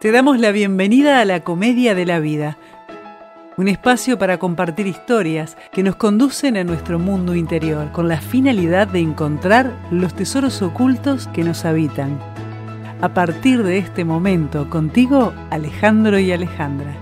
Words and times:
Te 0.00 0.12
damos 0.12 0.38
la 0.38 0.52
bienvenida 0.52 1.20
a 1.20 1.24
la 1.24 1.42
Comedia 1.42 1.92
de 1.96 2.06
la 2.06 2.20
Vida, 2.20 2.56
un 3.56 3.66
espacio 3.66 4.16
para 4.16 4.38
compartir 4.38 4.86
historias 4.86 5.56
que 5.72 5.82
nos 5.82 5.96
conducen 5.96 6.56
a 6.56 6.62
nuestro 6.62 7.00
mundo 7.00 7.34
interior 7.34 7.90
con 7.90 8.06
la 8.06 8.20
finalidad 8.20 8.86
de 8.86 9.00
encontrar 9.00 9.76
los 9.90 10.14
tesoros 10.14 10.62
ocultos 10.62 11.26
que 11.34 11.42
nos 11.42 11.64
habitan. 11.64 12.16
A 13.00 13.12
partir 13.12 13.64
de 13.64 13.78
este 13.78 14.04
momento, 14.04 14.70
contigo, 14.70 15.34
Alejandro 15.50 16.20
y 16.20 16.30
Alejandra. 16.30 16.96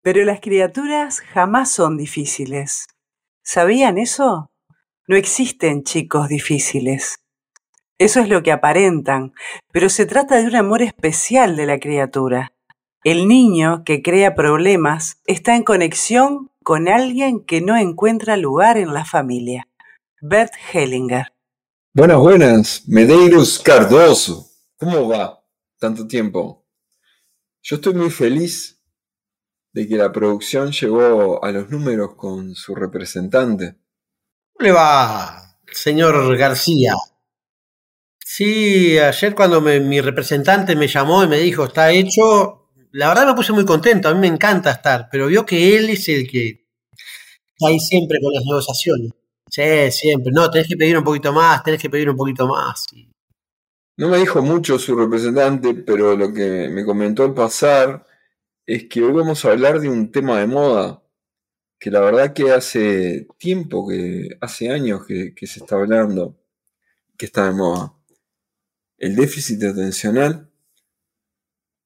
Pero 0.00 0.24
las 0.24 0.40
criaturas 0.40 1.20
jamás 1.20 1.70
son 1.70 1.98
difíciles. 1.98 2.86
¿Sabían 3.42 3.98
eso? 3.98 4.50
No 5.06 5.16
existen 5.16 5.82
chicos 5.82 6.28
difíciles. 6.28 7.21
Eso 7.98 8.20
es 8.20 8.28
lo 8.28 8.42
que 8.42 8.52
aparentan, 8.52 9.32
pero 9.72 9.88
se 9.88 10.06
trata 10.06 10.38
de 10.38 10.46
un 10.46 10.56
amor 10.56 10.82
especial 10.82 11.56
de 11.56 11.66
la 11.66 11.78
criatura. 11.78 12.52
El 13.04 13.28
niño 13.28 13.82
que 13.84 14.02
crea 14.02 14.34
problemas 14.34 15.20
está 15.26 15.56
en 15.56 15.64
conexión 15.64 16.50
con 16.62 16.88
alguien 16.88 17.44
que 17.44 17.60
no 17.60 17.76
encuentra 17.76 18.36
lugar 18.36 18.76
en 18.76 18.94
la 18.94 19.04
familia. 19.04 19.68
Bert 20.20 20.52
Hellinger. 20.72 21.32
Buenas, 21.94 22.18
buenas. 22.18 22.82
Medeiros 22.86 23.58
Cardoso. 23.58 24.46
¿Cómo 24.78 25.08
va? 25.08 25.44
Tanto 25.78 26.06
tiempo. 26.06 26.64
Yo 27.60 27.76
estoy 27.76 27.94
muy 27.94 28.10
feliz 28.10 28.80
de 29.72 29.88
que 29.88 29.96
la 29.96 30.12
producción 30.12 30.70
llegó 30.70 31.44
a 31.44 31.50
los 31.50 31.70
números 31.70 32.14
con 32.16 32.54
su 32.54 32.74
representante. 32.74 33.78
¿Cómo 34.52 34.66
le 34.66 34.72
va, 34.72 35.56
señor 35.72 36.36
García? 36.36 36.94
Sí, 38.34 38.98
ayer 38.98 39.34
cuando 39.34 39.60
mi 39.60 40.00
representante 40.00 40.74
me 40.74 40.88
llamó 40.88 41.22
y 41.22 41.28
me 41.28 41.36
dijo 41.38 41.66
está 41.66 41.92
hecho, 41.92 42.70
la 42.92 43.08
verdad 43.08 43.26
me 43.26 43.34
puse 43.34 43.52
muy 43.52 43.66
contento, 43.66 44.08
a 44.08 44.14
mí 44.14 44.20
me 44.20 44.26
encanta 44.26 44.70
estar, 44.70 45.06
pero 45.12 45.26
vio 45.26 45.44
que 45.44 45.76
él 45.76 45.90
es 45.90 46.08
el 46.08 46.26
que 46.26 46.64
está 47.44 47.68
ahí 47.68 47.78
siempre 47.78 48.18
con 48.22 48.32
las 48.32 48.42
negociaciones. 48.46 49.12
Sí, 49.50 49.90
siempre. 49.90 50.32
No, 50.32 50.50
tenés 50.50 50.66
que 50.66 50.78
pedir 50.78 50.96
un 50.96 51.04
poquito 51.04 51.30
más, 51.30 51.62
tenés 51.62 51.82
que 51.82 51.90
pedir 51.90 52.08
un 52.08 52.16
poquito 52.16 52.48
más. 52.48 52.86
No 53.98 54.08
me 54.08 54.16
dijo 54.16 54.40
mucho 54.40 54.78
su 54.78 54.96
representante, 54.96 55.74
pero 55.74 56.16
lo 56.16 56.32
que 56.32 56.70
me 56.70 56.86
comentó 56.86 57.24
al 57.24 57.34
pasar 57.34 58.06
es 58.64 58.88
que 58.88 59.02
hoy 59.02 59.12
vamos 59.12 59.44
a 59.44 59.50
hablar 59.50 59.78
de 59.78 59.90
un 59.90 60.10
tema 60.10 60.40
de 60.40 60.46
moda, 60.46 61.02
que 61.78 61.90
la 61.90 62.00
verdad 62.00 62.32
que 62.32 62.50
hace 62.50 63.26
tiempo, 63.36 63.86
que 63.86 64.30
hace 64.40 64.70
años 64.70 65.04
que, 65.06 65.34
que 65.34 65.46
se 65.46 65.60
está 65.60 65.74
hablando, 65.74 66.38
que 67.18 67.26
está 67.26 67.44
de 67.44 67.52
moda 67.52 67.92
el 69.02 69.16
déficit 69.16 69.64
atencional, 69.64 70.48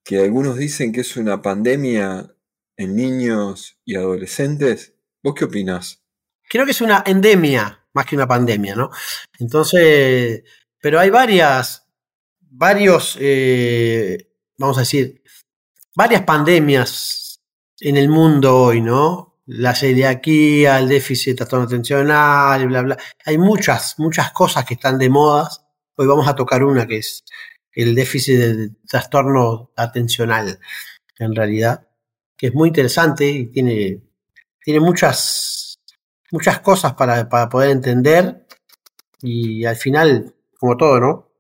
que 0.05 0.21
algunos 0.21 0.57
dicen 0.57 0.93
que 0.93 1.01
es 1.01 1.17
una 1.17 1.41
pandemia 1.41 2.37
en 2.77 2.95
niños 2.95 3.79
y 3.87 3.97
adolescentes. 3.97 4.95
¿Vos 5.23 5.35
qué 5.35 5.47
opinás? 5.47 6.05
Creo 6.49 6.67
que 6.67 6.73
es 6.73 6.81
una 6.83 7.03
endemia 7.07 7.87
más 7.95 8.05
que 8.05 8.17
una 8.17 8.29
pandemia, 8.29 8.77
¿no? 8.77 8.91
Entonces, 9.39 10.45
pero 10.79 11.01
hay 11.01 11.09
varias, 11.09 11.87
varios, 12.39 13.17
eh, 13.19 14.31
vamos 14.59 14.77
a 14.77 14.81
decir, 14.81 15.23
varias 15.95 16.23
pandemias 16.23 17.41
en 17.81 17.97
el 17.97 18.11
mundo 18.11 18.59
hoy, 18.59 18.83
¿no? 18.83 19.41
La 19.47 19.75
celiaquía, 19.75 20.79
el 20.79 20.89
déficit 20.89 21.31
de 21.33 21.37
trastorno 21.37 21.65
atencional, 21.65 22.69
bla, 22.69 22.83
bla. 22.83 22.99
Hay 23.25 23.39
muchas, 23.39 23.99
muchas 23.99 24.33
cosas 24.33 24.67
que 24.67 24.75
están 24.75 24.99
de 24.99 25.09
modas 25.09 25.66
Hoy 25.99 26.07
vamos 26.07 26.29
a 26.29 26.35
tocar 26.35 26.63
una 26.63 26.87
que 26.87 26.99
es 26.99 27.25
el 27.73 27.95
déficit 27.95 28.39
de 28.39 28.71
trastorno 28.87 29.73
atencional, 29.77 30.61
en 31.19 31.35
realidad, 31.35 31.89
que 32.37 32.49
es 32.49 32.55
muy 32.55 32.69
interesante 32.69 33.27
y 33.31 33.47
tiene, 33.47 34.03
tiene 34.63 34.81
muchas, 34.81 35.79
muchas 36.31 36.61
cosas 36.61 36.93
para, 36.93 37.31
para 37.31 37.49
poder 37.49 37.71
entender 37.71 38.47
y 39.23 39.65
al 39.65 39.77
final, 39.77 40.35
como 40.59 40.77
todo, 40.77 41.01
¿no? 41.01 41.33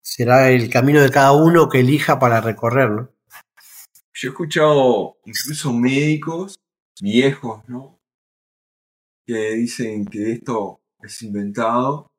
Será 0.00 0.48
el 0.52 0.70
camino 0.70 1.02
de 1.02 1.10
cada 1.10 1.32
uno 1.32 1.68
que 1.68 1.80
elija 1.80 2.20
para 2.20 2.40
recorrer, 2.40 2.90
¿no? 2.90 3.10
Yo 4.14 4.28
he 4.28 4.30
escuchado 4.30 5.18
incluso 5.24 5.72
médicos 5.72 6.56
viejos, 7.00 7.68
¿no? 7.68 7.98
Que 9.26 9.54
dicen 9.54 10.06
que 10.06 10.34
esto 10.34 10.82
es 11.02 11.20
inventado 11.22 12.12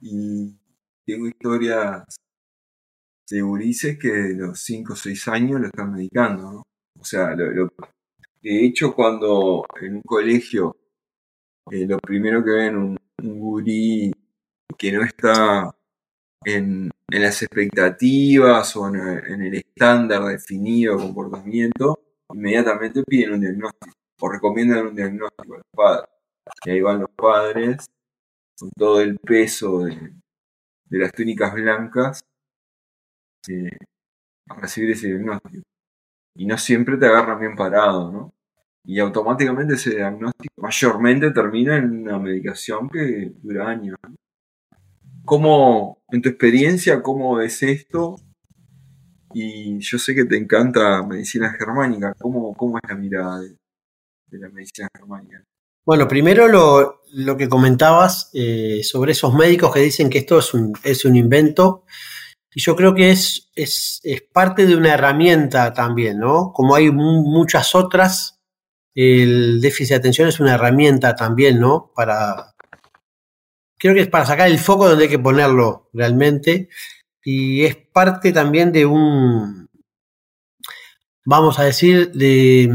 y 0.00 0.56
tengo 1.04 1.26
historias 1.26 2.04
de 3.28 3.40
gurises 3.40 3.98
que 3.98 4.08
de 4.08 4.34
los 4.34 4.60
5 4.60 4.92
o 4.92 4.96
6 4.96 5.28
años 5.28 5.60
lo 5.60 5.66
están 5.66 5.92
medicando, 5.92 6.52
¿no? 6.52 6.62
O 7.00 7.04
sea, 7.04 7.34
de 7.34 8.64
hecho 8.64 8.94
cuando 8.94 9.64
en 9.80 9.96
un 9.96 10.02
colegio 10.02 10.76
eh, 11.70 11.86
lo 11.86 11.98
primero 11.98 12.44
que 12.44 12.50
ven 12.50 12.76
un, 12.76 12.98
un 13.22 13.38
gurí 13.38 14.12
que 14.76 14.92
no 14.92 15.02
está 15.04 15.74
en, 16.44 16.90
las 17.08 17.42
expectativas 17.42 18.74
o 18.76 18.88
en, 18.88 19.42
el 19.42 19.54
estándar 19.54 20.24
definido 20.24 20.96
de 20.96 21.02
comportamiento, 21.02 22.00
inmediatamente 22.32 23.02
piden 23.04 23.34
un 23.34 23.40
diagnóstico 23.40 23.92
o 24.20 24.28
recomiendan 24.28 24.86
un 24.86 24.96
diagnóstico 24.96 25.54
a 25.54 25.58
los 25.58 25.66
padres. 25.72 26.10
Y 26.64 26.70
ahí 26.70 26.80
van 26.80 27.00
los 27.00 27.10
padres 27.10 27.86
con 28.58 28.70
todo 28.70 29.00
el 29.00 29.18
peso 29.18 29.84
de, 29.84 30.12
de 30.92 30.98
las 30.98 31.12
túnicas 31.12 31.54
blancas 31.54 32.20
eh, 33.48 33.78
a 34.48 34.60
recibir 34.60 34.90
ese 34.90 35.08
diagnóstico. 35.08 35.62
Y 36.36 36.46
no 36.46 36.58
siempre 36.58 36.98
te 36.98 37.06
agarran 37.06 37.40
bien 37.40 37.56
parado, 37.56 38.12
¿no? 38.12 38.34
Y 38.84 38.98
automáticamente 38.98 39.74
ese 39.74 39.90
diagnóstico 39.90 40.54
mayormente 40.58 41.30
termina 41.30 41.78
en 41.78 42.02
una 42.02 42.18
medicación 42.18 42.90
que 42.90 43.32
dura 43.42 43.68
años. 43.68 43.96
¿Cómo, 45.24 46.02
en 46.10 46.20
tu 46.20 46.28
experiencia, 46.28 47.02
cómo 47.02 47.36
ves 47.36 47.62
esto? 47.62 48.16
Y 49.32 49.78
yo 49.78 49.98
sé 49.98 50.14
que 50.14 50.26
te 50.26 50.36
encanta 50.36 51.02
medicina 51.06 51.50
germánica. 51.52 52.12
¿Cómo, 52.18 52.54
cómo 52.54 52.76
es 52.76 52.82
la 52.86 52.96
mirada 52.96 53.40
de 53.40 54.38
la 54.38 54.48
medicina 54.50 54.88
germánica? 54.94 55.42
Bueno, 55.84 56.06
primero 56.06 56.46
lo, 56.46 57.02
lo 57.12 57.36
que 57.36 57.48
comentabas 57.48 58.30
eh, 58.34 58.82
sobre 58.84 59.12
esos 59.12 59.34
médicos 59.34 59.72
que 59.72 59.80
dicen 59.80 60.08
que 60.08 60.18
esto 60.18 60.38
es 60.38 60.54
un, 60.54 60.72
es 60.84 61.04
un 61.04 61.16
invento. 61.16 61.84
Y 62.54 62.60
yo 62.60 62.76
creo 62.76 62.94
que 62.94 63.10
es, 63.10 63.50
es, 63.54 64.00
es, 64.04 64.22
parte 64.22 64.66
de 64.66 64.76
una 64.76 64.94
herramienta 64.94 65.72
también, 65.72 66.18
¿no? 66.20 66.52
Como 66.52 66.74
hay 66.74 66.90
muchas 66.90 67.74
otras, 67.74 68.40
el 68.94 69.60
déficit 69.60 69.90
de 69.90 69.96
atención 69.96 70.28
es 70.28 70.38
una 70.38 70.54
herramienta 70.54 71.16
también, 71.16 71.58
¿no? 71.60 71.90
Para. 71.94 72.54
Creo 73.78 73.94
que 73.94 74.02
es 74.02 74.08
para 74.08 74.26
sacar 74.26 74.48
el 74.48 74.58
foco 74.58 74.88
donde 74.88 75.04
hay 75.04 75.10
que 75.10 75.18
ponerlo 75.18 75.90
realmente. 75.92 76.68
Y 77.24 77.64
es 77.64 77.76
parte 77.76 78.32
también 78.32 78.72
de 78.72 78.86
un. 78.86 79.68
Vamos 81.24 81.58
a 81.58 81.64
decir, 81.64 82.12
de 82.12 82.70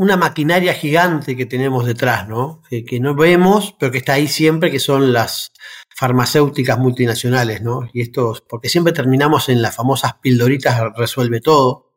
una 0.00 0.16
maquinaria 0.16 0.72
gigante 0.72 1.36
que 1.36 1.44
tenemos 1.44 1.84
detrás, 1.84 2.26
¿no? 2.26 2.62
Que, 2.70 2.98
no 3.00 3.14
vemos, 3.14 3.76
pero 3.78 3.92
que 3.92 3.98
está 3.98 4.14
ahí 4.14 4.28
siempre, 4.28 4.70
que 4.70 4.78
son 4.78 5.12
las 5.12 5.52
farmacéuticas 5.94 6.78
multinacionales, 6.78 7.60
¿no? 7.60 7.86
Y 7.92 8.00
esto, 8.00 8.34
porque 8.48 8.70
siempre 8.70 8.94
terminamos 8.94 9.50
en 9.50 9.60
las 9.60 9.76
famosas 9.76 10.14
pildoritas 10.22 10.80
resuelve 10.96 11.42
todo. 11.42 11.92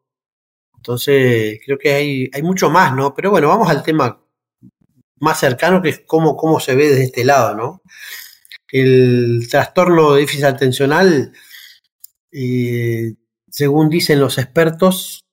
Entonces, 0.75 1.61
creo 1.65 1.77
que 1.77 1.93
hay, 1.93 2.29
hay 2.33 2.41
mucho 2.43 2.69
más, 2.69 2.93
¿no? 2.93 3.13
Pero 3.15 3.31
bueno, 3.31 3.47
vamos 3.47 3.69
al 3.69 3.83
tema 3.83 4.21
más 5.21 5.39
cercano, 5.39 5.81
que 5.81 5.89
es 5.89 6.01
cómo, 6.05 6.35
cómo 6.35 6.59
se 6.59 6.75
ve 6.75 6.89
desde 6.89 7.05
este 7.05 7.23
lado, 7.23 7.55
¿no? 7.55 7.83
El 8.69 9.47
trastorno 9.49 10.11
de 10.11 10.21
déficit 10.21 10.43
atencional, 10.43 11.31
eh, 12.33 13.13
según 13.49 13.89
dicen 13.89 14.19
los 14.19 14.37
expertos, 14.39 15.23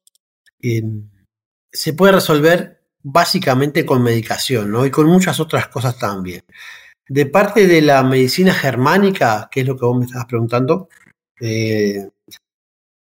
se 1.73 1.93
puede 1.93 2.13
resolver 2.13 2.81
básicamente 3.03 3.87
con 3.87 4.03
medicación, 4.03 4.71
¿no? 4.71 4.85
Y 4.85 4.91
con 4.91 5.07
muchas 5.07 5.41
otras 5.41 5.69
cosas 5.69 5.99
también. 5.99 6.43
De 7.09 7.27
parte 7.27 7.67
de 7.67 7.83
la 7.83 8.03
medicina 8.03 8.55
germánica, 8.55 9.49
que 9.51 9.61
es 9.61 9.67
lo 9.67 9.77
que 9.77 9.87
vos 9.87 9.99
me 9.99 10.05
estabas 10.05 10.27
preguntando, 10.27 10.89
eh, 11.41 12.09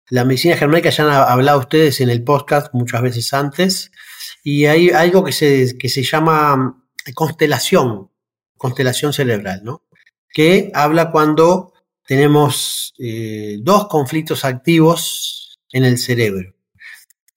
la 0.10 0.26
medicina 0.26 0.58
germánica 0.58 0.90
ya 0.90 1.06
han 1.06 1.12
hablado 1.12 1.60
ustedes 1.60 2.02
en 2.02 2.10
el 2.10 2.24
podcast 2.24 2.74
muchas 2.74 3.02
veces 3.02 3.34
antes, 3.34 3.92
y 4.44 4.66
hay 4.66 4.90
algo 4.90 5.24
que 5.24 5.32
se, 5.32 5.78
que 5.78 5.90
se 5.90 6.04
llama 6.04 6.84
constelación, 7.14 8.10
constelación 8.58 9.14
cerebral, 9.14 9.62
¿no? 9.64 9.84
Que 10.34 10.72
habla 10.74 11.12
cuando 11.12 11.74
tenemos 12.06 12.94
eh, 13.00 13.58
dos 13.62 13.88
conflictos 13.88 14.44
activos 14.46 15.60
en 15.72 15.86
el 15.86 15.98
cerebro. 15.98 16.56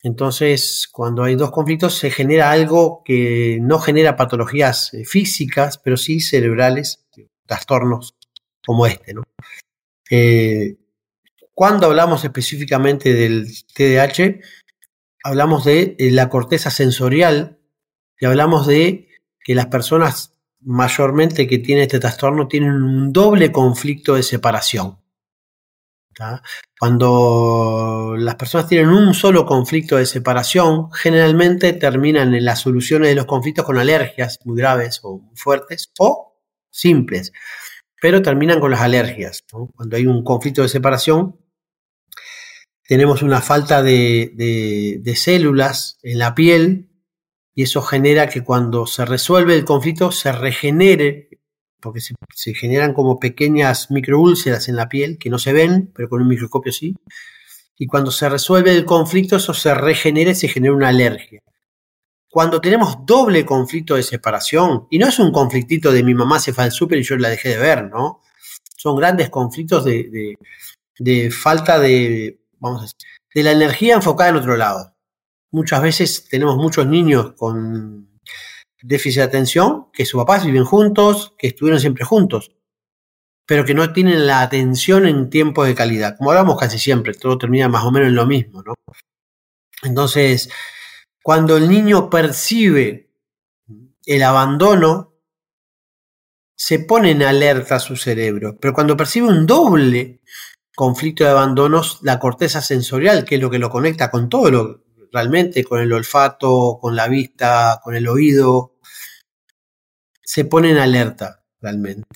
Entonces, 0.04 0.86
cuando 0.92 1.24
hay 1.24 1.34
dos 1.34 1.50
conflictos, 1.50 1.94
se 1.94 2.10
genera 2.10 2.50
algo 2.50 3.02
que 3.06 3.58
no 3.62 3.78
genera 3.78 4.16
patologías 4.16 4.92
eh, 4.92 5.06
físicas, 5.06 5.78
pero 5.78 5.96
sí 5.96 6.20
cerebrales, 6.20 7.06
trastornos 7.46 8.14
como 8.66 8.86
este. 8.86 9.14
Eh, 10.10 10.76
cuando 11.54 11.86
hablamos 11.86 12.22
específicamente 12.22 13.14
del 13.14 13.48
TDAH, 13.74 14.40
hablamos 15.24 15.64
de 15.64 15.96
la 15.98 16.28
corteza 16.28 16.70
sensorial 16.70 17.58
y 18.20 18.26
hablamos 18.26 18.66
de 18.66 19.08
que 19.40 19.54
las 19.54 19.66
personas 19.66 20.34
mayormente 20.60 21.46
que 21.46 21.58
tienen 21.58 21.84
este 21.84 21.98
trastorno 21.98 22.46
tienen 22.46 22.72
un 22.72 23.10
doble 23.10 23.50
conflicto 23.50 24.16
de 24.16 24.22
separación. 24.22 24.98
Cuando 26.78 28.14
las 28.18 28.34
personas 28.36 28.68
tienen 28.68 28.88
un 28.88 29.14
solo 29.14 29.46
conflicto 29.46 29.96
de 29.96 30.06
separación, 30.06 30.90
generalmente 30.92 31.72
terminan 31.72 32.34
en 32.34 32.44
las 32.44 32.60
soluciones 32.60 33.08
de 33.08 33.14
los 33.14 33.26
conflictos 33.26 33.64
con 33.64 33.78
alergias 33.78 34.38
muy 34.44 34.56
graves 34.56 35.00
o 35.02 35.18
muy 35.18 35.36
fuertes 35.36 35.90
o 35.98 36.40
simples, 36.70 37.32
pero 38.00 38.22
terminan 38.22 38.60
con 38.60 38.70
las 38.70 38.80
alergias. 38.80 39.44
Cuando 39.50 39.96
hay 39.96 40.06
un 40.06 40.22
conflicto 40.24 40.62
de 40.62 40.68
separación, 40.68 41.38
tenemos 42.86 43.22
una 43.22 43.40
falta 43.40 43.82
de, 43.82 44.32
de 45.02 45.16
células 45.16 45.98
en 46.02 46.18
la 46.18 46.34
piel 46.34 46.90
y 47.54 47.62
eso 47.62 47.80
genera 47.82 48.28
que 48.28 48.42
cuando 48.42 48.86
se 48.86 49.04
resuelve 49.04 49.54
el 49.54 49.64
conflicto 49.64 50.10
se 50.10 50.32
regenere 50.32 51.28
porque 51.84 52.00
se, 52.00 52.54
generan 52.54 52.94
como 52.94 53.20
pequeñas 53.20 53.90
microúlceras 53.90 54.70
en 54.70 54.76
la 54.76 54.88
piel 54.88 55.18
que 55.18 55.28
no 55.28 55.38
se 55.38 55.52
ven, 55.52 55.92
pero 55.94 56.08
con 56.08 56.22
un 56.22 56.28
microscopio 56.28 56.72
sí. 56.72 56.96
Y 57.76 57.86
cuando 57.86 58.10
se 58.10 58.26
resuelve 58.30 58.74
el 58.74 58.86
conflicto, 58.86 59.36
eso 59.36 59.52
se 59.52 59.74
regenera 59.74 60.30
y 60.30 60.34
se 60.34 60.48
genera 60.48 60.74
una 60.74 60.88
alergia. 60.88 61.40
Cuando 62.30 62.60
tenemos 62.62 63.04
doble 63.04 63.44
conflicto 63.44 63.96
de 63.96 64.02
separación, 64.02 64.86
y 64.90 64.98
no 64.98 65.06
es 65.08 65.18
un 65.18 65.30
conflictito 65.30 65.92
de 65.92 66.02
mi 66.02 66.14
mamá 66.14 66.40
se 66.40 66.54
fue 66.54 66.64
al 66.64 66.72
súper 66.72 66.98
y 66.98 67.02
yo 67.02 67.16
la 67.18 67.28
dejé 67.28 67.50
de 67.50 67.58
ver, 67.58 67.84
¿no? 67.90 68.22
Son 68.76 68.96
grandes 68.96 69.28
conflictos 69.28 69.84
de, 69.84 70.36
de 70.98 71.30
falta 71.30 71.78
de, 71.78 72.40
vamos 72.58 72.80
a 72.80 72.82
decir, 72.84 72.96
de 73.34 73.42
la 73.42 73.52
energía 73.52 73.94
enfocada 73.94 74.30
en 74.30 74.36
otro 74.36 74.56
lado. 74.56 74.94
Muchas 75.50 75.82
veces 75.82 76.26
tenemos 76.30 76.56
muchos 76.56 76.86
niños 76.86 77.34
con 77.36 78.13
déficit 78.84 79.20
de 79.20 79.24
atención, 79.24 79.86
que 79.92 80.04
sus 80.04 80.20
papás 80.20 80.44
viven 80.44 80.64
juntos, 80.64 81.34
que 81.38 81.48
estuvieron 81.48 81.80
siempre 81.80 82.04
juntos, 82.04 82.52
pero 83.46 83.64
que 83.64 83.74
no 83.74 83.92
tienen 83.92 84.26
la 84.26 84.42
atención 84.42 85.06
en 85.06 85.30
tiempos 85.30 85.66
de 85.66 85.74
calidad. 85.74 86.16
Como 86.18 86.30
hablamos 86.30 86.58
casi 86.58 86.78
siempre, 86.78 87.14
todo 87.14 87.38
termina 87.38 87.68
más 87.68 87.84
o 87.84 87.90
menos 87.90 88.08
en 88.08 88.14
lo 88.14 88.26
mismo, 88.26 88.62
¿no? 88.62 88.74
Entonces, 89.82 90.50
cuando 91.22 91.56
el 91.56 91.68
niño 91.68 92.10
percibe 92.10 93.10
el 94.04 94.22
abandono, 94.22 95.14
se 96.56 96.78
pone 96.78 97.10
en 97.10 97.22
alerta 97.22 97.80
su 97.80 97.96
cerebro, 97.96 98.56
pero 98.60 98.74
cuando 98.74 98.96
percibe 98.96 99.28
un 99.28 99.46
doble 99.46 100.20
conflicto 100.76 101.24
de 101.24 101.30
abandonos, 101.30 102.00
la 102.02 102.18
corteza 102.18 102.60
sensorial, 102.60 103.24
que 103.24 103.36
es 103.36 103.40
lo 103.40 103.50
que 103.50 103.58
lo 103.58 103.70
conecta 103.70 104.10
con 104.10 104.28
todo 104.28 104.50
lo 104.50 104.84
realmente, 105.12 105.64
con 105.64 105.80
el 105.80 105.92
olfato, 105.92 106.78
con 106.80 106.96
la 106.96 107.08
vista, 107.08 107.80
con 107.82 107.94
el 107.94 108.08
oído, 108.08 108.73
se 110.24 110.44
pone 110.44 110.70
en 110.70 110.78
alerta 110.78 111.44
realmente. 111.60 112.08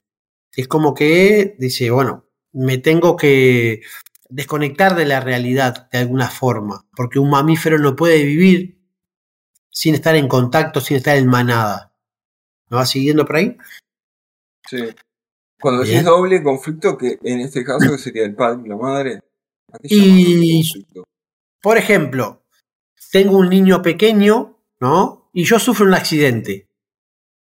Es 0.56 0.66
como 0.66 0.94
que 0.94 1.54
dice, 1.58 1.90
bueno, 1.90 2.26
me 2.52 2.78
tengo 2.78 3.16
que 3.16 3.82
desconectar 4.28 4.96
de 4.96 5.06
la 5.06 5.20
realidad 5.20 5.88
de 5.90 5.98
alguna 5.98 6.28
forma, 6.28 6.86
porque 6.96 7.18
un 7.18 7.30
mamífero 7.30 7.78
no 7.78 7.94
puede 7.94 8.24
vivir 8.24 8.78
sin 9.70 9.94
estar 9.94 10.16
en 10.16 10.28
contacto, 10.28 10.80
sin 10.80 10.96
estar 10.96 11.16
en 11.16 11.28
manada. 11.28 11.94
¿Me 12.68 12.76
va 12.76 12.86
siguiendo 12.86 13.24
por 13.24 13.36
ahí? 13.36 13.56
Sí. 14.68 14.88
Cuando 15.60 15.82
decís 15.82 16.04
doble 16.04 16.42
conflicto, 16.42 16.96
que 16.96 17.18
en 17.22 17.40
este 17.40 17.64
caso 17.64 17.78
sería 17.98 18.24
el 18.24 18.34
padre 18.34 18.62
y 18.64 18.68
la 18.68 18.76
madre. 18.76 19.20
Y, 19.82 20.62
por 21.60 21.76
ejemplo, 21.76 22.44
tengo 23.12 23.38
un 23.38 23.48
niño 23.48 23.82
pequeño, 23.82 24.58
¿no? 24.80 25.30
Y 25.32 25.44
yo 25.44 25.58
sufro 25.58 25.86
un 25.86 25.94
accidente 25.94 26.67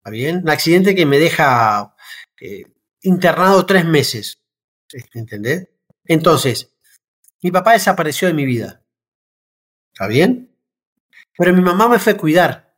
bien? 0.09 0.37
Un 0.37 0.49
accidente 0.49 0.95
que 0.95 1.05
me 1.05 1.19
deja 1.19 1.95
eh, 2.39 2.65
internado 3.01 3.65
tres 3.65 3.85
meses. 3.85 4.41
¿Entendés? 5.13 5.67
Entonces, 6.05 6.73
mi 7.41 7.51
papá 7.51 7.73
desapareció 7.73 8.27
de 8.27 8.33
mi 8.33 8.45
vida. 8.45 8.81
¿Está 9.93 10.07
bien? 10.07 10.55
Pero 11.37 11.53
mi 11.53 11.61
mamá 11.61 11.87
me 11.87 11.99
fue 11.99 12.13
a 12.13 12.17
cuidar. 12.17 12.75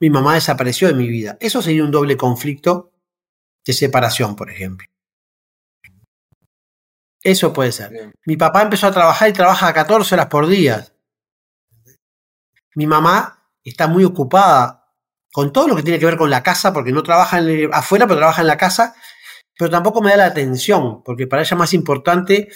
Mi 0.00 0.10
mamá 0.10 0.34
desapareció 0.34 0.88
de 0.88 0.94
mi 0.94 1.08
vida. 1.08 1.36
Eso 1.40 1.62
sería 1.62 1.84
un 1.84 1.90
doble 1.90 2.16
conflicto 2.16 2.92
de 3.64 3.72
separación, 3.72 4.34
por 4.34 4.50
ejemplo. 4.50 4.86
Eso 7.22 7.52
puede 7.52 7.70
ser. 7.70 8.12
Mi 8.26 8.36
papá 8.36 8.62
empezó 8.62 8.88
a 8.88 8.92
trabajar 8.92 9.28
y 9.28 9.32
trabaja 9.32 9.72
14 9.72 10.14
horas 10.14 10.26
por 10.26 10.48
día. 10.48 10.88
Mi 12.74 12.86
mamá 12.86 13.48
está 13.62 13.86
muy 13.86 14.04
ocupada 14.04 14.81
con 15.32 15.52
todo 15.52 15.66
lo 15.66 15.74
que 15.74 15.82
tiene 15.82 15.98
que 15.98 16.06
ver 16.06 16.16
con 16.16 16.30
la 16.30 16.42
casa, 16.42 16.72
porque 16.72 16.92
no 16.92 17.02
trabaja 17.02 17.40
afuera, 17.72 18.06
pero 18.06 18.18
trabaja 18.18 18.42
en 18.42 18.46
la 18.46 18.56
casa, 18.58 18.94
pero 19.58 19.70
tampoco 19.70 20.02
me 20.02 20.10
da 20.10 20.18
la 20.18 20.26
atención, 20.26 21.02
porque 21.02 21.26
para 21.26 21.42
ella 21.42 21.54
es 21.54 21.58
más 21.58 21.72
importante 21.72 22.48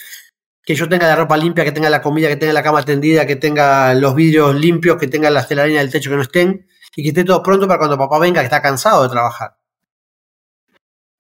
que 0.63 0.75
yo 0.75 0.89
tenga 0.89 1.07
la 1.07 1.17
ropa 1.17 1.37
limpia, 1.37 1.65
que 1.65 1.73
tenga 1.73 1.89
la 1.89 2.03
comida, 2.03 2.29
que 2.29 2.37
tenga 2.37 2.53
la 2.53 2.63
cama 2.63 2.85
tendida, 2.85 3.25
que 3.25 3.37
tenga 3.37 3.95
los 3.95 4.15
vidrios 4.15 4.55
limpios, 4.55 4.99
que 4.99 5.07
tenga 5.07 5.31
las 5.31 5.49
telarañas 5.49 5.83
del 5.83 5.93
techo 5.93 6.11
que 6.11 6.17
no 6.17 6.23
estén, 6.23 6.69
y 6.95 7.03
que 7.03 7.09
esté 7.11 7.25
todo 7.25 7.43
pronto 7.43 7.67
para 7.67 7.79
cuando 7.79 7.97
papá 7.97 8.19
venga, 8.19 8.41
que 8.41 8.47
está 8.47 8.61
cansado 8.61 9.05
de 9.05 9.09
trabajar. 9.09 9.57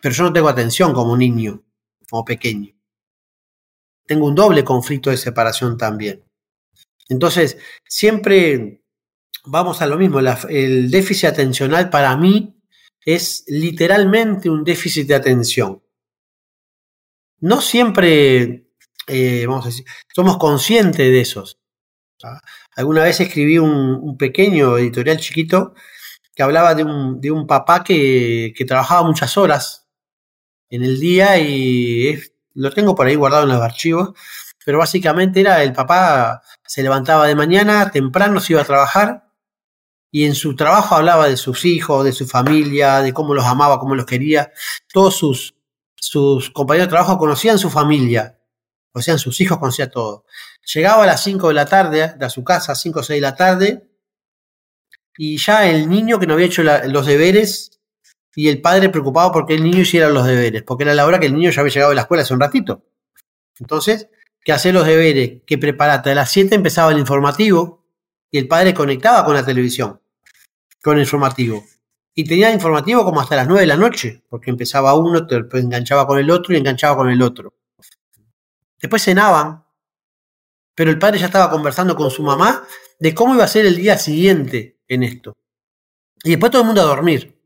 Pero 0.00 0.14
yo 0.14 0.24
no 0.24 0.32
tengo 0.32 0.48
atención 0.48 0.92
como 0.92 1.16
niño, 1.16 1.62
como 2.10 2.24
pequeño. 2.24 2.74
Tengo 4.04 4.26
un 4.26 4.34
doble 4.34 4.64
conflicto 4.64 5.10
de 5.10 5.16
separación 5.16 5.78
también. 5.78 6.24
Entonces, 7.08 7.56
siempre 7.84 8.82
vamos 9.46 9.80
a 9.80 9.86
lo 9.86 9.96
mismo, 9.96 10.20
el 10.20 10.90
déficit 10.90 11.30
atencional 11.30 11.88
para 11.90 12.16
mí 12.16 12.56
es 13.04 13.44
literalmente 13.46 14.50
un 14.50 14.64
déficit 14.64 15.06
de 15.06 15.14
atención. 15.14 15.82
No 17.40 17.60
siempre, 17.60 18.66
eh, 19.06 19.46
vamos 19.46 19.64
a 19.64 19.68
decir, 19.68 19.86
somos 20.14 20.36
conscientes 20.38 21.08
de 21.08 21.20
esos. 21.20 21.58
Alguna 22.74 23.04
vez 23.04 23.20
escribí 23.20 23.58
un, 23.58 24.16
pequeño 24.18 24.78
editorial 24.78 25.18
chiquito 25.18 25.74
que 26.34 26.42
hablaba 26.42 26.74
de 26.74 26.82
un, 26.84 27.46
papá 27.46 27.84
que, 27.84 28.52
trabajaba 28.66 29.06
muchas 29.06 29.36
horas 29.36 29.86
en 30.68 30.82
el 30.82 30.98
día 30.98 31.38
y 31.38 32.18
lo 32.54 32.72
tengo 32.72 32.94
por 32.94 33.06
ahí 33.06 33.14
guardado 33.14 33.44
en 33.44 33.50
los 33.50 33.62
archivos, 33.62 34.14
pero 34.64 34.78
básicamente 34.78 35.40
era 35.40 35.62
el 35.62 35.72
papá 35.72 36.42
se 36.66 36.82
levantaba 36.82 37.26
de 37.26 37.36
mañana, 37.36 37.90
temprano 37.90 38.40
se 38.40 38.54
iba 38.54 38.62
a 38.62 38.66
trabajar, 38.66 39.25
y 40.10 40.24
en 40.24 40.34
su 40.34 40.54
trabajo 40.56 40.94
hablaba 40.94 41.28
de 41.28 41.36
sus 41.36 41.64
hijos, 41.64 42.04
de 42.04 42.12
su 42.12 42.26
familia, 42.26 43.00
de 43.00 43.12
cómo 43.12 43.34
los 43.34 43.44
amaba, 43.44 43.78
cómo 43.78 43.94
los 43.94 44.06
quería. 44.06 44.52
Todos 44.92 45.16
sus, 45.16 45.54
sus 45.96 46.50
compañeros 46.50 46.86
de 46.86 46.90
trabajo 46.90 47.18
conocían 47.18 47.58
su 47.58 47.70
familia, 47.70 48.38
conocían 48.92 49.18
sus 49.18 49.40
hijos, 49.40 49.58
conocían 49.58 49.90
todo. 49.90 50.24
Llegaba 50.74 51.04
a 51.04 51.06
las 51.06 51.22
5 51.22 51.48
de 51.48 51.54
la 51.54 51.66
tarde 51.66 52.14
de 52.16 52.30
su 52.30 52.44
casa, 52.44 52.74
5 52.74 53.00
o 53.00 53.02
6 53.02 53.16
de 53.16 53.20
la 53.20 53.36
tarde, 53.36 53.90
y 55.18 55.38
ya 55.38 55.68
el 55.68 55.88
niño 55.88 56.18
que 56.18 56.26
no 56.26 56.34
había 56.34 56.46
hecho 56.46 56.62
los 56.62 57.06
deberes 57.06 57.80
y 58.34 58.48
el 58.48 58.60
padre 58.60 58.90
preocupado 58.90 59.32
porque 59.32 59.54
el 59.54 59.64
niño 59.64 59.80
hiciera 59.80 60.10
los 60.10 60.26
deberes, 60.26 60.62
porque 60.62 60.84
era 60.84 60.94
la 60.94 61.06
hora 61.06 61.18
que 61.18 61.26
el 61.26 61.34
niño 61.34 61.50
ya 61.50 61.62
había 61.62 61.72
llegado 61.72 61.90
de 61.90 61.96
la 61.96 62.02
escuela 62.02 62.22
hace 62.22 62.34
un 62.34 62.40
ratito. 62.40 62.84
Entonces, 63.58 64.08
que 64.44 64.52
hacer 64.52 64.74
los 64.74 64.86
deberes, 64.86 65.42
que 65.46 65.58
preparate. 65.58 66.10
A 66.10 66.14
las 66.14 66.30
7 66.30 66.54
empezaba 66.54 66.92
el 66.92 66.98
informativo 66.98 67.85
y 68.30 68.38
el 68.38 68.48
padre 68.48 68.74
conectaba 68.74 69.24
con 69.24 69.34
la 69.34 69.44
televisión 69.44 70.00
con 70.86 71.00
informativo. 71.00 71.64
Y 72.14 72.24
tenía 72.24 72.52
informativo 72.52 73.04
como 73.04 73.20
hasta 73.20 73.34
las 73.34 73.48
9 73.48 73.62
de 73.62 73.66
la 73.66 73.76
noche, 73.76 74.22
porque 74.28 74.50
empezaba 74.50 74.94
uno, 74.94 75.26
enganchaba 75.54 76.06
con 76.06 76.20
el 76.20 76.30
otro 76.30 76.54
y 76.54 76.58
enganchaba 76.58 76.96
con 76.96 77.10
el 77.10 77.20
otro. 77.22 77.54
Después 78.80 79.02
cenaban, 79.02 79.64
pero 80.76 80.92
el 80.92 80.98
padre 81.00 81.18
ya 81.18 81.26
estaba 81.26 81.50
conversando 81.50 81.96
con 81.96 82.08
su 82.08 82.22
mamá 82.22 82.64
de 83.00 83.14
cómo 83.14 83.34
iba 83.34 83.42
a 83.42 83.48
ser 83.48 83.66
el 83.66 83.74
día 83.74 83.98
siguiente 83.98 84.78
en 84.86 85.02
esto. 85.02 85.32
Y 86.22 86.30
después 86.30 86.52
todo 86.52 86.62
el 86.62 86.66
mundo 86.66 86.82
a 86.82 86.84
dormir. 86.84 87.36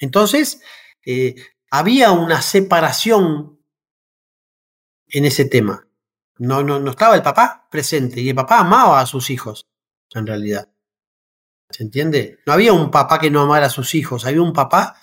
Entonces, 0.00 0.60
eh, 1.06 1.36
había 1.70 2.10
una 2.10 2.42
separación 2.42 3.60
en 5.06 5.24
ese 5.24 5.44
tema. 5.44 5.86
No, 6.40 6.62
no, 6.62 6.80
no 6.80 6.92
estaba 6.92 7.16
el 7.16 7.22
papá 7.22 7.68
presente 7.70 8.22
y 8.22 8.30
el 8.30 8.34
papá 8.34 8.60
amaba 8.60 8.98
a 8.98 9.04
sus 9.04 9.28
hijos, 9.28 9.66
en 10.14 10.26
realidad. 10.26 10.70
¿Se 11.68 11.82
entiende? 11.82 12.38
No 12.46 12.54
había 12.54 12.72
un 12.72 12.90
papá 12.90 13.18
que 13.18 13.30
no 13.30 13.42
amara 13.42 13.66
a 13.66 13.70
sus 13.70 13.94
hijos, 13.94 14.24
había 14.24 14.40
un 14.40 14.54
papá 14.54 14.96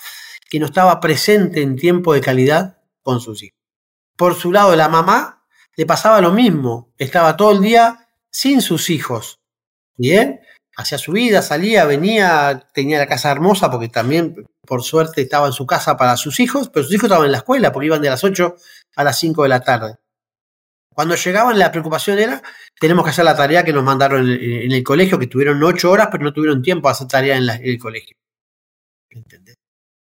que 0.49 0.59
no 0.59 0.65
estaba 0.65 0.99
presente 0.99 1.61
en 1.61 1.75
tiempo 1.75 2.15
de 2.15 2.21
calidad 2.21 2.79
con 3.03 3.21
sus 3.21 3.43
hijos. 3.43 3.59
Por 4.15 4.33
su 4.33 4.51
lado, 4.51 4.75
la 4.75 4.89
mamá 4.89 5.45
le 5.75 5.85
pasaba 5.85 6.21
lo 6.21 6.31
mismo, 6.31 6.91
estaba 6.97 7.37
todo 7.37 7.51
el 7.51 7.61
día 7.61 8.09
sin 8.31 8.59
sus 8.63 8.89
hijos. 8.89 9.39
Bien, 9.95 10.41
hacía 10.75 10.97
su 10.97 11.11
vida, 11.11 11.43
salía, 11.43 11.85
venía, 11.85 12.67
tenía 12.73 12.97
la 12.97 13.07
casa 13.07 13.29
hermosa 13.29 13.69
porque 13.69 13.89
también, 13.89 14.43
por 14.65 14.81
suerte, 14.81 15.21
estaba 15.21 15.45
en 15.45 15.53
su 15.53 15.67
casa 15.67 15.97
para 15.97 16.17
sus 16.17 16.39
hijos, 16.39 16.69
pero 16.69 16.83
sus 16.83 16.95
hijos 16.95 17.03
estaban 17.03 17.25
en 17.25 17.33
la 17.33 17.37
escuela 17.37 17.71
porque 17.71 17.85
iban 17.85 18.01
de 18.01 18.09
las 18.09 18.23
8 18.23 18.55
a 18.95 19.03
las 19.03 19.19
5 19.19 19.43
de 19.43 19.49
la 19.49 19.59
tarde. 19.59 19.97
Cuando 20.97 21.13
llegaban, 21.13 21.59
la 21.59 21.71
preocupación 21.71 22.17
era, 22.17 22.41
tenemos 22.79 23.05
que 23.05 23.11
hacer 23.11 23.23
la 23.23 23.35
tarea 23.35 23.63
que 23.63 23.71
nos 23.71 23.83
mandaron 23.83 24.27
en, 24.31 24.71
el 24.71 24.83
colegio, 24.83 25.19
que 25.19 25.27
tuvieron 25.27 25.63
8 25.63 25.91
horas, 25.91 26.07
pero 26.11 26.23
no 26.23 26.33
tuvieron 26.33 26.63
tiempo 26.63 26.87
a 26.87 26.93
hacer 26.93 27.07
tarea 27.07 27.37
en, 27.37 27.47
el 27.47 27.77
colegio. 27.77 28.17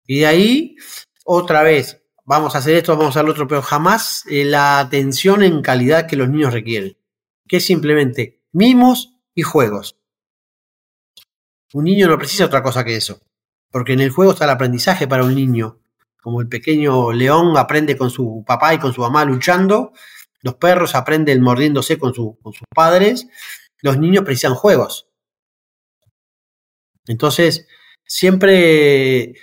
Y 0.07 0.21
de 0.21 0.25
ahí, 0.25 0.75
otra 1.23 1.61
vez, 1.61 2.01
vamos 2.25 2.55
a 2.55 2.57
hacer 2.57 2.77
esto, 2.77 2.93
vamos 2.93 3.05
a 3.15 3.19
hacer 3.19 3.25
lo 3.25 3.31
otro, 3.31 3.47
pero 3.47 3.61
jamás 3.61 4.25
eh, 4.27 4.43
la 4.43 4.79
atención 4.79 5.43
en 5.43 5.61
calidad 5.61 6.07
que 6.07 6.15
los 6.15 6.29
niños 6.29 6.51
requieren, 6.51 6.97
que 7.47 7.57
es 7.57 7.65
simplemente 7.67 8.41
mimos 8.51 9.19
y 9.35 9.43
juegos. 9.43 9.99
Un 11.73 11.83
niño 11.83 12.07
no 12.07 12.17
precisa 12.17 12.45
otra 12.45 12.63
cosa 12.63 12.83
que 12.83 12.95
eso, 12.95 13.21
porque 13.69 13.93
en 13.93 13.99
el 13.99 14.09
juego 14.09 14.31
está 14.31 14.45
el 14.45 14.49
aprendizaje 14.49 15.07
para 15.07 15.25
un 15.25 15.35
niño. 15.35 15.77
Como 16.23 16.41
el 16.41 16.47
pequeño 16.47 17.11
león 17.11 17.55
aprende 17.55 17.95
con 17.95 18.09
su 18.09 18.43
papá 18.47 18.73
y 18.73 18.79
con 18.79 18.93
su 18.93 19.01
mamá 19.01 19.25
luchando, 19.25 19.93
los 20.41 20.55
perros 20.55 20.95
aprenden 20.95 21.41
mordiéndose 21.41 21.97
con, 21.97 22.13
sus 22.13 22.35
padres, 22.73 23.27
los 23.81 23.97
niños 23.97 24.23
precisan 24.23 24.55
juegos. 24.55 25.07
Entonces, 27.07 27.67
siempre 28.05 29.33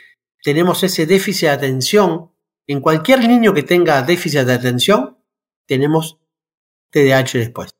tenemos 0.42 0.82
ese 0.82 1.06
déficit 1.06 1.48
de 1.48 1.54
atención. 1.54 2.32
En 2.66 2.80
cualquier 2.80 3.26
niño 3.26 3.54
que 3.54 3.62
tenga 3.62 4.02
déficit 4.02 4.40
de 4.40 4.52
atención, 4.52 5.18
tenemos 5.66 6.18
TDAH 6.90 7.38
después. 7.38 7.70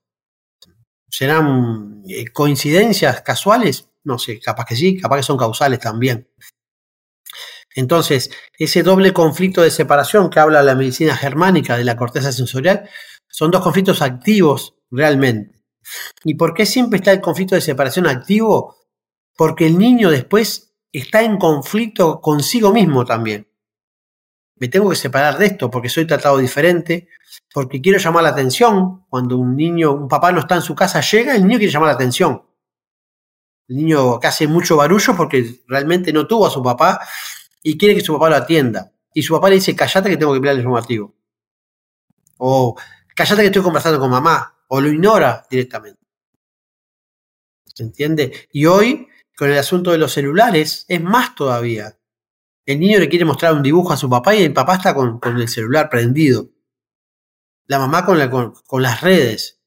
¿Serán 1.10 2.02
eh, 2.08 2.26
coincidencias 2.28 3.22
casuales? 3.22 3.88
No 4.04 4.18
sé, 4.18 4.40
capaz 4.40 4.66
que 4.66 4.76
sí, 4.76 4.98
capaz 5.00 5.18
que 5.18 5.22
son 5.22 5.38
causales 5.38 5.80
también. 5.80 6.28
Entonces, 7.74 8.30
ese 8.58 8.82
doble 8.82 9.12
conflicto 9.12 9.62
de 9.62 9.70
separación 9.70 10.30
que 10.30 10.40
habla 10.40 10.62
la 10.62 10.74
medicina 10.74 11.16
germánica 11.16 11.76
de 11.76 11.84
la 11.84 11.96
corteza 11.96 12.32
sensorial, 12.32 12.88
son 13.28 13.50
dos 13.50 13.62
conflictos 13.62 14.02
activos 14.02 14.74
realmente. 14.90 15.58
¿Y 16.24 16.34
por 16.34 16.54
qué 16.54 16.66
siempre 16.66 16.98
está 16.98 17.12
el 17.12 17.20
conflicto 17.20 17.54
de 17.54 17.60
separación 17.60 18.06
activo? 18.06 18.76
Porque 19.36 19.66
el 19.66 19.78
niño 19.78 20.10
después 20.10 20.74
está 20.92 21.22
en 21.22 21.38
conflicto 21.38 22.20
consigo 22.20 22.72
mismo 22.72 23.04
también. 23.04 23.48
Me 24.56 24.68
tengo 24.68 24.90
que 24.90 24.96
separar 24.96 25.38
de 25.38 25.46
esto 25.46 25.70
porque 25.70 25.88
soy 25.88 26.06
tratado 26.06 26.38
diferente, 26.38 27.08
porque 27.54 27.80
quiero 27.80 27.98
llamar 27.98 28.24
la 28.24 28.30
atención. 28.30 29.04
Cuando 29.08 29.36
un 29.36 29.56
niño, 29.56 29.92
un 29.92 30.08
papá 30.08 30.32
no 30.32 30.40
está 30.40 30.56
en 30.56 30.62
su 30.62 30.74
casa, 30.74 31.00
llega, 31.00 31.36
el 31.36 31.46
niño 31.46 31.58
quiere 31.58 31.72
llamar 31.72 31.88
la 31.88 31.94
atención. 31.94 32.42
El 33.68 33.76
niño 33.76 34.18
que 34.18 34.26
hace 34.26 34.48
mucho 34.48 34.76
barullo 34.76 35.14
porque 35.16 35.62
realmente 35.68 36.12
no 36.12 36.26
tuvo 36.26 36.46
a 36.46 36.50
su 36.50 36.62
papá 36.62 37.00
y 37.62 37.78
quiere 37.78 37.94
que 37.94 38.00
su 38.00 38.14
papá 38.14 38.30
lo 38.30 38.36
atienda. 38.36 38.92
Y 39.14 39.22
su 39.22 39.34
papá 39.34 39.48
le 39.48 39.56
dice, 39.56 39.76
callate 39.76 40.10
que 40.10 40.16
tengo 40.16 40.32
que 40.32 40.40
mirar 40.40 40.54
el 40.54 40.60
informativo. 40.60 41.14
O 42.38 42.76
callate 43.18 43.42
que 43.42 43.46
estoy 43.48 43.62
conversando 43.62 43.98
con 43.98 44.10
mamá. 44.10 44.54
O 44.68 44.80
lo 44.80 44.88
ignora 44.88 45.44
directamente. 45.50 46.00
¿Se 47.74 47.82
entiende? 47.82 48.48
Y 48.52 48.66
hoy, 48.66 49.08
con 49.36 49.50
el 49.50 49.58
asunto 49.58 49.90
de 49.90 49.98
los 49.98 50.12
celulares, 50.12 50.84
es 50.88 51.02
más 51.02 51.34
todavía. 51.34 51.98
El 52.64 52.78
niño 52.78 52.98
le 52.98 53.08
quiere 53.08 53.24
mostrar 53.24 53.54
un 53.54 53.62
dibujo 53.62 53.92
a 53.92 53.96
su 53.96 54.08
papá 54.08 54.34
y 54.34 54.42
el 54.42 54.52
papá 54.52 54.76
está 54.76 54.94
con, 54.94 55.20
el 55.24 55.48
celular 55.48 55.88
prendido. 55.90 56.50
La 57.66 57.78
mamá 57.78 58.04
con, 58.04 58.54
con 58.66 58.82
las 58.82 59.00
redes. 59.00 59.60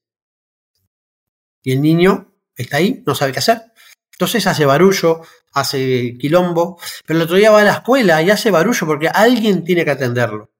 Y 1.62 1.72
el 1.72 1.82
niño 1.82 2.32
está 2.56 2.78
ahí, 2.78 3.02
no 3.06 3.14
sabe 3.14 3.32
qué 3.32 3.40
hacer. 3.40 3.72
Entonces 4.12 4.46
hace 4.46 4.64
barullo, 4.64 5.22
hace 5.52 6.16
quilombo, 6.18 6.78
pero 7.04 7.18
el 7.18 7.24
otro 7.24 7.36
día 7.36 7.50
va 7.50 7.60
a 7.60 7.64
la 7.64 7.72
escuela 7.72 8.22
y 8.22 8.30
hace 8.30 8.50
barullo 8.50 8.86
porque 8.86 9.08
alguien 9.08 9.64
tiene 9.64 9.84
que 9.84 9.90
atenderlo. 9.90 10.51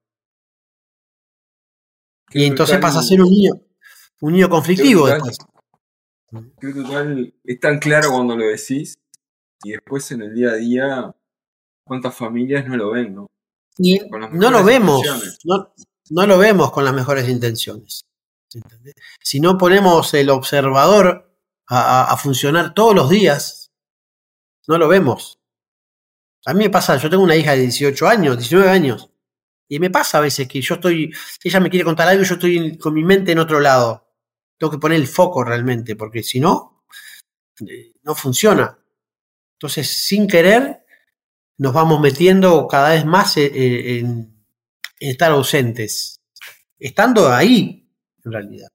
Y 2.33 2.45
entonces 2.45 2.77
pasa 2.79 2.99
a 2.99 3.03
ser 3.03 3.21
un 3.21 3.29
niño, 3.29 3.53
un 4.21 4.33
niño 4.33 4.49
conflictivo 4.49 5.07
después. 5.07 5.37
Creo 6.59 6.73
que 6.73 7.33
es 7.43 7.59
tan 7.59 7.79
claro 7.79 8.11
cuando 8.11 8.35
lo 8.35 8.45
decís 8.45 8.95
y 9.63 9.71
después 9.71 10.11
en 10.11 10.23
el 10.23 10.33
día 10.33 10.49
a 10.49 10.55
día 10.55 11.15
cuántas 11.85 12.15
familias 12.15 12.67
no 12.67 12.75
lo 12.75 12.91
ven, 12.91 13.15
¿no? 13.15 13.27
Y 13.77 13.99
no 14.31 14.51
lo 14.51 14.63
vemos, 14.63 15.01
no, 15.45 15.73
no, 16.11 16.27
lo 16.27 16.37
vemos 16.37 16.71
con 16.71 16.85
las 16.85 16.93
mejores 16.93 17.27
intenciones. 17.27 18.05
Si 19.21 19.39
no 19.39 19.57
ponemos 19.57 20.13
el 20.13 20.29
observador 20.29 21.33
a, 21.67 22.15
funcionar 22.17 22.73
todos 22.73 22.93
los 22.93 23.09
días, 23.09 23.71
no 24.67 24.77
lo 24.77 24.87
vemos. 24.87 25.39
A 26.45 26.53
mí 26.53 26.65
me 26.65 26.69
pasa, 26.69 26.97
yo 26.97 27.09
tengo 27.09 27.23
una 27.23 27.35
hija 27.35 27.53
de 27.53 27.61
18 27.61 28.07
años, 28.07 28.37
19 28.37 28.69
años, 28.69 29.09
y 29.75 29.79
me 29.79 29.89
pasa 29.89 30.19
a 30.19 30.21
veces 30.21 30.47
que 30.47 30.61
yo 30.61 30.75
estoy, 30.75 31.11
ella 31.43 31.59
me 31.59 31.71
quiere 31.71 31.83
contar 31.83 32.07
algo 32.07 32.21
y 32.21 32.27
yo 32.27 32.35
estoy 32.35 32.77
con 32.77 32.93
mi 32.93 33.03
mente 33.03 33.31
en 33.31 33.39
otro 33.39 33.59
lado. 33.59 34.07
Tengo 34.55 34.69
que 34.69 34.77
poner 34.77 34.99
el 34.99 35.07
foco 35.07 35.43
realmente, 35.43 35.95
porque 35.95 36.21
si 36.21 36.39
no, 36.39 36.85
eh, 37.67 37.93
no 38.03 38.13
funciona. 38.13 38.77
Entonces, 39.55 39.89
sin 39.89 40.27
querer, 40.27 40.85
nos 41.57 41.73
vamos 41.73 41.99
metiendo 41.99 42.67
cada 42.67 42.89
vez 42.89 43.03
más 43.03 43.35
eh, 43.37 43.45
eh, 43.45 43.97
en 43.97 44.45
estar 44.99 45.31
ausentes, 45.31 46.21
estando 46.77 47.33
ahí, 47.33 47.89
en 48.23 48.31
realidad. 48.31 48.67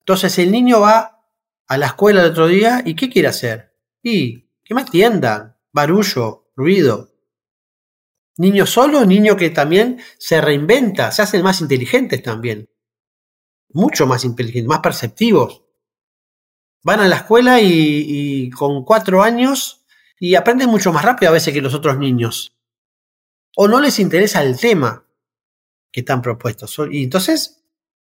Entonces, 0.00 0.38
el 0.38 0.50
niño 0.50 0.80
va 0.80 1.28
a 1.66 1.76
la 1.76 1.86
escuela 1.86 2.22
el 2.22 2.30
otro 2.30 2.46
día 2.46 2.80
y 2.86 2.96
¿qué 2.96 3.10
quiere 3.10 3.28
hacer? 3.28 3.76
Y 4.02 4.48
que 4.64 4.74
me 4.74 4.80
atiendan, 4.80 5.58
barullo, 5.72 6.50
ruido. 6.56 7.13
Niño 8.36 8.66
solo, 8.66 9.04
niño 9.04 9.36
que 9.36 9.50
también 9.50 10.00
se 10.18 10.40
reinventa, 10.40 11.12
se 11.12 11.22
hacen 11.22 11.42
más 11.42 11.60
inteligentes 11.60 12.22
también. 12.22 12.68
Mucho 13.70 14.06
más 14.06 14.24
inteligentes, 14.24 14.68
más 14.68 14.80
perceptivos. 14.80 15.62
Van 16.82 17.00
a 17.00 17.08
la 17.08 17.16
escuela 17.16 17.60
y, 17.60 18.50
con 18.50 18.84
cuatro 18.84 19.22
años 19.22 19.84
y 20.18 20.34
aprenden 20.34 20.68
mucho 20.68 20.92
más 20.92 21.04
rápido 21.04 21.30
a 21.30 21.32
veces 21.32 21.54
que 21.54 21.62
los 21.62 21.74
otros 21.74 21.96
niños. 21.96 22.56
O 23.56 23.68
no 23.68 23.80
les 23.80 23.98
interesa 24.00 24.42
el 24.42 24.58
tema 24.58 25.06
que 25.92 26.00
están 26.00 26.20
propuestos. 26.20 26.76
Y 26.90 27.04
entonces 27.04 27.64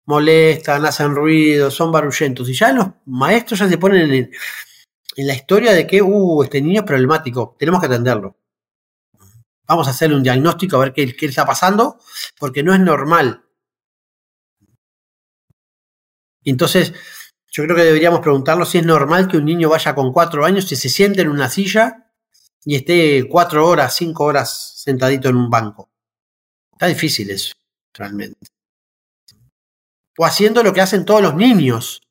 molestan, 0.05 0.85
hacen 0.85 1.13
ruido, 1.13 1.69
son 1.69 1.91
barullentos. 1.91 2.49
Y 2.49 2.53
ya 2.53 2.73
los 2.73 2.87
maestros 3.05 3.59
ya 3.59 3.69
se 3.69 3.77
ponen 3.77 4.11
en, 4.11 4.31
la 5.17 5.35
historia 5.35 5.71
de 5.71 5.85
que, 5.85 6.01
uh, 6.01 6.43
este 6.43 6.61
niño 6.61 6.81
es 6.81 6.87
problemático, 6.87 7.55
tenemos 7.59 7.79
que 7.79 7.87
atenderlo. 7.87 8.35
Vamos 9.67 9.87
a 9.87 9.91
hacerle 9.91 10.15
un 10.15 10.23
diagnóstico 10.23 10.77
a 10.77 10.79
ver 10.79 10.93
qué, 10.93 11.15
qué 11.15 11.25
está 11.25 11.45
pasando, 11.45 11.99
porque 12.39 12.63
no 12.63 12.73
es 12.73 12.79
normal. 12.79 13.43
Entonces, 16.43 16.93
yo 17.51 17.63
creo 17.63 17.75
que 17.75 17.83
deberíamos 17.83 18.19
preguntarnos 18.19 18.69
si 18.69 18.77
es 18.77 18.85
normal 18.85 19.27
que 19.27 19.37
un 19.37 19.45
niño 19.45 19.69
vaya 19.69 19.95
con 19.95 20.13
cuatro 20.13 20.45
años 20.45 20.71
y 20.71 20.75
se 20.75 20.89
siente 20.89 21.21
en 21.21 21.29
una 21.29 21.49
silla 21.49 22.11
y 22.63 22.75
esté 22.75 23.27
cuatro 23.29 23.67
horas, 23.67 23.95
cinco 23.95 24.25
horas 24.25 24.73
sentadito 24.77 25.29
en 25.29 25.37
un 25.37 25.49
banco. 25.49 25.89
Está 26.73 26.87
difícil 26.87 27.29
eso, 27.31 27.55
realmente 27.93 28.55
o 30.17 30.25
haciendo 30.25 30.63
lo 30.63 30.73
que 30.73 30.81
hacen 30.81 31.05
todos 31.05 31.21
los 31.21 31.35
niños. 31.35 32.01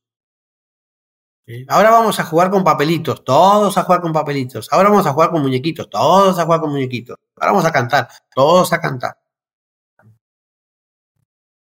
Ahora 1.68 1.90
vamos 1.90 2.18
a 2.20 2.24
jugar 2.24 2.50
con 2.50 2.64
papelitos, 2.64 3.22
todos 3.24 3.76
a 3.76 3.82
jugar 3.84 4.00
con 4.00 4.12
papelitos. 4.12 4.68
Ahora 4.72 4.88
vamos 4.88 5.06
a 5.06 5.12
jugar 5.12 5.30
con 5.30 5.42
muñequitos, 5.42 5.90
todos 5.90 6.38
a 6.38 6.44
jugar 6.44 6.60
con 6.60 6.70
muñequitos. 6.70 7.18
Ahora 7.36 7.52
vamos 7.52 7.64
a 7.64 7.72
cantar, 7.72 8.08
todos 8.34 8.72
a 8.72 8.80
cantar. 8.80 9.18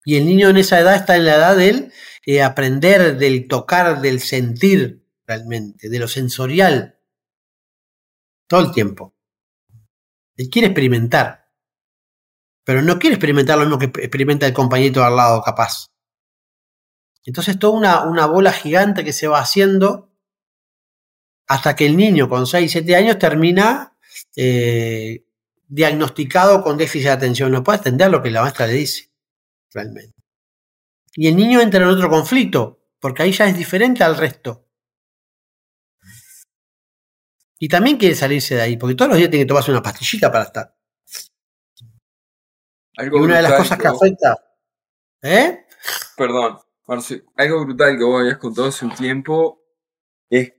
Y 0.05 0.17
el 0.17 0.25
niño 0.25 0.49
en 0.49 0.57
esa 0.57 0.81
edad 0.81 0.95
está 0.95 1.17
en 1.17 1.27
la 1.27 1.35
edad 1.35 1.57
del 1.57 1.93
eh, 2.25 2.43
aprender, 2.43 3.19
del 3.19 3.47
tocar, 3.47 4.01
del 4.01 4.21
sentir 4.21 5.07
realmente, 5.27 5.91
de 5.91 5.99
lo 5.99 6.09
sensorial. 6.09 6.99
Todo 8.47 8.61
el 8.61 8.73
tiempo. 8.73 9.15
Él 10.37 10.49
quiere 10.49 10.69
experimentar. 10.69 11.51
Pero 12.65 12.81
no 12.81 12.99
quiere 12.99 13.17
experimentar 13.17 13.59
lo 13.59 13.65
mismo 13.65 13.79
que 13.79 13.87
experimenta 13.87 14.47
el 14.47 14.55
compañito 14.55 15.05
al 15.05 15.17
lado, 15.17 15.43
capaz. 15.43 15.89
Entonces 17.25 17.59
toda 17.59 17.77
una, 17.77 18.05
una 18.05 18.25
bola 18.25 18.53
gigante 18.53 19.05
que 19.05 19.13
se 19.13 19.29
va 19.29 19.41
haciendo 19.41 20.11
hasta 21.47 21.77
que 21.77 21.85
el 21.85 21.97
niño 21.97 22.29
con 22.29 22.47
6, 22.47 22.71
7 22.71 22.97
años 22.97 23.19
termina 23.19 23.97
eh, 24.37 25.25
diagnosticado 25.69 26.63
con 26.63 26.77
déficit 26.77 27.07
de 27.07 27.13
atención. 27.13 27.53
No 27.53 27.63
puede 27.63 27.79
atender 27.79 28.11
lo 28.11 28.23
que 28.23 28.31
la 28.31 28.43
maestra 28.43 28.67
le 28.67 28.75
dice, 28.75 29.11
realmente. 29.73 30.15
Y 31.15 31.29
el 31.29 31.37
niño 31.37 31.61
entra 31.61 31.83
en 31.83 31.89
otro 31.89 32.09
conflicto, 32.09 32.81
porque 32.99 33.23
ahí 33.23 33.33
ya 33.33 33.47
es 33.47 33.57
diferente 33.57 34.03
al 34.03 34.17
resto. 34.17 34.67
Y 37.59 37.69
también 37.69 37.97
quiere 37.97 38.15
salirse 38.15 38.55
de 38.55 38.63
ahí, 38.63 38.77
porque 38.77 38.95
todos 38.95 39.11
los 39.11 39.19
días 39.19 39.31
tiene 39.31 39.45
que 39.45 39.49
tomarse 39.49 39.71
una 39.71 39.83
pastillita 39.83 40.31
para 40.31 40.45
estar. 40.45 40.77
y 42.99 43.09
una 43.09 43.37
de 43.37 43.43
las 43.43 43.55
cosas 43.55 43.79
que 43.79 43.89
afecta. 43.89 44.37
¿Eh? 45.23 45.67
Perdón 46.17 46.59
algo 47.37 47.65
brutal 47.65 47.99
que 47.99 48.05
vos 48.05 48.21
habías 48.21 48.39
contado 48.39 48.69
hace 48.69 48.85
un 48.87 48.95
tiempo 48.95 49.63
es 50.31 50.53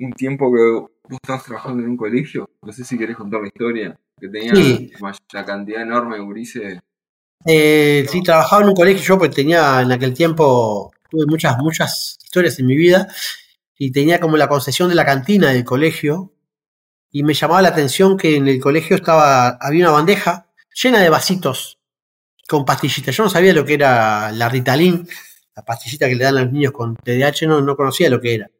un 0.00 0.12
tiempo 0.12 0.52
que 0.52 0.80
vos 1.08 1.20
estabas 1.22 1.44
trabajando 1.44 1.82
en 1.82 1.90
un 1.90 1.96
colegio. 1.96 2.48
No 2.62 2.72
sé 2.72 2.84
si 2.84 2.98
querés 2.98 3.16
contar 3.16 3.40
la 3.40 3.48
historia. 3.48 3.98
Que 4.18 4.28
tenía 4.28 4.54
Sí. 4.54 4.92
la 5.32 5.44
cantidad 5.44 5.82
enorme 5.82 6.16
de 6.16 6.22
gurises. 6.22 6.78
Eh, 7.44 8.06
sí, 8.10 8.22
trabajaba 8.22 8.62
en 8.62 8.68
un 8.70 8.74
colegio, 8.74 9.02
yo 9.02 9.18
pues 9.18 9.30
tenía 9.30 9.82
en 9.82 9.92
aquel 9.92 10.14
tiempo, 10.14 10.90
tuve 11.10 11.26
muchas, 11.26 11.56
muchas 11.58 12.18
historias 12.22 12.58
en 12.58 12.66
mi 12.66 12.74
vida 12.76 13.08
y 13.78 13.92
tenía 13.92 14.18
como 14.18 14.36
la 14.36 14.48
concesión 14.48 14.88
de 14.88 14.94
la 14.94 15.04
cantina 15.04 15.50
del 15.52 15.64
colegio 15.64 16.32
y 17.12 17.22
me 17.22 17.34
llamaba 17.34 17.62
la 17.62 17.68
atención 17.68 18.16
que 18.16 18.36
en 18.36 18.48
el 18.48 18.58
colegio 18.60 18.96
estaba, 18.96 19.50
había 19.60 19.84
una 19.84 19.92
bandeja 19.92 20.50
llena 20.82 21.00
de 21.00 21.10
vasitos 21.10 21.78
con 22.48 22.64
pastillitas. 22.64 23.14
Yo 23.14 23.24
no 23.24 23.30
sabía 23.30 23.52
lo 23.52 23.64
que 23.64 23.74
era 23.74 24.32
la 24.32 24.48
Ritalin, 24.48 25.06
la 25.54 25.62
pastillita 25.64 26.08
que 26.08 26.14
le 26.16 26.24
dan 26.24 26.38
a 26.38 26.42
los 26.44 26.52
niños 26.52 26.72
con 26.72 26.96
TDAH, 26.96 27.46
no, 27.46 27.60
no 27.60 27.76
conocía 27.76 28.08
lo 28.10 28.20
que 28.20 28.34
era. 28.34 28.50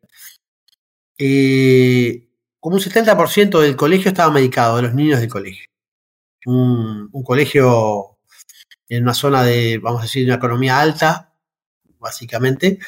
Eh, 1.19 2.26
como 2.67 2.79
un 2.79 2.83
70% 2.83 3.61
del 3.61 3.77
colegio 3.77 4.09
estaba 4.09 4.33
medicado, 4.33 4.75
de 4.75 4.83
los 4.83 4.93
niños 4.93 5.21
del 5.21 5.29
colegio. 5.29 5.67
Un, 6.47 7.09
colegio 7.23 8.19
en 8.89 9.05
una 9.05 9.15
zona 9.15 9.45
de, 9.45 9.79
vamos 9.79 10.01
a 10.01 10.03
decir, 10.03 10.23
de 10.25 10.33
una 10.33 10.39
economía 10.39 10.81
alta, 10.81 11.33
básicamente. 12.01 12.81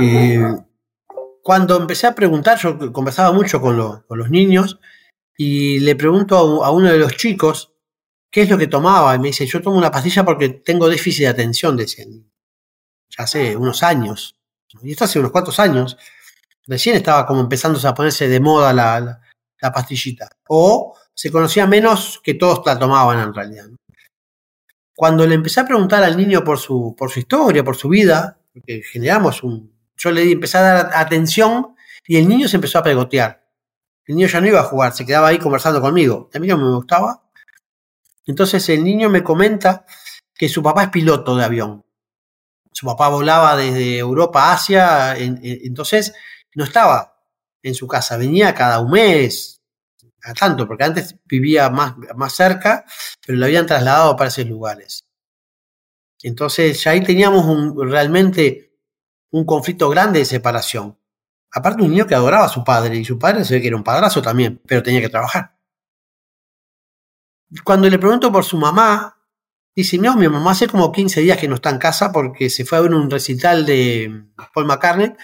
Eh, 0.00 0.40
cuando 1.42 1.76
empecé 1.76 2.06
a 2.06 2.14
preguntar, 2.14 2.58
yo 2.58 2.90
conversaba 2.90 3.32
mucho 3.32 3.60
con, 3.60 3.76
lo- 3.76 4.06
con 4.06 4.18
los 4.18 4.30
niños 4.30 4.80
y 5.36 5.80
le 5.80 5.94
pregunto 5.94 6.64
a, 6.64 6.70
uno 6.70 6.90
de 6.90 6.96
los 6.96 7.18
chicos 7.18 7.74
qué 8.30 8.40
es 8.44 8.48
lo 8.48 8.56
que 8.56 8.66
tomaba 8.66 9.14
y 9.14 9.18
me 9.18 9.26
dice, 9.28 9.44
yo 9.44 9.60
tomo 9.60 9.76
una 9.76 9.90
pastilla 9.90 10.24
porque 10.24 10.48
tengo 10.48 10.88
déficit 10.88 11.24
de 11.24 11.28
atención, 11.28 11.76
decía. 11.76 12.06
Ya 12.06 13.24
hace 13.24 13.54
unos 13.58 13.82
años. 13.82 14.36
Y 14.82 14.92
esto 14.92 15.04
hace 15.04 15.18
unos 15.18 15.32
cuantos 15.32 15.60
años. 15.60 15.98
Recién 16.66 16.96
estaba 16.96 17.26
como 17.26 17.40
empezándose 17.40 17.86
a 17.88 17.94
ponerse 17.94 18.28
de 18.28 18.40
moda 18.40 18.72
la, 18.72 19.00
la- 19.00 19.20
la 19.60 19.72
pastillita. 19.72 20.28
O 20.48 20.96
se 21.14 21.30
conocía 21.30 21.66
menos 21.66 22.20
que 22.22 22.34
todos 22.34 22.62
la 22.64 22.78
tomaban 22.78 23.18
en 23.20 23.34
realidad. 23.34 23.66
Cuando 24.94 25.26
le 25.26 25.34
empecé 25.34 25.60
a 25.60 25.66
preguntar 25.66 26.02
al 26.02 26.16
niño 26.16 26.44
por 26.44 26.58
su, 26.58 26.94
por 26.96 27.10
su 27.10 27.20
historia, 27.20 27.64
por 27.64 27.76
su 27.76 27.88
vida, 27.88 28.38
porque 28.52 28.82
generamos 28.82 29.42
un. 29.42 29.72
Yo 29.96 30.10
le 30.10 30.30
empecé 30.30 30.58
a 30.58 30.62
dar 30.62 30.90
atención 30.94 31.74
y 32.06 32.16
el 32.16 32.28
niño 32.28 32.48
se 32.48 32.56
empezó 32.56 32.78
a 32.78 32.82
pegotear. 32.82 33.46
El 34.06 34.16
niño 34.16 34.28
ya 34.28 34.40
no 34.40 34.48
iba 34.48 34.60
a 34.60 34.64
jugar, 34.64 34.92
se 34.92 35.06
quedaba 35.06 35.28
ahí 35.28 35.38
conversando 35.38 35.80
conmigo. 35.80 36.28
A 36.34 36.38
mí 36.38 36.46
no 36.48 36.56
me 36.58 36.74
gustaba. 36.74 37.22
Entonces 38.26 38.68
el 38.68 38.84
niño 38.84 39.08
me 39.10 39.22
comenta 39.22 39.84
que 40.34 40.48
su 40.48 40.62
papá 40.62 40.84
es 40.84 40.88
piloto 40.90 41.36
de 41.36 41.44
avión. 41.44 41.84
Su 42.72 42.86
papá 42.86 43.08
volaba 43.08 43.56
desde 43.56 43.98
Europa 43.98 44.44
a 44.44 44.52
Asia, 44.54 45.16
en- 45.16 45.38
en- 45.42 45.60
entonces 45.64 46.14
no 46.54 46.64
estaba 46.64 47.24
en 47.62 47.74
su 47.74 47.86
casa, 47.86 48.16
venía 48.16 48.54
cada 48.54 48.80
un 48.80 48.90
mes, 48.90 49.60
a 50.22 50.34
tanto, 50.34 50.66
porque 50.66 50.84
antes 50.84 51.16
vivía 51.24 51.70
más, 51.70 51.94
más 52.16 52.32
cerca, 52.34 52.84
pero 53.26 53.38
lo 53.38 53.46
habían 53.46 53.66
trasladado 53.66 54.16
para 54.16 54.28
esos 54.28 54.46
lugares. 54.46 55.04
Entonces 56.22 56.82
ya 56.82 56.92
ahí 56.92 57.02
teníamos 57.02 57.44
un, 57.46 57.90
realmente 57.90 58.76
un 59.30 59.44
conflicto 59.44 59.88
grande 59.88 60.18
de 60.18 60.24
separación. 60.24 60.98
Aparte 61.52 61.82
un 61.82 61.90
niño 61.90 62.06
que 62.06 62.14
adoraba 62.14 62.44
a 62.44 62.48
su 62.48 62.62
padre, 62.62 62.96
y 62.96 63.04
su 63.04 63.18
padre 63.18 63.44
se 63.44 63.54
ve 63.54 63.60
que 63.60 63.68
era 63.68 63.76
un 63.76 63.84
padrazo 63.84 64.22
también, 64.22 64.60
pero 64.66 64.82
tenía 64.82 65.00
que 65.00 65.08
trabajar. 65.08 65.56
Cuando 67.64 67.88
le 67.88 67.98
pregunto 67.98 68.30
por 68.30 68.44
su 68.44 68.56
mamá, 68.56 69.18
dice, 69.74 69.98
no, 69.98 70.14
mi 70.16 70.28
mamá 70.28 70.52
hace 70.52 70.68
como 70.68 70.92
15 70.92 71.20
días 71.22 71.38
que 71.38 71.48
no 71.48 71.56
está 71.56 71.70
en 71.70 71.78
casa 71.78 72.12
porque 72.12 72.50
se 72.50 72.64
fue 72.64 72.78
a 72.78 72.82
ver 72.82 72.94
un 72.94 73.10
recital 73.10 73.66
de 73.66 74.26
Paul 74.54 74.66
McCartney 74.66 75.14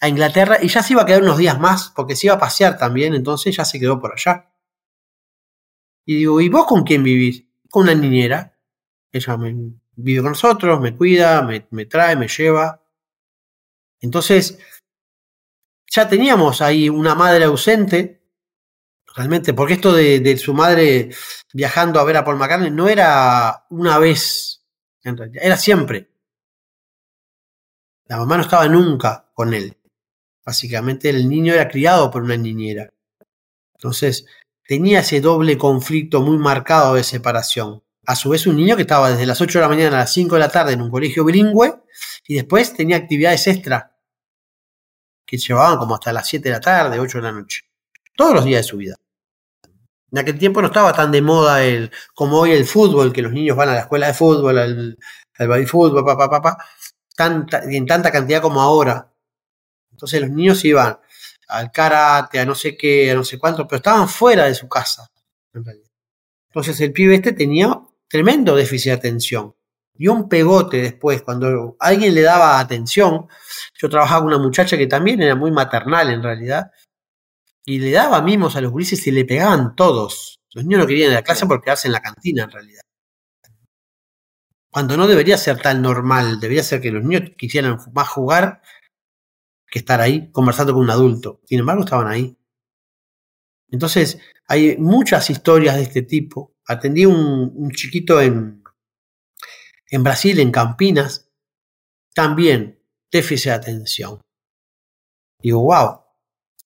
a 0.00 0.08
Inglaterra 0.08 0.58
y 0.62 0.68
ya 0.68 0.82
se 0.82 0.92
iba 0.92 1.02
a 1.02 1.06
quedar 1.06 1.22
unos 1.22 1.38
días 1.38 1.58
más 1.58 1.92
porque 1.94 2.16
se 2.16 2.26
iba 2.26 2.36
a 2.36 2.38
pasear 2.38 2.78
también, 2.78 3.14
entonces 3.14 3.56
ya 3.56 3.64
se 3.64 3.80
quedó 3.80 4.00
por 4.00 4.12
allá. 4.12 4.52
Y 6.04 6.16
digo, 6.16 6.40
¿y 6.40 6.48
vos 6.48 6.66
con 6.66 6.84
quién 6.84 7.02
vivís? 7.02 7.44
Con 7.70 7.82
una 7.82 7.94
niñera. 7.94 8.58
Ella 9.12 9.36
me, 9.36 9.54
vive 9.96 10.22
con 10.22 10.30
nosotros, 10.30 10.80
me 10.80 10.96
cuida, 10.96 11.42
me, 11.42 11.66
me 11.70 11.86
trae, 11.86 12.16
me 12.16 12.28
lleva. 12.28 12.82
Entonces, 14.00 14.58
ya 15.86 16.08
teníamos 16.08 16.62
ahí 16.62 16.88
una 16.88 17.14
madre 17.14 17.44
ausente, 17.44 18.22
realmente, 19.14 19.52
porque 19.54 19.74
esto 19.74 19.92
de, 19.92 20.20
de 20.20 20.36
su 20.36 20.54
madre 20.54 21.10
viajando 21.52 21.98
a 21.98 22.04
ver 22.04 22.16
a 22.18 22.24
Paul 22.24 22.36
McCartney 22.36 22.70
no 22.70 22.88
era 22.88 23.66
una 23.70 23.98
vez, 23.98 24.64
en 25.02 25.16
realidad, 25.16 25.42
era 25.44 25.56
siempre. 25.56 26.10
La 28.06 28.18
mamá 28.18 28.36
no 28.36 28.42
estaba 28.42 28.68
nunca 28.68 29.30
con 29.34 29.52
él. 29.52 29.77
Básicamente 30.48 31.10
el 31.10 31.28
niño 31.28 31.52
era 31.52 31.68
criado 31.68 32.10
por 32.10 32.22
una 32.22 32.38
niñera. 32.38 32.88
Entonces 33.74 34.24
tenía 34.64 35.00
ese 35.00 35.20
doble 35.20 35.58
conflicto 35.58 36.22
muy 36.22 36.38
marcado 36.38 36.94
de 36.94 37.04
separación. 37.04 37.82
A 38.06 38.16
su 38.16 38.30
vez 38.30 38.46
un 38.46 38.56
niño 38.56 38.74
que 38.74 38.80
estaba 38.80 39.10
desde 39.10 39.26
las 39.26 39.42
8 39.42 39.58
de 39.58 39.62
la 39.62 39.68
mañana 39.68 39.96
a 39.96 40.00
las 40.00 40.12
5 40.14 40.36
de 40.36 40.40
la 40.40 40.48
tarde 40.48 40.72
en 40.72 40.80
un 40.80 40.90
colegio 40.90 41.22
bilingüe 41.26 41.74
y 42.26 42.36
después 42.36 42.72
tenía 42.72 42.96
actividades 42.96 43.46
extra 43.46 43.94
que 45.26 45.36
llevaban 45.36 45.76
como 45.76 45.96
hasta 45.96 46.14
las 46.14 46.26
7 46.26 46.48
de 46.48 46.54
la 46.54 46.60
tarde, 46.60 46.98
8 46.98 47.18
de 47.18 47.22
la 47.24 47.32
noche. 47.32 47.60
Todos 48.16 48.32
los 48.32 48.46
días 48.46 48.60
de 48.60 48.68
su 48.70 48.78
vida. 48.78 48.94
En 50.10 50.18
aquel 50.18 50.38
tiempo 50.38 50.62
no 50.62 50.68
estaba 50.68 50.94
tan 50.94 51.12
de 51.12 51.20
moda 51.20 51.62
el, 51.62 51.90
como 52.14 52.38
hoy 52.38 52.52
el 52.52 52.64
fútbol, 52.64 53.12
que 53.12 53.20
los 53.20 53.32
niños 53.32 53.54
van 53.54 53.68
a 53.68 53.74
la 53.74 53.80
escuela 53.80 54.06
de 54.06 54.14
fútbol, 54.14 54.56
al, 54.56 54.98
al 55.36 55.66
fútbol, 55.66 56.06
papá, 56.06 56.30
papá, 56.30 56.56
en 57.70 57.84
tanta 57.84 58.10
cantidad 58.10 58.40
como 58.40 58.62
ahora. 58.62 59.12
Entonces 59.98 60.20
los 60.20 60.30
niños 60.30 60.64
iban 60.64 60.96
al 61.48 61.72
karate, 61.72 62.38
a 62.38 62.44
no 62.44 62.54
sé 62.54 62.76
qué, 62.76 63.10
a 63.10 63.16
no 63.16 63.24
sé 63.24 63.36
cuánto, 63.36 63.66
pero 63.66 63.78
estaban 63.78 64.08
fuera 64.08 64.44
de 64.44 64.54
su 64.54 64.68
casa, 64.68 65.10
en 65.52 65.64
realidad. 65.64 65.90
Entonces 66.50 66.80
el 66.80 66.92
pibe 66.92 67.16
este 67.16 67.32
tenía 67.32 67.80
tremendo 68.06 68.54
déficit 68.54 68.92
de 68.92 68.96
atención. 68.96 69.56
Y 69.96 70.06
un 70.06 70.28
pegote 70.28 70.76
después, 70.76 71.22
cuando 71.22 71.76
alguien 71.80 72.14
le 72.14 72.22
daba 72.22 72.60
atención, 72.60 73.26
yo 73.74 73.88
trabajaba 73.88 74.20
con 74.20 74.28
una 74.28 74.38
muchacha 74.38 74.78
que 74.78 74.86
también 74.86 75.20
era 75.20 75.34
muy 75.34 75.50
maternal 75.50 76.10
en 76.10 76.22
realidad, 76.22 76.70
y 77.64 77.80
le 77.80 77.90
daba 77.90 78.22
mimos 78.22 78.54
a 78.54 78.60
los 78.60 78.72
grises 78.72 79.04
y 79.08 79.10
le 79.10 79.24
pegaban 79.24 79.74
todos. 79.74 80.38
Los 80.54 80.64
niños 80.64 80.82
no 80.82 80.86
querían 80.86 81.08
ir 81.08 81.16
a 81.16 81.20
la 81.20 81.24
clase 81.24 81.44
por 81.44 81.60
quedarse 81.60 81.88
en 81.88 81.92
la 81.92 82.00
cantina 82.00 82.44
en 82.44 82.52
realidad. 82.52 82.82
Cuando 84.70 84.96
no 84.96 85.08
debería 85.08 85.36
ser 85.36 85.60
tan 85.60 85.82
normal, 85.82 86.38
debería 86.38 86.62
ser 86.62 86.80
que 86.80 86.92
los 86.92 87.02
niños 87.02 87.32
quisieran 87.36 87.78
más 87.92 88.08
jugar 88.08 88.62
que 89.70 89.78
estar 89.78 90.00
ahí 90.00 90.30
conversando 90.32 90.72
con 90.72 90.82
un 90.82 90.90
adulto. 90.90 91.40
Sin 91.44 91.60
embargo, 91.60 91.84
estaban 91.84 92.08
ahí. 92.08 92.36
Entonces, 93.70 94.18
hay 94.46 94.76
muchas 94.78 95.28
historias 95.30 95.76
de 95.76 95.82
este 95.82 96.02
tipo. 96.02 96.56
Atendí 96.66 97.04
un, 97.04 97.52
un 97.54 97.70
chiquito 97.70 98.20
en, 98.20 98.62
en 99.90 100.02
Brasil, 100.02 100.38
en 100.40 100.50
Campinas, 100.50 101.30
también 102.14 102.82
déficit 103.10 103.50
de 103.50 103.56
atención. 103.56 104.20
Digo, 105.40 105.60
wow. 105.60 106.00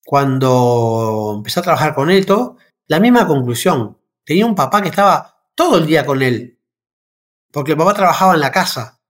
Cuando 0.05 1.35
empecé 1.37 1.61
a 1.61 1.63
trabajar 1.63 1.95
con 1.95 2.11
él, 2.11 2.27
todo, 2.27 2.57
la 2.89 3.01
misma 3.01 3.27
conclusión. 3.27 3.99
Tenía 4.25 4.47
un 4.47 4.55
papá 4.55 4.83
que 4.83 4.89
estaba 4.89 5.47
todo 5.55 5.79
el 5.79 5.87
día 5.87 6.05
con 6.05 6.23
él, 6.23 6.61
porque 7.53 7.73
el 7.73 7.79
papá 7.79 7.95
trabajaba 7.95 8.35
en 8.35 8.41
la 8.41 8.51
casa, 8.51 9.02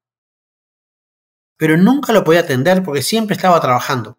pero 1.62 1.76
nunca 1.76 2.12
lo 2.12 2.24
podía 2.24 2.40
atender 2.40 2.82
porque 2.82 3.02
siempre 3.02 3.36
estaba 3.36 3.60
trabajando. 3.60 4.18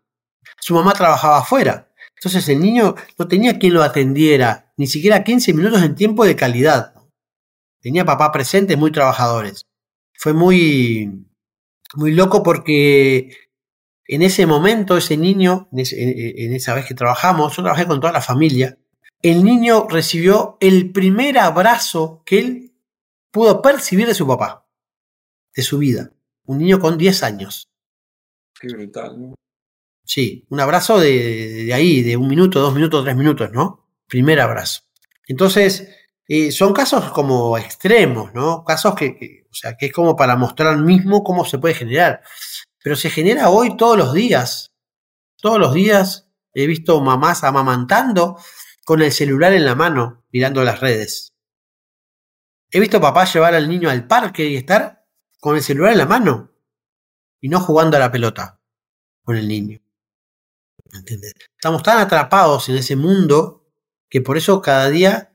Su 0.61 0.75
mamá 0.75 0.93
trabajaba 0.93 1.39
afuera, 1.39 1.91
entonces 2.15 2.47
el 2.47 2.61
niño 2.61 2.95
no 3.19 3.27
tenía 3.27 3.59
quien 3.59 3.73
lo 3.73 3.83
atendiera, 3.83 4.71
ni 4.77 4.87
siquiera 4.87 5.25
15 5.25 5.53
minutos 5.53 5.83
en 5.83 5.93
tiempo 5.93 6.23
de 6.23 6.37
calidad. 6.37 6.93
Tenía 7.81 8.05
papá 8.05 8.31
presentes 8.31 8.77
muy 8.77 8.93
trabajadores. 8.93 9.65
Fue 10.13 10.31
muy, 10.31 11.27
muy 11.95 12.13
loco 12.13 12.43
porque 12.43 13.35
en 14.07 14.21
ese 14.21 14.45
momento, 14.45 14.95
ese 14.95 15.17
niño, 15.17 15.67
en, 15.73 15.83
en, 15.91 16.53
esa 16.53 16.73
vez 16.73 16.85
que 16.85 16.95
trabajamos, 16.95 17.57
yo 17.57 17.63
trabajé 17.63 17.85
con 17.85 17.99
toda 17.99 18.13
la 18.13 18.21
familia, 18.21 18.77
el 19.21 19.43
niño 19.43 19.89
recibió 19.89 20.55
el 20.61 20.93
primer 20.93 21.39
abrazo 21.39 22.23
que 22.25 22.39
él 22.39 22.73
pudo 23.31 23.61
percibir 23.61 24.07
de 24.07 24.13
su 24.13 24.25
papá, 24.25 24.65
de 25.53 25.61
su 25.61 25.79
vida. 25.79 26.13
Un 26.45 26.59
niño 26.59 26.79
con 26.79 26.97
10 26.97 27.23
años. 27.23 27.69
Qué 28.59 28.67
brutal, 28.67 29.21
¿no? 29.21 29.35
Sí, 30.05 30.45
un 30.49 30.59
abrazo 30.59 30.99
de, 30.99 31.65
de, 31.65 31.73
ahí, 31.73 32.01
de 32.01 32.17
un 32.17 32.27
minuto, 32.27 32.59
dos 32.59 32.73
minutos, 32.73 33.03
tres 33.03 33.15
minutos, 33.15 33.51
¿no? 33.51 33.87
Primer 34.07 34.39
abrazo. 34.41 34.81
Entonces, 35.27 35.87
eh, 36.27 36.51
son 36.51 36.73
casos 36.73 37.11
como 37.11 37.57
extremos, 37.57 38.33
¿no? 38.33 38.63
Casos 38.65 38.95
que, 38.95 39.15
que, 39.15 39.47
o 39.49 39.53
sea, 39.53 39.77
que 39.77 39.87
es 39.87 39.93
como 39.93 40.15
para 40.15 40.35
mostrar 40.35 40.77
mismo 40.77 41.23
cómo 41.23 41.45
se 41.45 41.57
puede 41.57 41.73
generar. 41.73 42.21
Pero 42.83 42.95
se 42.95 43.09
genera 43.09 43.49
hoy 43.49 43.77
todos 43.77 43.97
los 43.97 44.13
días. 44.13 44.73
Todos 45.37 45.59
los 45.59 45.73
días 45.73 46.27
he 46.53 46.67
visto 46.67 46.99
mamás 47.01 47.43
amamantando 47.43 48.37
con 48.85 49.01
el 49.01 49.11
celular 49.11 49.53
en 49.53 49.65
la 49.65 49.75
mano, 49.75 50.23
mirando 50.31 50.63
las 50.63 50.79
redes. 50.81 51.33
He 52.71 52.79
visto 52.79 52.99
papás 52.99 53.33
llevar 53.33 53.53
al 53.55 53.69
niño 53.69 53.89
al 53.89 54.07
parque 54.07 54.45
y 54.45 54.55
estar 54.55 55.02
con 55.43 55.57
el 55.57 55.61
celular 55.61 55.91
en 55.91 55.97
la 55.97 56.05
mano 56.05 56.53
y 57.41 57.49
no 57.49 57.59
jugando 57.59 57.97
a 57.97 57.99
la 57.99 58.09
pelota 58.09 58.61
con 59.25 59.35
el 59.35 59.45
niño. 59.45 59.77
¿Entendés? 60.93 61.33
Estamos 61.57 61.83
tan 61.83 61.97
atrapados 61.97 62.69
en 62.69 62.77
ese 62.77 62.95
mundo 62.95 63.69
que 64.09 64.21
por 64.21 64.37
eso 64.37 64.61
cada 64.61 64.89
día 64.89 65.33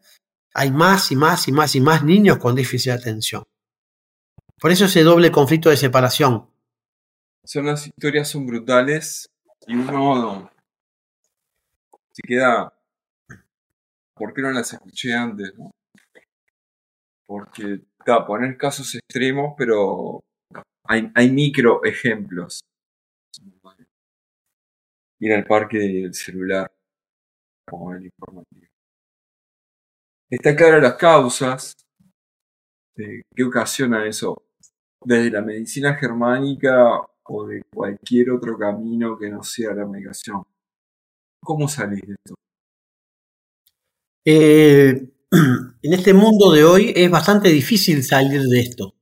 hay 0.55 0.71
más 0.71 1.13
y 1.13 1.17
más 1.17 1.47
y 1.47 1.53
más 1.53 1.75
y 1.75 1.83
más 1.83 2.05
niños 2.05 2.39
con 2.39 2.55
déficit 2.55 2.93
de 2.93 2.99
atención. 2.99 3.45
Por 4.59 4.71
eso 4.71 4.87
ese 4.87 5.03
doble 5.03 5.31
conflicto 5.31 5.69
de 5.69 5.77
separación. 5.77 6.49
Son 7.45 7.67
las 7.67 7.87
historias 7.87 8.31
son 8.31 8.47
brutales 8.47 9.29
y 9.67 9.75
uno 9.75 10.51
se 12.13 12.23
queda. 12.23 12.73
¿Por 14.15 14.33
qué 14.33 14.41
no 14.41 14.53
las 14.53 14.73
escuché 14.73 15.13
antes? 15.13 15.53
Porque, 17.27 17.83
poner 18.27 18.57
casos 18.57 18.95
extremos, 18.95 19.55
pero 19.57 20.21
hay, 20.85 21.31
micro 21.31 21.85
ejemplos. 21.85 22.61
Ir 25.21 25.33
al 25.33 25.45
parque 25.45 25.79
del 25.79 26.15
celular 26.15 26.71
o 27.71 27.93
el 27.93 28.07
informativo. 28.07 28.67
Está 30.31 30.55
clara 30.55 30.79
las 30.79 30.95
causas 30.95 31.75
de 32.97 33.23
qué 33.35 33.45
ocasiona 33.45 34.07
eso, 34.07 34.43
desde 35.05 35.31
la 35.31 35.43
medicina 35.43 35.95
germánica 35.95 37.01
o 37.25 37.47
de 37.47 37.63
cualquier 37.75 38.31
otro 38.31 38.59
camino 38.59 39.19
que 39.19 39.29
no 39.31 39.43
sea 39.43 39.75
la 39.75 39.87
medicación. 39.87 40.43
¿Cómo 41.43 41.69
salís 41.69 42.03
de 42.03 42.15
esto? 42.15 42.35
Eh, 44.25 45.18
en 45.83 45.93
este 45.93 46.15
mundo 46.15 46.51
de 46.53 46.65
hoy 46.65 46.93
es 46.97 47.11
bastante 47.11 47.51
difícil 47.51 48.03
salir 48.03 48.43
de 48.43 48.61
esto, 48.61 48.95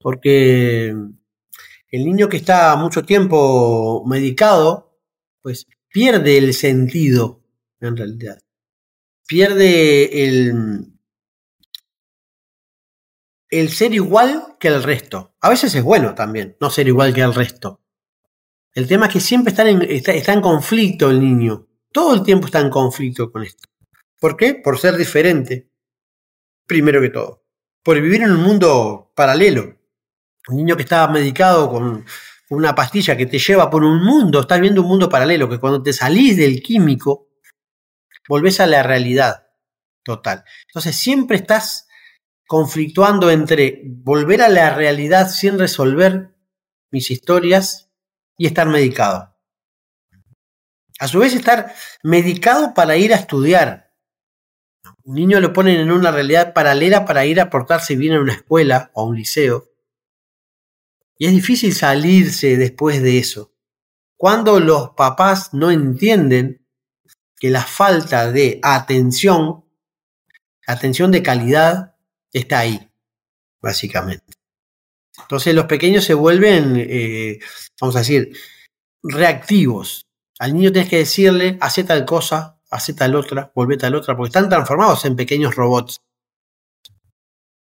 porque 0.00 0.88
el 0.88 2.04
niño 2.04 2.28
que 2.28 2.38
está 2.38 2.74
mucho 2.76 3.04
tiempo 3.04 4.04
medicado, 4.06 4.98
pues 5.40 5.66
pierde 5.88 6.36
el 6.38 6.52
sentido, 6.52 7.44
en 7.80 7.96
realidad. 7.96 8.38
Pierde 9.26 10.24
el, 10.24 10.92
ser 13.70 13.94
igual 13.94 14.56
que 14.58 14.68
el 14.68 14.82
resto. 14.82 15.34
A 15.40 15.48
veces 15.48 15.74
es 15.74 15.82
bueno 15.82 16.14
también, 16.14 16.56
no 16.60 16.70
ser 16.70 16.88
igual 16.88 17.14
que 17.14 17.20
el 17.20 17.34
resto. 17.34 17.82
El 18.74 18.88
tema 18.88 19.06
es 19.06 19.12
que 19.12 19.20
siempre 19.20 19.54
está 19.54 20.32
en 20.32 20.40
conflicto 20.40 21.08
el 21.08 21.20
niño. 21.20 21.68
Todo 21.92 22.14
el 22.14 22.22
tiempo 22.22 22.46
está 22.46 22.60
en 22.60 22.68
conflicto 22.68 23.30
con 23.30 23.42
esto. 23.44 23.68
¿Por 24.26 24.36
qué? 24.36 24.54
Por 24.54 24.76
ser 24.76 24.96
diferente. 24.96 25.70
Primero 26.66 27.00
que 27.00 27.10
todo. 27.10 27.44
Por 27.84 28.00
vivir 28.00 28.22
en 28.22 28.32
un 28.32 28.42
mundo 28.42 29.12
paralelo. 29.14 29.78
Un 30.48 30.56
niño 30.56 30.74
que 30.74 30.82
está 30.82 31.06
medicado 31.06 31.70
con 31.70 32.04
una 32.50 32.74
pastilla 32.74 33.16
que 33.16 33.26
te 33.26 33.38
lleva 33.38 33.70
por 33.70 33.84
un 33.84 34.04
mundo, 34.04 34.40
estás 34.40 34.60
viendo 34.60 34.82
un 34.82 34.88
mundo 34.88 35.08
paralelo, 35.08 35.48
que 35.48 35.60
cuando 35.60 35.80
te 35.80 35.92
salís 35.92 36.36
del 36.36 36.60
químico, 36.60 37.28
volvés 38.28 38.58
a 38.58 38.66
la 38.66 38.82
realidad 38.82 39.46
total. 40.02 40.42
Entonces 40.66 40.96
siempre 40.96 41.36
estás 41.36 41.86
conflictuando 42.48 43.30
entre 43.30 43.82
volver 43.84 44.42
a 44.42 44.48
la 44.48 44.74
realidad 44.74 45.28
sin 45.28 45.56
resolver 45.56 46.34
mis 46.90 47.12
historias 47.12 47.92
y 48.36 48.48
estar 48.48 48.66
medicado. 48.66 49.36
A 50.98 51.06
su 51.06 51.20
vez 51.20 51.32
estar 51.32 51.72
medicado 52.02 52.74
para 52.74 52.96
ir 52.96 53.12
a 53.12 53.18
estudiar, 53.18 53.85
un 55.06 55.14
niño 55.14 55.40
lo 55.40 55.52
ponen 55.52 55.78
en 55.78 55.92
una 55.92 56.10
realidad 56.10 56.52
paralela 56.52 57.04
para 57.04 57.24
ir 57.24 57.40
a 57.40 57.48
portarse 57.48 57.94
bien 57.94 58.14
en 58.14 58.20
una 58.22 58.32
escuela 58.32 58.90
o 58.92 59.02
a 59.02 59.04
un 59.04 59.16
liceo. 59.16 59.70
Y 61.16 61.26
es 61.26 61.32
difícil 61.32 61.72
salirse 61.72 62.56
después 62.56 63.00
de 63.00 63.18
eso. 63.18 63.54
Cuando 64.16 64.58
los 64.58 64.90
papás 64.90 65.54
no 65.54 65.70
entienden 65.70 66.66
que 67.38 67.50
la 67.50 67.62
falta 67.62 68.32
de 68.32 68.58
atención, 68.62 69.64
atención 70.66 71.12
de 71.12 71.22
calidad, 71.22 71.94
está 72.32 72.58
ahí, 72.58 72.90
básicamente. 73.62 74.34
Entonces 75.20 75.54
los 75.54 75.66
pequeños 75.66 76.04
se 76.04 76.14
vuelven, 76.14 76.74
eh, 76.76 77.38
vamos 77.80 77.94
a 77.94 78.00
decir, 78.00 78.36
reactivos. 79.04 80.08
Al 80.40 80.52
niño 80.52 80.72
tienes 80.72 80.90
que 80.90 80.98
decirle, 80.98 81.58
hace 81.60 81.84
tal 81.84 82.04
cosa, 82.04 82.55
hace 82.76 82.94
tal 82.94 83.14
otra, 83.14 83.50
volvé 83.54 83.76
tal 83.76 83.94
otra, 83.94 84.16
porque 84.16 84.28
están 84.28 84.48
transformados 84.48 85.04
en 85.04 85.16
pequeños 85.16 85.54
robots. 85.54 86.02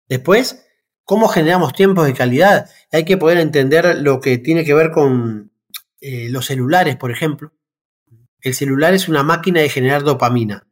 Después, 0.09 0.67
¿cómo 1.05 1.29
generamos 1.29 1.73
tiempos 1.73 2.07
de 2.07 2.15
calidad? 2.15 2.71
Hay 2.93 3.05
que 3.05 3.17
poder 3.17 3.39
entender 3.39 3.99
lo 4.01 4.21
que 4.21 4.39
tiene 4.39 4.65
que 4.65 4.75
ver 4.75 4.91
con 4.91 5.53
eh, 6.01 6.29
los 6.31 6.47
celulares, 6.47 6.97
por 6.97 7.11
ejemplo. 7.11 7.53
El 8.41 8.55
celular 8.55 8.95
es 8.95 9.09
una 9.09 9.23
máquina 9.23 9.61
de 9.61 9.69
generar 9.69 10.03
dopamina, 10.03 10.67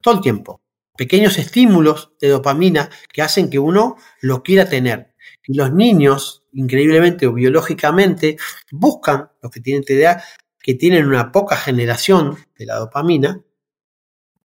todo 0.00 0.14
el 0.14 0.20
tiempo. 0.20 0.62
Pequeños 0.96 1.38
estímulos 1.38 2.12
de 2.20 2.28
dopamina 2.28 2.90
que 3.12 3.22
hacen 3.22 3.48
que 3.48 3.58
uno 3.58 3.96
lo 4.20 4.42
quiera 4.42 4.68
tener. 4.68 5.14
Y 5.46 5.54
los 5.54 5.72
niños, 5.72 6.44
increíblemente 6.52 7.26
o 7.26 7.32
biológicamente, 7.32 8.36
buscan, 8.70 9.30
los 9.42 9.50
que 9.50 9.60
tienen 9.60 9.84
TDA, 9.84 10.22
que 10.62 10.74
tienen 10.74 11.06
una 11.06 11.32
poca 11.32 11.56
generación 11.56 12.36
de 12.58 12.66
la 12.66 12.76
dopamina, 12.76 13.42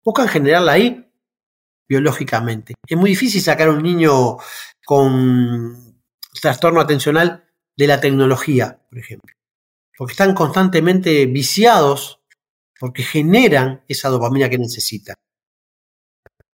buscan 0.04 0.28
generarla 0.28 0.72
ahí 0.72 1.10
biológicamente. 1.88 2.74
Es 2.86 2.96
muy 2.96 3.10
difícil 3.10 3.40
sacar 3.40 3.68
a 3.68 3.72
un 3.72 3.82
niño 3.82 4.36
con 4.84 6.02
trastorno 6.40 6.80
atencional 6.80 7.44
de 7.76 7.86
la 7.86 8.00
tecnología, 8.00 8.80
por 8.88 8.98
ejemplo, 8.98 9.34
porque 9.96 10.12
están 10.12 10.34
constantemente 10.34 11.26
viciados 11.26 12.20
porque 12.78 13.02
generan 13.02 13.82
esa 13.88 14.08
dopamina 14.08 14.50
que 14.50 14.58
necesita. 14.58 15.14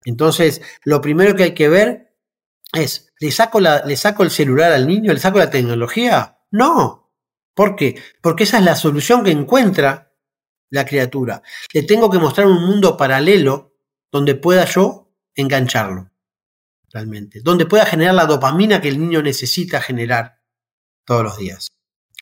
Entonces, 0.04 0.60
lo 0.84 1.00
primero 1.00 1.34
que 1.34 1.44
hay 1.44 1.54
que 1.54 1.68
ver 1.68 2.16
es, 2.72 3.12
¿le 3.18 3.30
saco, 3.30 3.60
¿le 3.60 3.96
saco 3.96 4.22
el 4.22 4.30
celular 4.30 4.72
al 4.72 4.86
niño? 4.86 5.12
¿Le 5.12 5.20
saco 5.20 5.38
la 5.38 5.50
tecnología? 5.50 6.38
No. 6.50 7.12
¿Por 7.54 7.76
qué? 7.76 8.00
Porque 8.20 8.44
esa 8.44 8.58
es 8.58 8.64
la 8.64 8.76
solución 8.76 9.24
que 9.24 9.30
encuentra 9.30 10.07
la 10.70 10.84
criatura. 10.84 11.42
Le 11.72 11.82
tengo 11.82 12.10
que 12.10 12.18
mostrar 12.18 12.46
un 12.46 12.64
mundo 12.64 12.96
paralelo 12.96 13.74
donde 14.10 14.34
pueda 14.34 14.64
yo 14.64 15.12
engancharlo, 15.34 16.10
realmente. 16.92 17.40
Donde 17.42 17.66
pueda 17.66 17.86
generar 17.86 18.14
la 18.14 18.26
dopamina 18.26 18.80
que 18.80 18.88
el 18.88 19.00
niño 19.00 19.22
necesita 19.22 19.80
generar 19.80 20.40
todos 21.04 21.22
los 21.22 21.38
días. 21.38 21.68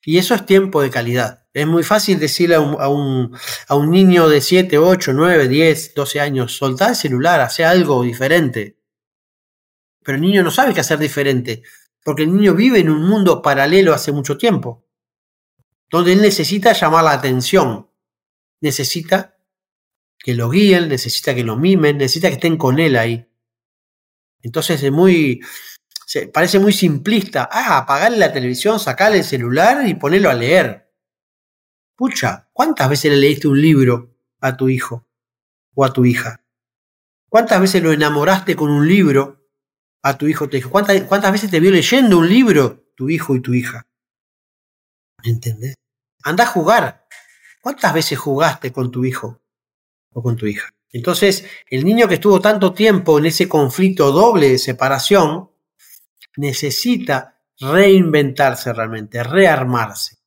Y 0.05 0.19
eso 0.19 0.35
es 0.35 0.47
tiempo 0.47 0.83
de 0.83 0.91
calidad. 0.91 1.47
Es 1.53 1.67
muy 1.67 1.83
fácil 1.83 2.21
decirle 2.21 2.55
a 2.55 2.61
un, 2.61 2.77
a 3.69 3.75
un, 3.75 3.91
niño 3.91 4.29
de 4.29 4.41
7, 4.41 4.79
8, 4.79 5.13
9, 5.13 5.49
10, 5.49 5.95
12 5.95 6.21
años, 6.21 6.57
soltar 6.57 6.91
el 6.91 6.97
celular, 6.97 7.41
hacer 7.41 7.67
algo 7.67 8.03
diferente. 8.03 8.79
Pero 10.05 10.17
el 10.17 10.23
niño 10.23 10.45
no 10.45 10.53
sabe 10.53 10.75
qué 10.75 10.81
hacer 10.81 10.99
diferente, 10.99 11.63
porque 12.05 12.23
el 12.23 12.33
niño 12.33 12.55
vive 12.55 12.79
en 12.79 12.91
un 12.91 13.09
mundo 13.09 13.43
paralelo 13.43 13.93
hace 13.93 14.13
mucho 14.13 14.37
tiempo, 14.39 14.87
donde 15.91 16.13
él 16.13 16.23
necesita 16.23 16.73
llamar 16.73 17.03
la 17.03 17.13
atención, 17.13 17.91
necesita 18.61 19.38
que 20.19 20.35
lo 20.35 20.51
guíen, 20.51 20.88
necesita 20.88 21.35
que 21.35 21.45
lo 21.45 21.57
mimen, 21.57 21.99
necesita 21.99 22.29
que 22.29 22.35
estén 22.35 22.57
con 22.57 22.79
él 22.79 22.97
ahí. 22.97 23.29
Entonces 24.42 24.83
es 24.83 24.92
muy, 24.92 25.40
parece 26.33 26.59
muy 26.59 26.73
simplista. 26.73 27.49
Ah, 27.51 27.79
apagarle 27.79 28.19
la 28.19 28.33
televisión, 28.33 28.79
sacarle 28.79 29.19
el 29.19 29.25
celular 29.25 29.87
y 29.87 29.95
ponerlo 29.95 30.31
a 30.31 30.35
leer. 30.35 30.92
Pucha, 31.97 32.51
¿cuántas 32.53 32.88
veces 32.88 33.12
le 33.12 33.19
leíste 33.19 33.49
un 33.49 33.61
libro 33.61 34.16
a 34.40 34.57
tu 34.57 34.69
hijo 34.69 35.09
o 35.75 35.85
a 35.85 35.92
tu 35.92 36.05
hija? 36.05 36.45
¿Cuántas 37.29 37.61
veces 37.61 37.83
lo 37.83 37.92
enamoraste 37.92 38.55
con 38.55 38.71
un 38.71 38.87
libro 38.87 39.49
a 40.03 40.16
tu 40.16 40.29
hijo 40.29 40.45
o 40.45 40.49
tu 40.49 40.57
hija? 40.57 40.69
¿Cuántas, 40.69 41.01
¿Cuántas 41.03 41.33
veces 41.33 41.51
te 41.51 41.61
vio 41.61 41.71
leyendo 41.71 42.19
un 42.19 42.29
libro 42.29 42.90
tu 42.95 43.09
hijo 43.09 43.35
y 43.35 43.40
tu 43.40 43.55
hija? 43.55 43.87
¿Entendés? 45.23 45.75
Anda 46.23 46.45
a 46.45 46.49
jugar, 46.49 47.06
¿Cuántas 47.67 47.95
veces 47.95 48.17
jugaste 48.17 48.73
con 48.73 48.93
tu 48.93 49.05
hijo 49.05 49.43
o 50.13 50.23
con 50.23 50.37
tu 50.37 50.47
hija? 50.47 50.73
Entonces, 50.93 51.45
el 51.69 51.85
niño 51.85 52.07
que 52.07 52.15
estuvo 52.15 52.41
tanto 52.41 52.73
tiempo 52.73 53.19
en 53.19 53.27
ese 53.27 53.49
conflicto 53.49 54.13
doble 54.13 54.51
de 54.51 54.59
separación 54.59 55.51
necesita 56.37 57.41
reinventarse 57.59 58.73
realmente, 58.73 59.21
rearmarse. 59.25 60.19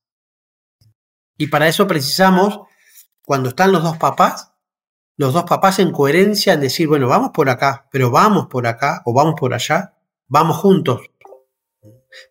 Y 1.37 1.47
para 1.47 1.69
eso 1.69 1.87
precisamos, 1.87 2.59
cuando 3.21 3.47
están 3.47 3.71
los 3.71 3.83
dos 3.83 3.95
papás, 3.95 4.51
los 5.15 5.33
dos 5.33 5.45
papás 5.45 5.79
en 5.79 5.93
coherencia 5.93 6.51
en 6.55 6.59
decir, 6.59 6.89
bueno, 6.89 7.07
vamos 7.07 7.31
por 7.33 7.49
acá, 7.49 7.87
pero 7.89 8.11
vamos 8.11 8.47
por 8.47 8.67
acá 8.67 9.01
o 9.05 9.13
vamos 9.13 9.35
por 9.39 9.53
allá, 9.53 9.97
vamos 10.27 10.57
juntos. 10.57 11.09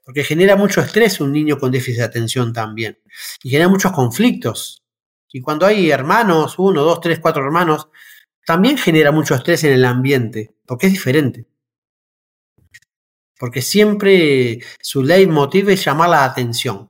Porque 0.04 0.22
genera 0.22 0.54
mucho 0.54 0.82
estrés 0.82 1.18
un 1.18 1.32
niño 1.32 1.58
con 1.58 1.70
déficit 1.70 2.00
de 2.00 2.04
atención 2.04 2.52
también. 2.52 3.00
Y 3.42 3.48
genera 3.48 3.70
muchos 3.70 3.92
conflictos. 3.92 4.84
Y 5.32 5.40
cuando 5.40 5.66
hay 5.66 5.90
hermanos, 5.90 6.58
uno, 6.58 6.82
dos, 6.82 7.00
tres, 7.00 7.18
cuatro 7.20 7.44
hermanos, 7.44 7.88
también 8.46 8.78
genera 8.78 9.12
mucho 9.12 9.34
estrés 9.34 9.64
en 9.64 9.72
el 9.72 9.84
ambiente, 9.84 10.54
porque 10.66 10.86
es 10.86 10.92
diferente. 10.92 11.46
Porque 13.38 13.62
siempre 13.62 14.60
su 14.80 15.02
leitmotiv 15.02 15.70
es 15.70 15.84
llamar 15.84 16.10
la 16.10 16.24
atención. 16.24 16.88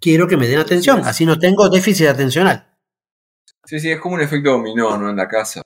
quiero 0.00 0.26
que 0.26 0.36
me 0.36 0.48
den 0.48 0.58
atención, 0.58 1.00
así 1.04 1.24
no 1.24 1.38
tengo 1.38 1.68
déficit 1.68 2.08
atencional. 2.08 2.76
Sí, 3.64 3.78
sí, 3.78 3.90
es 3.90 4.00
como 4.00 4.16
un 4.16 4.20
efecto 4.22 4.50
dominó, 4.50 4.98
¿no? 4.98 5.10
En 5.10 5.16
la 5.16 5.28
casa. 5.28 5.62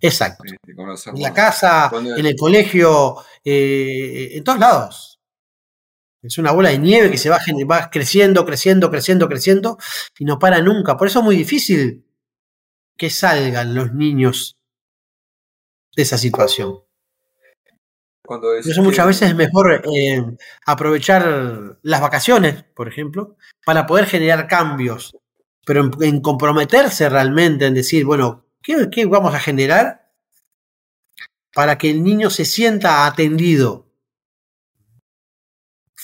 Exacto. 0.00 0.44
Este, 0.44 1.10
En 1.10 1.22
la 1.22 1.32
casa, 1.32 1.90
en 1.94 2.26
el 2.26 2.36
colegio, 2.36 3.16
eh, 3.44 4.30
en 4.32 4.44
todos 4.44 4.58
lados. 4.58 5.13
Es 6.24 6.38
una 6.38 6.52
bola 6.52 6.70
de 6.70 6.78
nieve 6.78 7.10
que 7.10 7.18
se 7.18 7.28
va, 7.28 7.38
va 7.70 7.90
creciendo, 7.90 8.46
creciendo, 8.46 8.90
creciendo, 8.90 9.28
creciendo 9.28 9.78
y 10.18 10.24
no 10.24 10.38
para 10.38 10.60
nunca. 10.62 10.96
Por 10.96 11.06
eso 11.08 11.18
es 11.18 11.24
muy 11.24 11.36
difícil 11.36 12.06
que 12.96 13.10
salgan 13.10 13.74
los 13.74 13.92
niños 13.92 14.56
de 15.94 16.02
esa 16.02 16.16
situación. 16.16 16.78
Cuando 18.24 18.46
Por 18.48 18.56
decís 18.56 18.72
eso 18.72 18.82
muchas 18.82 19.04
que- 19.04 19.08
veces 19.08 19.28
es 19.30 19.34
mejor 19.36 19.82
eh, 19.94 20.24
aprovechar 20.64 21.78
las 21.82 22.00
vacaciones, 22.00 22.64
por 22.74 22.88
ejemplo, 22.88 23.36
para 23.66 23.86
poder 23.86 24.06
generar 24.06 24.46
cambios, 24.48 25.14
pero 25.66 25.82
en, 25.84 25.90
en 26.02 26.20
comprometerse 26.22 27.08
realmente, 27.10 27.66
en 27.66 27.74
decir, 27.74 28.06
bueno, 28.06 28.46
¿qué, 28.62 28.88
qué 28.90 29.04
vamos 29.04 29.34
a 29.34 29.40
generar 29.40 30.10
para 31.52 31.76
que 31.76 31.90
el 31.90 32.02
niño 32.02 32.30
se 32.30 32.46
sienta 32.46 33.04
atendido? 33.06 33.83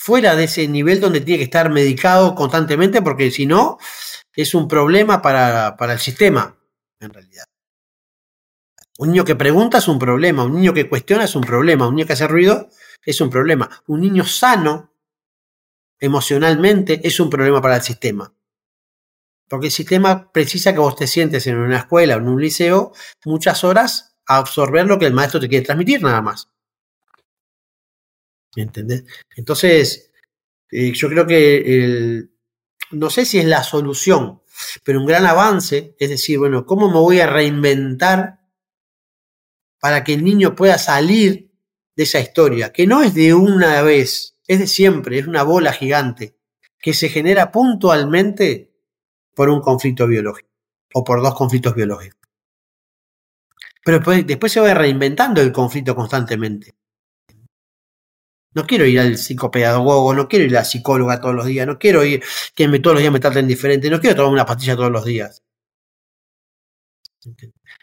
Fuera 0.03 0.35
de 0.35 0.45
ese 0.45 0.67
nivel 0.67 0.99
donde 0.99 1.21
tiene 1.21 1.37
que 1.37 1.43
estar 1.43 1.69
medicado 1.69 2.33
constantemente, 2.33 3.03
porque 3.03 3.29
si 3.29 3.45
no, 3.45 3.77
es 4.33 4.55
un 4.55 4.67
problema 4.67 5.21
para, 5.21 5.77
para 5.77 5.93
el 5.93 5.99
sistema, 5.99 6.57
en 6.99 7.13
realidad. 7.13 7.43
Un 8.97 9.09
niño 9.09 9.23
que 9.23 9.35
pregunta 9.35 9.77
es 9.77 9.87
un 9.87 9.99
problema, 9.99 10.43
un 10.43 10.55
niño 10.55 10.73
que 10.73 10.89
cuestiona 10.89 11.25
es 11.25 11.35
un 11.35 11.43
problema, 11.43 11.87
un 11.87 11.93
niño 11.93 12.07
que 12.07 12.13
hace 12.13 12.27
ruido 12.27 12.69
es 13.05 13.21
un 13.21 13.29
problema. 13.29 13.69
Un 13.85 14.01
niño 14.01 14.25
sano 14.25 14.91
emocionalmente 15.99 16.99
es 17.07 17.19
un 17.19 17.29
problema 17.29 17.61
para 17.61 17.75
el 17.75 17.83
sistema. 17.83 18.33
Porque 19.47 19.67
el 19.67 19.71
sistema 19.71 20.31
precisa 20.31 20.73
que 20.73 20.79
vos 20.79 20.95
te 20.95 21.05
sientes 21.05 21.45
en 21.45 21.57
una 21.57 21.77
escuela 21.77 22.15
o 22.15 22.17
en 22.17 22.27
un 22.27 22.41
liceo 22.41 22.91
muchas 23.23 23.63
horas 23.63 24.15
a 24.25 24.37
absorber 24.37 24.87
lo 24.87 24.97
que 24.97 25.05
el 25.05 25.13
maestro 25.13 25.39
te 25.39 25.47
quiere 25.47 25.63
transmitir 25.63 26.01
nada 26.01 26.23
más. 26.23 26.49
¿Me 28.55 28.63
entendés? 28.63 29.05
Entonces, 29.35 30.11
eh, 30.71 30.91
yo 30.93 31.09
creo 31.09 31.25
que 31.25 31.57
el, 31.57 32.31
no 32.91 33.09
sé 33.09 33.25
si 33.25 33.39
es 33.39 33.45
la 33.45 33.63
solución, 33.63 34.41
pero 34.83 34.99
un 34.99 35.05
gran 35.05 35.25
avance 35.25 35.95
es 35.99 36.09
decir, 36.09 36.37
bueno, 36.37 36.65
¿cómo 36.65 36.89
me 36.89 36.99
voy 36.99 37.19
a 37.19 37.27
reinventar 37.27 38.41
para 39.79 40.03
que 40.03 40.13
el 40.13 40.23
niño 40.23 40.55
pueda 40.55 40.77
salir 40.77 41.51
de 41.95 42.03
esa 42.03 42.19
historia, 42.19 42.71
que 42.71 42.87
no 42.87 43.01
es 43.01 43.13
de 43.13 43.33
una 43.33 43.81
vez, 43.81 44.37
es 44.47 44.59
de 44.59 44.67
siempre, 44.67 45.19
es 45.19 45.27
una 45.27 45.43
bola 45.43 45.73
gigante, 45.73 46.37
que 46.79 46.93
se 46.93 47.09
genera 47.09 47.51
puntualmente 47.51 48.71
por 49.35 49.49
un 49.49 49.61
conflicto 49.61 50.07
biológico 50.07 50.49
o 50.93 51.03
por 51.03 51.21
dos 51.21 51.35
conflictos 51.35 51.75
biológicos. 51.75 52.19
Pero 53.83 53.97
después, 53.97 54.27
después 54.27 54.51
se 54.51 54.59
va 54.59 54.73
reinventando 54.73 55.41
el 55.41 55.51
conflicto 55.51 55.95
constantemente. 55.95 56.75
No 58.53 58.65
quiero 58.67 58.85
ir 58.85 58.99
al 58.99 59.17
psicopedagogo, 59.17 60.13
no 60.13 60.27
quiero 60.27 60.45
ir 60.45 60.57
a 60.57 60.59
la 60.61 60.65
psicóloga 60.65 61.21
todos 61.21 61.35
los 61.35 61.45
días, 61.45 61.65
no 61.65 61.79
quiero 61.79 62.03
ir 62.03 62.23
que 62.53 62.67
todos 62.79 62.95
los 62.95 63.01
días 63.01 63.13
me 63.13 63.19
traten 63.19 63.47
diferente, 63.47 63.89
no 63.89 63.99
quiero 63.99 64.15
tomar 64.15 64.33
una 64.33 64.45
pastilla 64.45 64.75
todos 64.75 64.91
los 64.91 65.05
días. 65.05 65.43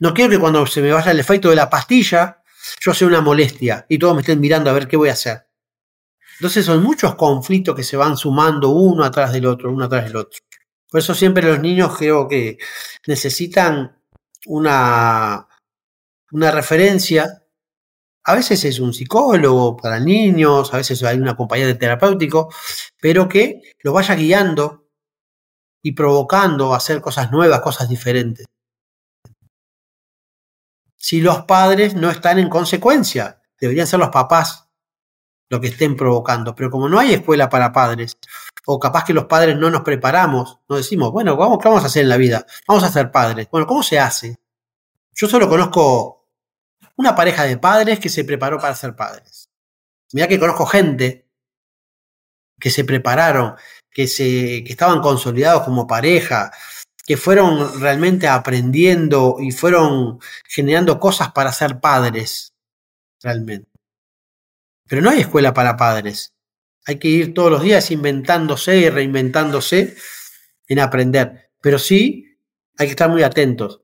No 0.01 0.13
quiero 0.15 0.31
que 0.31 0.39
cuando 0.39 0.67
se 0.67 0.83
me 0.83 0.93
vaya 0.93 1.11
el 1.11 1.21
efecto 1.21 1.51
de 1.51 1.57
la 1.57 1.71
pastilla, 1.71 2.43
yo 2.81 2.93
sea 2.93 3.09
una 3.09 3.21
molestia 3.21 3.87
y 3.89 3.99
todos 3.99 4.15
me 4.15 4.21
estén 4.21 4.41
mirando 4.41 4.71
a 4.71 4.75
ver 4.75 4.87
qué 4.89 4.97
voy 4.97 5.09
a 5.09 5.13
hacer. 5.13 5.49
Entonces 6.39 6.65
son 6.65 6.83
muchos 6.83 7.15
conflictos 7.17 7.75
que 7.75 7.83
se 7.83 7.97
van 7.97 8.17
sumando 8.17 8.71
uno 8.71 9.05
atrás 9.05 9.33
del 9.33 9.47
otro, 9.47 9.73
uno 9.73 9.87
atrás 9.87 10.05
del 10.05 10.17
otro. 10.17 10.39
Por 10.89 11.01
eso 11.01 11.15
siempre 11.15 11.43
los 11.43 11.61
niños 11.61 11.97
creo 11.97 12.29
que 12.29 12.59
necesitan 13.07 14.01
una, 14.47 15.49
una 16.31 16.51
referencia. 16.51 17.45
A 18.29 18.35
veces 18.35 18.65
es 18.65 18.79
un 18.79 18.93
psicólogo 18.93 19.77
para 19.77 19.99
niños, 20.01 20.73
a 20.75 20.79
veces 20.79 21.03
hay 21.03 21.19
un 21.19 21.29
acompañante 21.29 21.75
terapéutico, 21.75 22.53
pero 23.01 23.29
que 23.29 23.63
lo 23.83 23.93
vaya 23.93 24.15
guiando 24.15 24.87
y 25.83 25.93
provocando 25.93 26.75
a 26.75 26.77
hacer 26.77 27.01
cosas 27.01 27.31
nuevas, 27.31 27.61
cosas 27.61 27.89
diferentes 27.89 28.47
si 30.99 31.23
los 31.23 31.45
padres 31.45 31.95
no 31.95 32.11
están 32.11 32.39
en 32.39 32.51
consecuencia. 32.51 33.41
Deberían 33.59 33.87
ser 33.87 33.99
los 33.99 34.11
papás 34.11 34.69
lo 35.49 35.61
que 35.61 35.69
estén 35.69 35.97
provocando. 35.97 36.55
Pero 36.55 36.71
como 36.71 36.89
no 36.89 36.99
hay 36.99 37.15
escuela 37.15 37.49
para 37.49 37.73
padres, 37.73 38.19
o 38.67 38.79
capaz 38.79 39.05
que 39.05 39.15
los 39.15 39.25
padres 39.25 39.57
no 39.57 39.71
nos 39.71 39.81
preparamos, 39.81 40.59
no 40.69 40.77
decimos, 40.77 41.11
bueno, 41.11 41.35
¿qué 41.59 41.69
vamos 41.69 41.83
a 41.85 41.87
hacer 41.87 42.03
en 42.03 42.11
la 42.11 42.19
vida? 42.19 42.45
Vamos 42.67 42.85
a 42.85 42.93
ser 42.93 43.11
padres. 43.11 43.49
Bueno, 43.51 43.67
¿cómo 43.67 43.83
se 43.83 43.99
hace? 43.99 44.37
Yo 45.15 45.29
solo 45.29 45.49
conozco 45.49 46.18
una 46.99 47.15
pareja 47.15 47.45
de 47.45 47.57
padres 47.57 48.01
que 48.01 48.09
se 48.09 48.25
preparó 48.25 48.59
para 48.59 48.75
ser 48.75 48.95
padres. 48.95 49.49
Mira 50.13 50.29
que 50.29 50.39
conozco 50.39 50.67
gente 50.67 51.27
que 52.61 52.71
se 52.71 52.85
prepararon, 52.85 53.55
que, 53.91 54.09
se, 54.09 54.65
que 54.65 54.73
estaban 54.73 55.01
consolidados 55.01 55.63
como 55.63 55.87
pareja, 55.87 56.51
que 57.07 57.17
fueron 57.17 57.81
realmente 57.81 58.27
aprendiendo 58.27 59.37
y 59.39 59.53
fueron 59.53 60.19
generando 60.45 60.99
cosas 60.99 61.31
para 61.33 61.53
ser 61.53 61.79
padres, 61.79 62.53
realmente. 63.23 63.71
Pero 64.89 65.01
no 65.03 65.11
hay 65.11 65.21
escuela 65.21 65.55
para 65.55 65.77
padres. 65.77 66.35
Hay 66.85 66.99
que 66.99 67.09
ir 67.09 67.35
todos 67.35 67.51
los 67.51 67.63
días 67.63 67.91
inventándose 67.91 68.77
y 68.77 68.91
reinventándose 68.91 69.97
en 70.67 70.81
aprender. 70.81 71.51
Pero 71.61 71.79
sí 71.79 72.39
hay 72.77 72.87
que 72.87 72.93
estar 72.93 73.09
muy 73.09 73.23
atentos. 73.23 73.83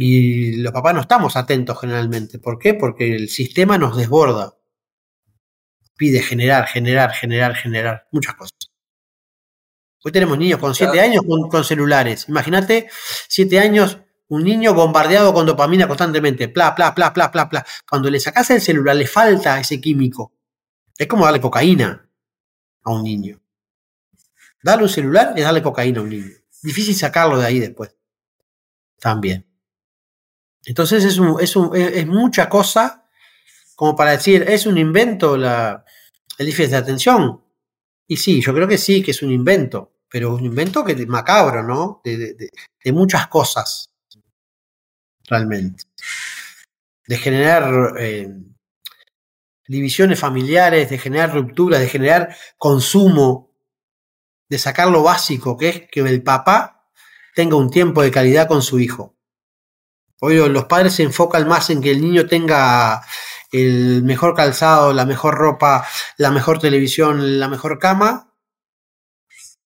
Y 0.00 0.58
los 0.58 0.72
papás 0.72 0.94
no 0.94 1.00
estamos 1.00 1.34
atentos 1.34 1.76
generalmente. 1.80 2.38
¿Por 2.38 2.56
qué? 2.56 2.72
Porque 2.72 3.16
el 3.16 3.28
sistema 3.28 3.78
nos 3.78 3.96
desborda. 3.96 4.54
Pide 5.96 6.22
generar, 6.22 6.68
generar, 6.68 7.10
generar, 7.10 7.56
generar. 7.56 8.06
Muchas 8.12 8.36
cosas. 8.36 8.54
Hoy 10.04 10.12
tenemos 10.12 10.38
niños 10.38 10.60
con 10.60 10.72
7 10.72 11.00
años 11.00 11.24
con, 11.26 11.48
con 11.48 11.64
celulares. 11.64 12.26
Imagínate, 12.28 12.88
7 13.26 13.58
años, 13.58 13.98
un 14.28 14.44
niño 14.44 14.72
bombardeado 14.72 15.34
con 15.34 15.46
dopamina 15.46 15.88
constantemente. 15.88 16.48
Pla, 16.48 16.76
pla, 16.76 16.94
pla, 16.94 17.12
pla, 17.12 17.32
pla, 17.32 17.48
pla. 17.48 17.66
Cuando 17.90 18.08
le 18.08 18.20
sacas 18.20 18.50
el 18.50 18.60
celular, 18.60 18.94
le 18.94 19.08
falta 19.08 19.58
ese 19.58 19.80
químico. 19.80 20.32
Es 20.96 21.08
como 21.08 21.24
darle 21.24 21.40
cocaína 21.40 22.08
a 22.84 22.92
un 22.92 23.02
niño. 23.02 23.40
Darle 24.62 24.84
un 24.84 24.90
celular 24.90 25.32
es 25.34 25.42
darle 25.42 25.60
cocaína 25.60 25.98
a 25.98 26.02
un 26.04 26.10
niño. 26.10 26.30
Difícil 26.62 26.94
sacarlo 26.94 27.36
de 27.36 27.46
ahí 27.46 27.58
después. 27.58 27.96
También. 29.00 29.47
Entonces 30.64 31.04
es, 31.04 31.18
es, 31.40 31.56
es 31.74 32.06
mucha 32.06 32.48
cosa 32.48 33.08
como 33.78 33.94
para 33.94 34.10
decir, 34.10 34.44
¿es 34.48 34.66
un 34.66 34.76
invento 34.76 35.36
la, 35.36 35.84
el 36.36 36.46
déficit 36.46 36.72
de 36.72 36.76
atención? 36.78 37.44
Y 38.08 38.16
sí, 38.16 38.40
yo 38.40 38.52
creo 38.52 38.66
que 38.66 38.76
sí, 38.76 39.04
que 39.04 39.12
es 39.12 39.22
un 39.22 39.30
invento, 39.30 39.98
pero 40.08 40.34
un 40.34 40.44
invento 40.44 40.84
que 40.84 41.06
macabro, 41.06 41.62
¿no? 41.62 42.00
De, 42.02 42.34
de 42.34 42.92
muchas 42.92 43.28
cosas, 43.28 43.92
realmente. 45.28 45.84
De 47.06 47.18
generar 47.18 47.94
eh, 48.00 48.28
divisiones 49.68 50.18
familiares, 50.18 50.90
de 50.90 50.98
generar 50.98 51.32
rupturas, 51.32 51.78
de 51.78 51.88
generar 51.88 52.34
consumo, 52.56 53.54
de 54.48 54.58
sacar 54.58 54.88
lo 54.88 55.04
básico, 55.04 55.56
que 55.56 55.68
es 55.68 55.82
que 55.88 56.00
el 56.00 56.22
papá 56.24 56.90
tenga 57.34 57.54
un 57.54 57.70
tiempo 57.70 58.02
de 58.02 58.10
calidad 58.10 58.48
con 58.48 58.62
su 58.62 58.80
hijo. 58.80 59.17
Hoy 60.20 60.36
los 60.48 60.64
padres 60.64 60.94
se 60.94 61.04
enfocan 61.04 61.46
más 61.46 61.70
en 61.70 61.80
que 61.80 61.92
el 61.92 62.00
niño 62.00 62.26
tenga 62.26 63.04
el 63.52 64.02
mejor 64.02 64.34
calzado, 64.34 64.92
la 64.92 65.06
mejor 65.06 65.36
ropa, 65.36 65.86
la 66.16 66.30
mejor 66.30 66.58
televisión, 66.58 67.38
la 67.38 67.48
mejor 67.48 67.78
cama, 67.78 68.34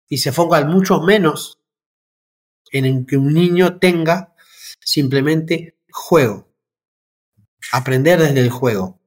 y 0.08 0.18
se 0.18 0.30
enfocan 0.30 0.68
mucho 0.68 1.02
menos 1.02 1.60
en 2.72 3.06
que 3.06 3.18
un 3.18 3.34
niño 3.34 3.78
tenga 3.78 4.34
simplemente 4.80 5.78
juego, 5.92 6.48
aprender 7.72 8.20
desde 8.20 8.40
el 8.40 8.50
juego. 8.50 9.00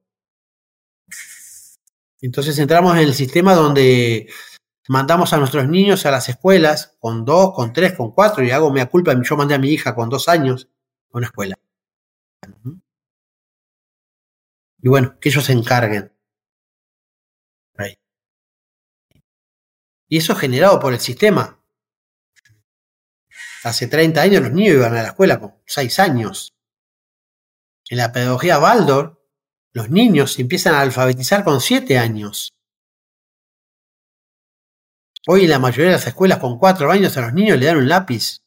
Entonces 2.21 2.57
entramos 2.57 2.95
en 2.95 3.03
el 3.03 3.13
sistema 3.13 3.53
donde 3.53 4.29
mandamos 4.87 5.33
a 5.33 5.37
nuestros 5.37 5.67
niños 5.67 6.05
a 6.05 6.11
las 6.11 6.29
escuelas 6.29 6.95
con 6.99 7.25
dos, 7.25 7.53
con 7.53 7.73
tres, 7.73 7.93
con 7.93 8.11
cuatro, 8.11 8.45
y 8.45 8.51
hago 8.51 8.71
mea 8.71 8.85
culpa, 8.85 9.13
yo 9.21 9.35
mandé 9.35 9.55
a 9.55 9.59
mi 9.59 9.69
hija 9.69 9.93
con 9.93 10.09
dos 10.09 10.29
años 10.29 10.69
una 11.13 11.27
escuela. 11.27 11.55
Y 14.81 14.89
bueno, 14.89 15.17
que 15.19 15.29
ellos 15.29 15.45
se 15.45 15.53
encarguen. 15.53 16.11
Ahí. 17.77 17.95
Y 20.09 20.17
eso 20.17 20.35
generado 20.35 20.79
por 20.79 20.93
el 20.93 20.99
sistema. 20.99 21.59
Hace 23.63 23.87
30 23.87 24.21
años 24.21 24.41
los 24.43 24.51
niños 24.51 24.75
iban 24.75 24.95
a 24.95 25.03
la 25.03 25.09
escuela 25.09 25.39
con 25.39 25.55
6 25.65 25.99
años. 25.99 26.53
En 27.89 27.97
la 27.97 28.11
pedagogía 28.11 28.59
Waldorf, 28.59 29.17
los 29.71 29.89
niños 29.89 30.33
se 30.33 30.41
empiezan 30.41 30.75
a 30.75 30.81
alfabetizar 30.81 31.43
con 31.43 31.61
7 31.61 31.97
años. 31.97 32.53
Hoy 35.25 35.45
en 35.45 35.51
la 35.51 35.59
mayoría 35.59 35.85
de 35.85 35.91
las 35.93 36.07
escuelas 36.07 36.39
con 36.39 36.59
cuatro 36.59 36.91
años 36.91 37.15
a 37.15 37.21
los 37.21 37.33
niños 37.33 37.57
le 37.57 37.67
dan 37.67 37.77
un 37.77 37.87
lápiz 37.87 38.42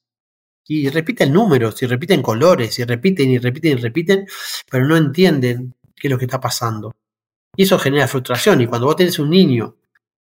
y 0.68 0.88
repiten 0.88 1.32
números, 1.32 1.80
y 1.82 1.86
repiten 1.86 2.22
colores, 2.22 2.78
y 2.78 2.84
repiten 2.84 3.30
y 3.30 3.38
repiten 3.38 3.78
y 3.78 3.80
repiten, 3.80 4.26
pero 4.70 4.86
no 4.86 4.96
entienden 4.96 5.74
qué 5.94 6.08
es 6.08 6.10
lo 6.10 6.18
que 6.18 6.24
está 6.24 6.40
pasando. 6.40 6.94
Y 7.54 7.62
eso 7.62 7.78
genera 7.78 8.08
frustración. 8.08 8.60
Y 8.60 8.66
cuando 8.66 8.86
vos 8.86 8.96
tenés 8.96 9.18
un 9.18 9.30
niño 9.30 9.76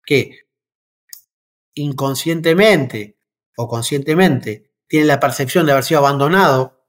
que 0.05 0.47
inconscientemente 1.75 3.17
o 3.55 3.67
conscientemente 3.67 4.71
tiene 4.87 5.05
la 5.05 5.19
percepción 5.19 5.65
de 5.65 5.71
haber 5.71 5.83
sido 5.83 5.99
abandonado 5.99 6.85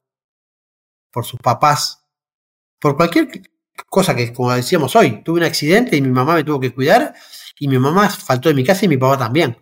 por 1.11 1.25
sus 1.25 1.39
papás, 1.39 2.05
por 2.81 2.97
cualquier 2.97 3.29
cosa 3.89 4.17
que, 4.17 4.33
como 4.33 4.53
decíamos 4.53 4.97
hoy, 4.97 5.23
tuve 5.23 5.41
un 5.41 5.47
accidente 5.47 5.97
y 5.97 6.03
mi 6.03 6.09
mamá 6.09 6.35
me 6.35 6.45
tuvo 6.45 6.61
que 6.61 6.75
cuidar 6.75 7.15
y 7.59 7.69
mi 7.69 7.79
mamá 7.79 8.09
faltó 8.09 8.49
de 8.49 8.55
mi 8.55 8.65
casa 8.65 8.85
y 8.85 8.89
mi 8.89 8.97
papá 8.97 9.19
también. 9.19 9.57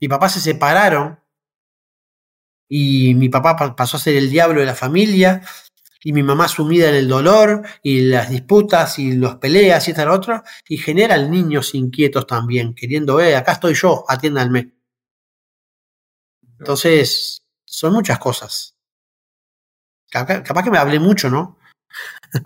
Mi 0.00 0.08
papá 0.08 0.28
se 0.28 0.40
separaron 0.40 1.23
y 2.68 3.14
mi 3.14 3.28
papá 3.28 3.74
pasó 3.76 3.96
a 3.96 4.00
ser 4.00 4.16
el 4.16 4.30
diablo 4.30 4.60
de 4.60 4.66
la 4.66 4.74
familia 4.74 5.42
y 6.04 6.12
mi 6.12 6.22
mamá 6.22 6.48
sumida 6.48 6.90
en 6.90 6.96
el 6.96 7.08
dolor 7.08 7.62
y 7.82 8.02
las 8.02 8.28
disputas 8.28 8.98
y 8.98 9.16
las 9.16 9.36
peleas 9.36 9.88
y 9.88 9.92
y 9.92 10.00
otra, 10.02 10.44
y 10.68 10.76
generan 10.76 11.30
niños 11.30 11.74
inquietos 11.74 12.26
también, 12.26 12.74
queriendo, 12.74 13.20
eh, 13.20 13.34
acá 13.34 13.52
estoy 13.52 13.74
yo, 13.74 14.04
atiéndanme. 14.06 14.74
Entonces, 16.58 17.42
son 17.64 17.94
muchas 17.94 18.18
cosas. 18.18 18.74
Capaz, 20.10 20.62
que 20.62 20.70
me 20.70 20.78
hablé 20.78 21.00
mucho, 21.00 21.28
¿no? 21.28 21.58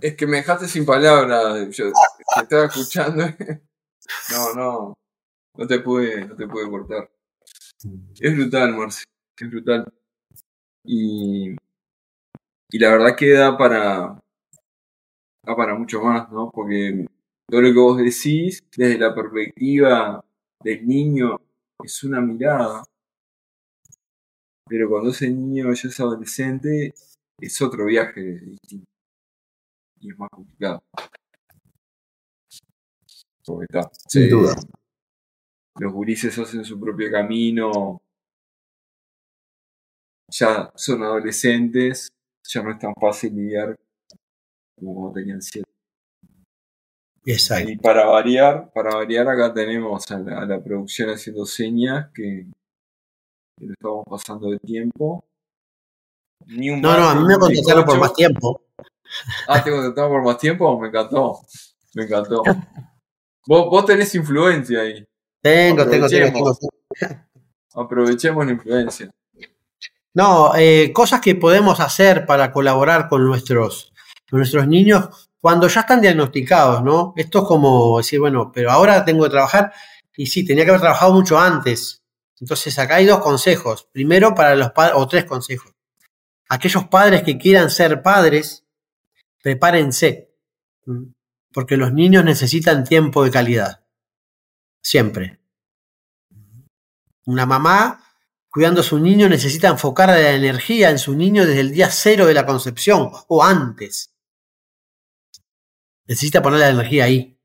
Es 0.00 0.14
que 0.14 0.26
me 0.26 0.38
dejaste 0.38 0.68
sin 0.68 0.87
palabras, 0.87 1.76
yo 1.76 1.92
estaba 2.40 2.66
escuchando. 2.66 3.24
No, 4.31 4.54
no, 4.54 4.94
no 5.54 5.66
te 5.66 5.81
pude, 5.81 6.24
no 6.24 6.35
te 6.35 6.48
pude 6.48 6.70
cortar. 6.70 7.11
Es 8.18 8.35
brutal, 8.35 8.74
Marce, 8.74 9.04
es 9.37 9.50
brutal. 9.50 9.85
Y 10.90 11.55
y 12.70 12.79
la 12.79 12.90
verdad 12.90 13.16
que 13.16 13.31
da 13.31 13.57
para, 13.57 14.20
da 15.42 15.57
para 15.57 15.74
mucho 15.74 16.03
más, 16.03 16.31
¿no? 16.31 16.51
Porque 16.51 17.07
todo 17.48 17.62
lo 17.62 17.68
que 17.68 17.79
vos 17.79 17.96
decís 17.96 18.62
desde 18.77 18.98
la 18.98 19.14
perspectiva 19.14 20.22
del 20.62 20.87
niño 20.87 21.40
es 21.83 22.05
una 22.05 22.20
mirada, 22.20 22.85
pero 24.66 24.88
cuando 24.90 25.11
ese 25.11 25.31
niño 25.31 25.72
ya 25.72 25.88
es 25.88 25.98
adolescente 25.98 26.92
es 27.40 27.62
otro 27.62 27.87
viaje 27.87 28.20
distinto 28.20 28.90
y 30.01 30.11
es 30.11 30.18
más 30.18 30.29
complicado. 30.29 30.83
está, 33.62 33.90
Sin 34.09 34.29
duda. 34.29 34.55
Los 35.79 35.92
gurises 35.92 36.37
hacen 36.38 36.64
su 36.64 36.79
propio 36.79 37.11
camino, 37.11 38.03
ya 40.31 40.71
son 40.75 41.03
adolescentes 41.03 42.09
ya 42.49 42.62
no 42.62 42.71
es 42.71 42.79
tan 42.79 42.95
fácil 42.99 43.35
lidiar 43.35 43.77
como 44.77 44.95
cuando 44.95 45.12
tenían 45.12 45.43
siete. 45.43 45.69
Exacto. 47.25 47.71
Y 47.71 47.77
para 47.77 48.07
variar, 48.07 48.71
para 48.73 48.95
variar 48.95 49.29
acá 49.29 49.53
tenemos 49.53 50.11
a 50.11 50.19
la, 50.19 50.61
producción 50.62 51.11
haciendo 51.11 51.45
señas 51.45 52.11
que, 52.14 52.47
que 53.59 53.67
estamos 53.67 54.05
pasando 54.09 54.51
de 54.51 54.59
tiempo. 54.61 55.23
no, 56.47 56.77
no, 56.79 56.91
a 56.91 57.14
mí 57.14 57.27
me 57.27 57.37
contestaron 57.37 57.85
por 57.85 57.99
más 57.99 58.14
tiempo. 58.14 58.62
Ah, 59.47 59.62
te 59.62 59.71
contestaron 59.71 60.11
por 60.11 60.23
más 60.23 60.38
tiempo, 60.38 60.79
me 60.81 60.88
encantó. 60.88 61.41
Me 61.95 62.05
encantó. 62.05 62.43
vos, 63.47 63.71
vos 63.71 63.85
tenés 63.85 64.14
influencia 64.14 64.81
ahí. 64.81 65.05
Tengo, 65.43 65.87
tengo, 65.87 66.09
tengo. 66.09 66.59
Aprovechemos 67.75 68.47
la 68.47 68.53
influencia. 68.53 69.11
No, 70.18 70.52
eh, 70.57 70.92
cosas 70.92 71.20
que 71.20 71.37
podemos 71.37 71.78
hacer 71.78 72.26
para 72.26 72.50
colaborar 72.50 73.09
con 73.09 73.24
nuestros, 73.24 73.92
nuestros 74.33 74.66
niños 74.66 75.31
cuando 75.40 75.68
ya 75.68 75.83
están 75.83 76.00
diagnosticados, 76.00 76.83
¿no? 76.83 77.14
Esto 77.16 77.38
es 77.38 77.44
como 77.44 77.98
decir, 77.98 78.18
bueno, 78.18 78.50
pero 78.52 78.72
ahora 78.72 79.04
tengo 79.04 79.22
que 79.22 79.31
trabajar 79.31 79.72
y 80.16 80.26
sí, 80.26 80.44
tenía 80.44 80.64
que 80.64 80.70
haber 80.70 80.81
trabajado 80.81 81.12
mucho 81.12 81.38
antes. 81.38 82.02
Entonces 82.40 82.76
acá 82.81 82.96
hay 82.96 83.07
dos 83.07 83.20
consejos. 83.20 83.88
Primero 83.92 84.35
para 84.35 84.57
los 84.57 84.72
padres, 84.72 84.96
o 84.96 85.07
tres 85.07 85.24
consejos. 85.24 85.72
Aquellos 86.48 86.88
padres 86.88 87.22
que 87.22 87.38
quieran 87.38 87.70
ser 87.70 88.02
padres, 88.02 88.64
prepárense, 89.40 90.33
porque 91.52 91.76
los 91.76 91.92
niños 91.92 92.24
necesitan 92.24 92.83
tiempo 92.83 93.22
de 93.22 93.31
calidad. 93.31 93.85
Siempre. 94.83 95.38
Una 97.24 97.46
mamá 97.46 98.08
cuidando 98.50 98.80
a 98.80 98.84
su 98.84 98.98
niño 98.98 99.28
necesita 99.28 99.68
enfocar 99.68 100.08
la 100.08 100.32
energía 100.32 100.90
en 100.90 100.98
su 100.98 101.14
niño 101.14 101.44
desde 101.44 101.61
el 101.61 101.72
día 101.72 101.90
cero 101.90 102.26
de 102.26 102.34
la 102.34 102.46
concepción 102.46 103.11
o 103.28 103.44
antes. 103.44 104.14
Necesita 106.06 106.42
poner 106.42 106.61
la 106.61 106.70
energía 106.70 107.04
ahí. 107.04 107.38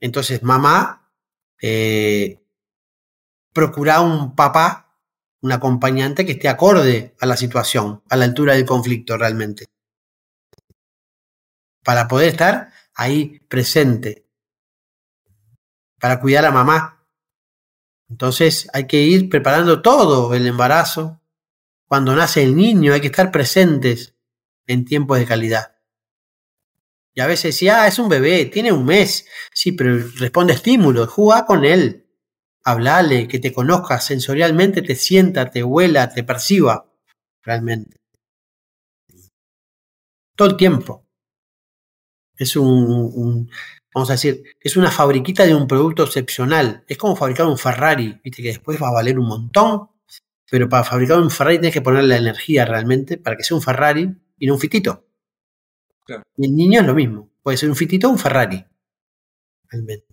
Entonces, 0.00 0.42
mamá, 0.42 1.12
eh, 1.60 2.40
procura 3.52 4.00
un 4.00 4.34
papá, 4.34 4.96
un 5.40 5.52
acompañante 5.52 6.24
que 6.24 6.32
esté 6.32 6.48
acorde 6.48 7.14
a 7.20 7.26
la 7.26 7.36
situación, 7.36 8.02
a 8.08 8.16
la 8.16 8.24
altura 8.24 8.54
del 8.54 8.64
conflicto 8.64 9.16
realmente. 9.16 9.66
Para 11.84 12.08
poder 12.08 12.28
estar 12.28 12.72
ahí 12.94 13.40
presente. 13.48 14.26
Para 16.00 16.20
cuidar 16.20 16.44
a 16.44 16.52
mamá, 16.52 16.97
entonces 18.08 18.68
hay 18.72 18.86
que 18.86 19.02
ir 19.02 19.28
preparando 19.28 19.82
todo 19.82 20.34
el 20.34 20.46
embarazo. 20.46 21.20
Cuando 21.86 22.14
nace 22.14 22.42
el 22.42 22.56
niño 22.56 22.92
hay 22.92 23.00
que 23.00 23.08
estar 23.08 23.30
presentes 23.30 24.14
en 24.66 24.84
tiempos 24.84 25.18
de 25.18 25.26
calidad. 25.26 25.76
Y 27.14 27.20
a 27.20 27.26
veces 27.26 27.54
decía, 27.54 27.82
ah, 27.82 27.88
es 27.88 27.98
un 27.98 28.08
bebé, 28.08 28.44
tiene 28.46 28.70
un 28.70 28.84
mes. 28.84 29.26
Sí, 29.52 29.72
pero 29.72 29.98
responde 30.18 30.52
estímulos, 30.52 31.08
juega 31.10 31.44
con 31.46 31.64
él. 31.64 32.06
Hablale, 32.64 33.26
que 33.26 33.38
te 33.38 33.52
conozca 33.52 34.00
sensorialmente, 34.00 34.82
te 34.82 34.94
sienta, 34.94 35.50
te 35.50 35.64
huela, 35.64 36.10
te 36.10 36.22
perciba 36.22 36.86
realmente. 37.42 37.96
Todo 40.36 40.50
el 40.50 40.56
tiempo. 40.56 41.04
Es 42.36 42.54
un, 42.54 43.50
vamos 43.98 44.10
a 44.10 44.14
decir, 44.14 44.44
es 44.60 44.76
una 44.76 44.90
fabriquita 44.90 45.44
de 45.44 45.54
un 45.54 45.66
producto 45.66 46.04
excepcional. 46.04 46.84
Es 46.86 46.96
como 46.96 47.16
fabricar 47.16 47.46
un 47.46 47.58
Ferrari, 47.58 48.20
viste 48.22 48.42
que 48.42 48.48
después 48.48 48.80
va 48.80 48.88
a 48.88 48.92
valer 48.92 49.18
un 49.18 49.26
montón, 49.26 49.88
pero 50.50 50.68
para 50.68 50.84
fabricar 50.84 51.18
un 51.18 51.30
Ferrari 51.30 51.58
tienes 51.58 51.74
que 51.74 51.82
ponerle 51.82 52.08
la 52.08 52.16
energía 52.16 52.64
realmente 52.64 53.18
para 53.18 53.36
que 53.36 53.44
sea 53.44 53.56
un 53.56 53.62
Ferrari 53.62 54.10
y 54.38 54.46
no 54.46 54.54
un 54.54 54.60
fitito. 54.60 55.04
Y 56.36 56.46
el 56.46 56.56
niño 56.56 56.80
es 56.80 56.86
lo 56.86 56.94
mismo, 56.94 57.30
puede 57.42 57.58
ser 57.58 57.68
un 57.68 57.76
fitito 57.76 58.08
o 58.08 58.12
un 58.12 58.18
Ferrari. 58.18 58.64
Realmente. 59.68 60.06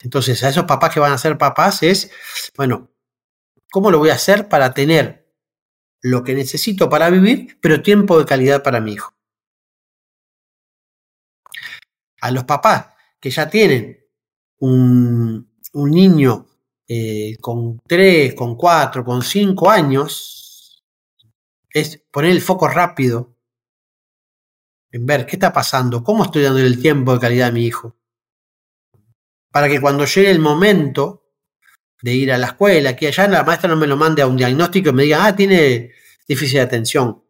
Entonces, 0.00 0.42
a 0.42 0.48
esos 0.48 0.64
papás 0.64 0.92
que 0.92 0.98
van 0.98 1.12
a 1.12 1.18
ser 1.18 1.38
papás 1.38 1.82
es, 1.82 2.10
bueno, 2.56 2.90
¿cómo 3.70 3.90
lo 3.90 3.98
voy 3.98 4.10
a 4.10 4.14
hacer 4.14 4.48
para 4.48 4.74
tener 4.74 5.32
lo 6.00 6.24
que 6.24 6.34
necesito 6.34 6.88
para 6.88 7.08
vivir, 7.10 7.58
pero 7.60 7.82
tiempo 7.82 8.18
de 8.18 8.24
calidad 8.24 8.64
para 8.64 8.80
mi 8.80 8.94
hijo? 8.94 9.14
A 12.22 12.30
los 12.30 12.44
papás 12.44 12.86
que 13.20 13.30
ya 13.30 13.50
tienen 13.50 13.98
un, 14.60 15.50
niño 15.74 16.46
eh, 16.86 17.36
con 17.40 17.80
3, 17.80 18.34
con 18.34 18.56
4, 18.56 19.04
con 19.04 19.22
5 19.22 19.70
años, 19.70 20.84
es 21.68 22.00
poner 22.10 22.30
el 22.30 22.40
foco 22.40 22.68
rápido 22.68 23.36
en 24.92 25.04
ver 25.04 25.26
qué 25.26 25.36
está 25.36 25.52
pasando, 25.52 26.04
cómo 26.04 26.24
estoy 26.24 26.42
dando 26.42 26.60
el 26.60 26.80
tiempo 26.80 27.14
de 27.14 27.20
calidad 27.20 27.48
a 27.48 27.52
mi 27.52 27.64
hijo. 27.64 27.96
Para 29.50 29.68
que 29.68 29.80
cuando 29.80 30.04
llegue 30.04 30.30
el 30.30 30.38
momento 30.38 31.24
de 32.02 32.14
ir 32.14 32.32
a 32.32 32.38
la 32.38 32.48
escuela, 32.48 32.94
que 32.94 33.08
allá 33.08 33.26
la 33.28 33.42
maestra 33.42 33.68
no 33.68 33.76
me 33.76 33.86
lo 33.86 33.96
mande 33.96 34.22
a 34.22 34.26
un 34.26 34.36
diagnóstico 34.36 34.90
y 34.90 34.92
me 34.92 35.02
diga, 35.04 35.24
ah, 35.24 35.34
tiene 35.34 35.92
difícil 36.28 36.58
de 36.58 36.62
atención. 36.62 37.24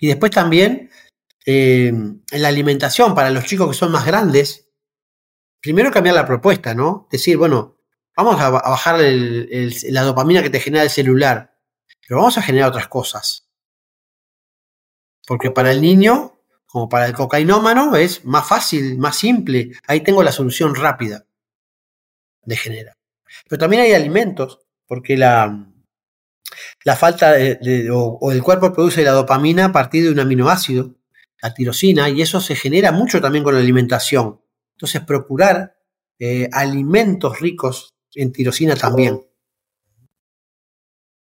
Y 0.00 0.08
después 0.08 0.30
también 0.30 0.90
eh, 1.50 1.86
en 1.86 2.22
la 2.30 2.48
alimentación 2.48 3.14
para 3.14 3.30
los 3.30 3.46
chicos 3.46 3.68
que 3.68 3.74
son 3.74 3.90
más 3.90 4.04
grandes, 4.04 4.68
primero 5.62 5.90
cambiar 5.90 6.14
la 6.14 6.26
propuesta, 6.26 6.74
¿no? 6.74 7.08
Decir, 7.10 7.38
bueno, 7.38 7.78
vamos 8.14 8.38
a, 8.38 8.50
bajar 8.50 9.00
la 9.00 10.02
dopamina 10.02 10.42
que 10.42 10.50
te 10.50 10.60
genera 10.60 10.84
el 10.84 10.90
celular, 10.90 11.56
pero 12.06 12.20
vamos 12.20 12.36
a 12.36 12.42
generar 12.42 12.68
otras 12.68 12.88
cosas. 12.88 13.48
Porque 15.26 15.50
para 15.50 15.72
el 15.72 15.80
niño, 15.80 16.38
como 16.66 16.90
para 16.90 17.06
el 17.06 17.14
cocainómano, 17.14 17.96
es 17.96 18.26
más 18.26 18.46
fácil, 18.46 18.98
más 18.98 19.16
simple. 19.16 19.72
Ahí 19.86 20.02
tengo 20.02 20.22
la 20.22 20.32
solución 20.32 20.74
rápida 20.74 21.24
de 22.42 22.56
generar. 22.58 22.98
Pero 23.48 23.58
también 23.58 23.84
hay 23.84 23.94
alimentos, 23.94 24.60
porque 24.86 25.16
la, 25.16 25.66
falta 26.94 27.36
o, 27.90 28.32
el 28.32 28.42
cuerpo 28.42 28.70
produce 28.70 29.02
la 29.02 29.12
dopamina 29.12 29.64
a 29.64 29.72
partir 29.72 30.04
de 30.04 30.10
un 30.10 30.20
aminoácido 30.20 30.97
la 31.40 31.54
tirosina, 31.54 32.08
y 32.08 32.22
eso 32.22 32.40
se 32.40 32.56
genera 32.56 32.92
mucho 32.92 33.20
también 33.20 33.44
con 33.44 33.54
la 33.54 33.60
alimentación. 33.60 34.40
Entonces, 34.72 35.02
procurar 35.02 35.76
eh, 36.18 36.48
alimentos 36.52 37.40
ricos 37.40 37.94
en 38.14 38.32
tirosina 38.32 38.74
también. 38.74 39.24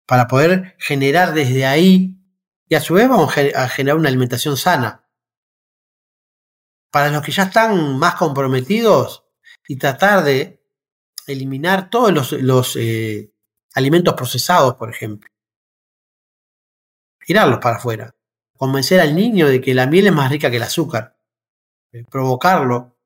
Para 0.06 0.28
poder 0.28 0.76
generar 0.80 1.34
desde 1.34 1.66
ahí, 1.66 2.20
y 2.68 2.76
a 2.76 2.82
su 2.82 2.96
vez 2.96 3.08
vamos 3.08 3.34
a 3.38 3.70
generar 3.70 3.98
una 3.98 4.10
alimentación 4.10 4.58
sana. 4.58 5.08
Para 6.92 7.10
los 7.10 7.24
que 7.24 7.32
ya 7.32 7.44
están 7.44 7.98
más 7.98 8.16
comprometidos 8.16 9.26
y 9.68 9.78
tratar 9.78 10.24
de 10.24 10.64
eliminar 11.28 11.90
todos 11.90 12.32
los, 12.34 12.76
eh, 12.76 13.34
alimentos 13.74 14.14
procesados, 14.14 14.76
por 14.76 14.90
ejemplo. 14.90 15.30
Tirarlos 17.26 17.60
para 17.60 17.78
afuera. 17.78 18.16
Convencer 18.64 19.02
al 19.02 19.14
niño 19.14 19.50
de 19.50 19.60
que 19.60 19.74
la 19.74 19.88
miel 19.88 20.08
es 20.08 20.14
más 20.14 20.32
rica 20.32 20.50
que 20.50 20.56
el 20.56 20.64
azúcar. 20.64 21.20
Eh, 21.92 22.06
provocarlo 22.10 22.98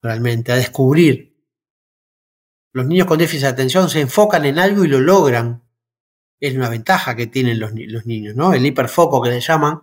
realmente 0.00 0.50
a 0.50 0.56
descubrir. 0.56 1.36
Los 2.72 2.86
niños 2.86 3.06
con 3.06 3.18
déficit 3.18 3.42
de 3.42 3.48
atención 3.48 3.90
se 3.90 4.00
enfocan 4.00 4.46
en 4.46 4.58
algo 4.58 4.82
y 4.82 4.88
lo 4.88 4.98
logran. 4.98 5.62
Es 6.40 6.54
una 6.54 6.70
ventaja 6.70 7.14
que 7.14 7.26
tienen 7.26 7.60
los, 7.60 7.74
niños, 7.74 8.34
¿no? 8.34 8.54
El 8.54 8.64
hiperfoco 8.64 9.20
que 9.20 9.28
le 9.28 9.40
llaman. 9.40 9.82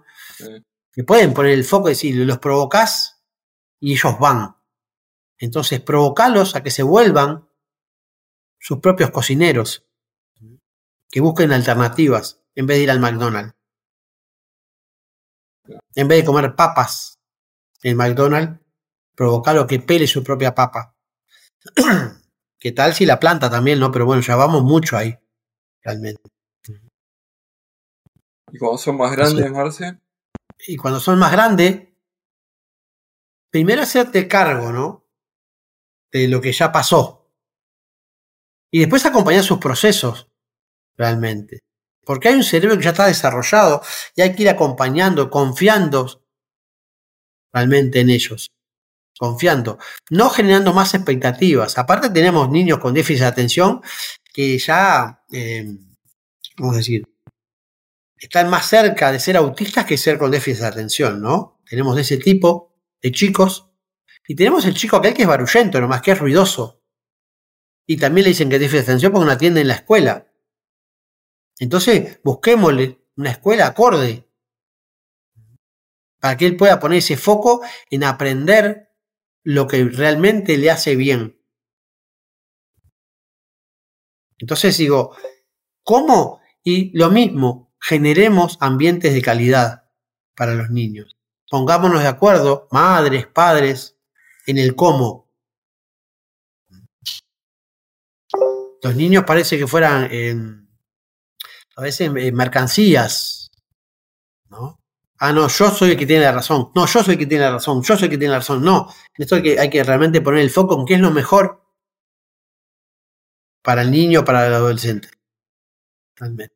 Que 0.91 1.03
pueden 1.03 1.35
poner 1.35 1.51
el 1.51 1.65
foco 1.65 1.89
y 1.89 1.91
decir, 1.91 2.15
los 2.15 2.39
provocás 2.39 3.21
y 3.79 3.91
ellos 3.91 4.17
van. 4.17 4.55
Entonces, 5.37 5.81
provocarlos 5.81 6.55
a 6.55 6.63
que 6.63 6.71
se 6.71 6.81
vuelvan 6.81 7.47
sus 8.57 8.79
propios 8.79 9.11
cocineros, 9.11 9.85
que 11.11 11.21
busquen 11.21 11.51
alternativas 11.51 12.41
en 12.55 12.65
vez 12.65 12.77
de 12.77 12.83
ir 12.85 12.89
al 12.89 12.99
McDonald's. 12.99 13.58
En 15.95 16.07
vez 16.07 16.19
de 16.19 16.25
comer 16.25 16.55
papas 16.55 17.19
en 17.83 17.97
McDonald's, 17.97 18.59
provocarlo 19.15 19.67
que 19.67 19.79
pele 19.79 20.07
su 20.07 20.23
propia 20.23 20.55
papa. 20.55 20.95
¿Qué 22.59 22.71
tal 22.71 22.93
si 22.93 23.05
la 23.05 23.19
planta 23.19 23.49
también, 23.49 23.79
no? 23.79 23.91
Pero 23.91 24.05
bueno, 24.05 24.21
ya 24.21 24.35
vamos 24.35 24.63
mucho 24.63 24.97
ahí, 24.97 25.17
realmente. 25.81 26.21
¿Y 28.51 28.57
cuando 28.57 28.77
son 28.77 28.97
más 28.97 29.11
grandes, 29.11 29.51
Marce? 29.51 29.99
Y 30.67 30.75
cuando 30.75 30.99
son 30.99 31.19
más 31.19 31.31
grandes, 31.31 31.87
primero 33.49 33.81
hacerte 33.81 34.27
cargo, 34.27 34.71
¿no? 34.71 35.05
De 36.11 36.27
lo 36.27 36.41
que 36.41 36.51
ya 36.51 36.71
pasó. 36.71 37.31
Y 38.71 38.79
después 38.79 39.05
acompañar 39.05 39.43
sus 39.43 39.59
procesos, 39.59 40.29
realmente. 40.97 41.63
Porque 42.09 42.29
hay 42.29 42.33
un 42.33 42.43
cerebro 42.43 42.75
que 42.75 42.85
ya 42.85 42.89
está 42.89 43.05
desarrollado 43.05 43.83
y 44.15 44.23
hay 44.23 44.33
que 44.33 44.41
ir 44.41 44.49
acompañando, 44.49 45.29
confiando 45.29 46.25
realmente 47.53 47.99
en 47.99 48.09
ellos. 48.09 48.49
Confiando, 49.19 49.77
no 50.09 50.31
generando 50.31 50.73
más 50.73 50.95
expectativas. 50.95 51.77
Aparte 51.77 52.09
tenemos 52.09 52.49
niños 52.49 52.79
con 52.79 52.95
déficit 52.95 53.21
de 53.21 53.27
atención 53.27 53.81
que 54.33 54.57
ya, 54.57 55.23
eh, 55.31 55.71
vamos 56.57 56.73
a 56.73 56.77
decir, 56.79 57.03
están 58.17 58.49
más 58.49 58.67
cerca 58.67 59.11
de 59.11 59.19
ser 59.19 59.37
autistas 59.37 59.85
que 59.85 59.95
ser 59.95 60.17
con 60.17 60.31
déficit 60.31 60.61
de 60.61 60.67
atención, 60.67 61.21
¿no? 61.21 61.61
Tenemos 61.69 61.95
ese 61.99 62.17
tipo 62.17 62.75
de 63.03 63.11
chicos. 63.11 63.69
Y 64.27 64.33
tenemos 64.33 64.65
el 64.65 64.73
chico 64.73 64.97
aquel 64.97 65.13
que 65.13 65.21
es 65.21 65.27
barullento, 65.27 65.79
nomás 65.79 66.01
que 66.01 66.13
es 66.13 66.17
ruidoso. 66.17 66.81
Y 67.85 67.97
también 67.97 68.23
le 68.23 68.29
dicen 68.29 68.49
que 68.49 68.55
es 68.55 68.61
déficit 68.61 68.79
de 68.79 68.91
atención 68.93 69.11
porque 69.11 69.27
no 69.27 69.31
atiende 69.31 69.61
en 69.61 69.67
la 69.67 69.75
escuela. 69.75 70.28
Entonces, 71.59 72.19
busquémosle 72.23 72.99
una 73.17 73.31
escuela 73.31 73.67
acorde 73.67 74.25
para 76.19 76.37
que 76.37 76.45
él 76.45 76.57
pueda 76.57 76.79
poner 76.79 76.99
ese 76.99 77.17
foco 77.17 77.61
en 77.89 78.03
aprender 78.03 78.93
lo 79.43 79.67
que 79.67 79.83
realmente 79.83 80.57
le 80.57 80.71
hace 80.71 80.95
bien. 80.95 81.39
Entonces 84.37 84.77
digo, 84.77 85.15
¿cómo? 85.83 86.41
Y 86.63 86.97
lo 86.97 87.09
mismo, 87.09 87.73
generemos 87.79 88.57
ambientes 88.61 89.13
de 89.13 89.21
calidad 89.21 89.89
para 90.35 90.53
los 90.53 90.69
niños. 90.69 91.17
Pongámonos 91.49 92.01
de 92.01 92.07
acuerdo, 92.07 92.67
madres, 92.71 93.27
padres, 93.27 93.97
en 94.45 94.57
el 94.57 94.75
cómo. 94.75 95.29
Los 98.81 98.95
niños 98.95 99.25
parece 99.25 99.57
que 99.57 99.67
fueran 99.67 100.68
a 101.79 101.81
veces 101.81 102.11
eh, 102.13 102.31
mercancías, 102.33 103.51
¿no? 104.49 104.79
Ah, 105.17 105.31
no, 105.31 105.47
yo 105.47 105.69
soy 105.69 105.91
el 105.91 105.97
que 105.97 106.05
tiene 106.05 106.25
la 106.25 106.33
razón. 106.33 106.71
No, 106.75 106.85
yo 106.85 107.03
soy 107.03 107.13
el 107.13 107.19
que 107.19 107.25
tiene 107.25 107.45
la 107.45 107.51
razón. 107.51 107.81
Yo 107.83 107.95
soy 107.95 108.05
el 108.05 108.09
que 108.09 108.17
tiene 108.17 108.33
la 108.33 108.39
razón. 108.39 108.63
No, 108.63 108.93
esto 109.17 109.35
hay 109.35 109.43
que, 109.43 109.59
hay 109.59 109.69
que 109.69 109.83
realmente 109.83 110.21
poner 110.21 110.41
el 110.41 110.49
foco 110.49 110.79
en 110.79 110.85
qué 110.85 110.95
es 110.95 110.99
lo 110.99 111.11
mejor 111.11 111.61
para 113.61 113.81
el 113.81 113.91
niño, 113.91 114.25
para 114.25 114.47
el 114.47 114.53
adolescente. 114.53 115.09
Realmente. 116.15 116.55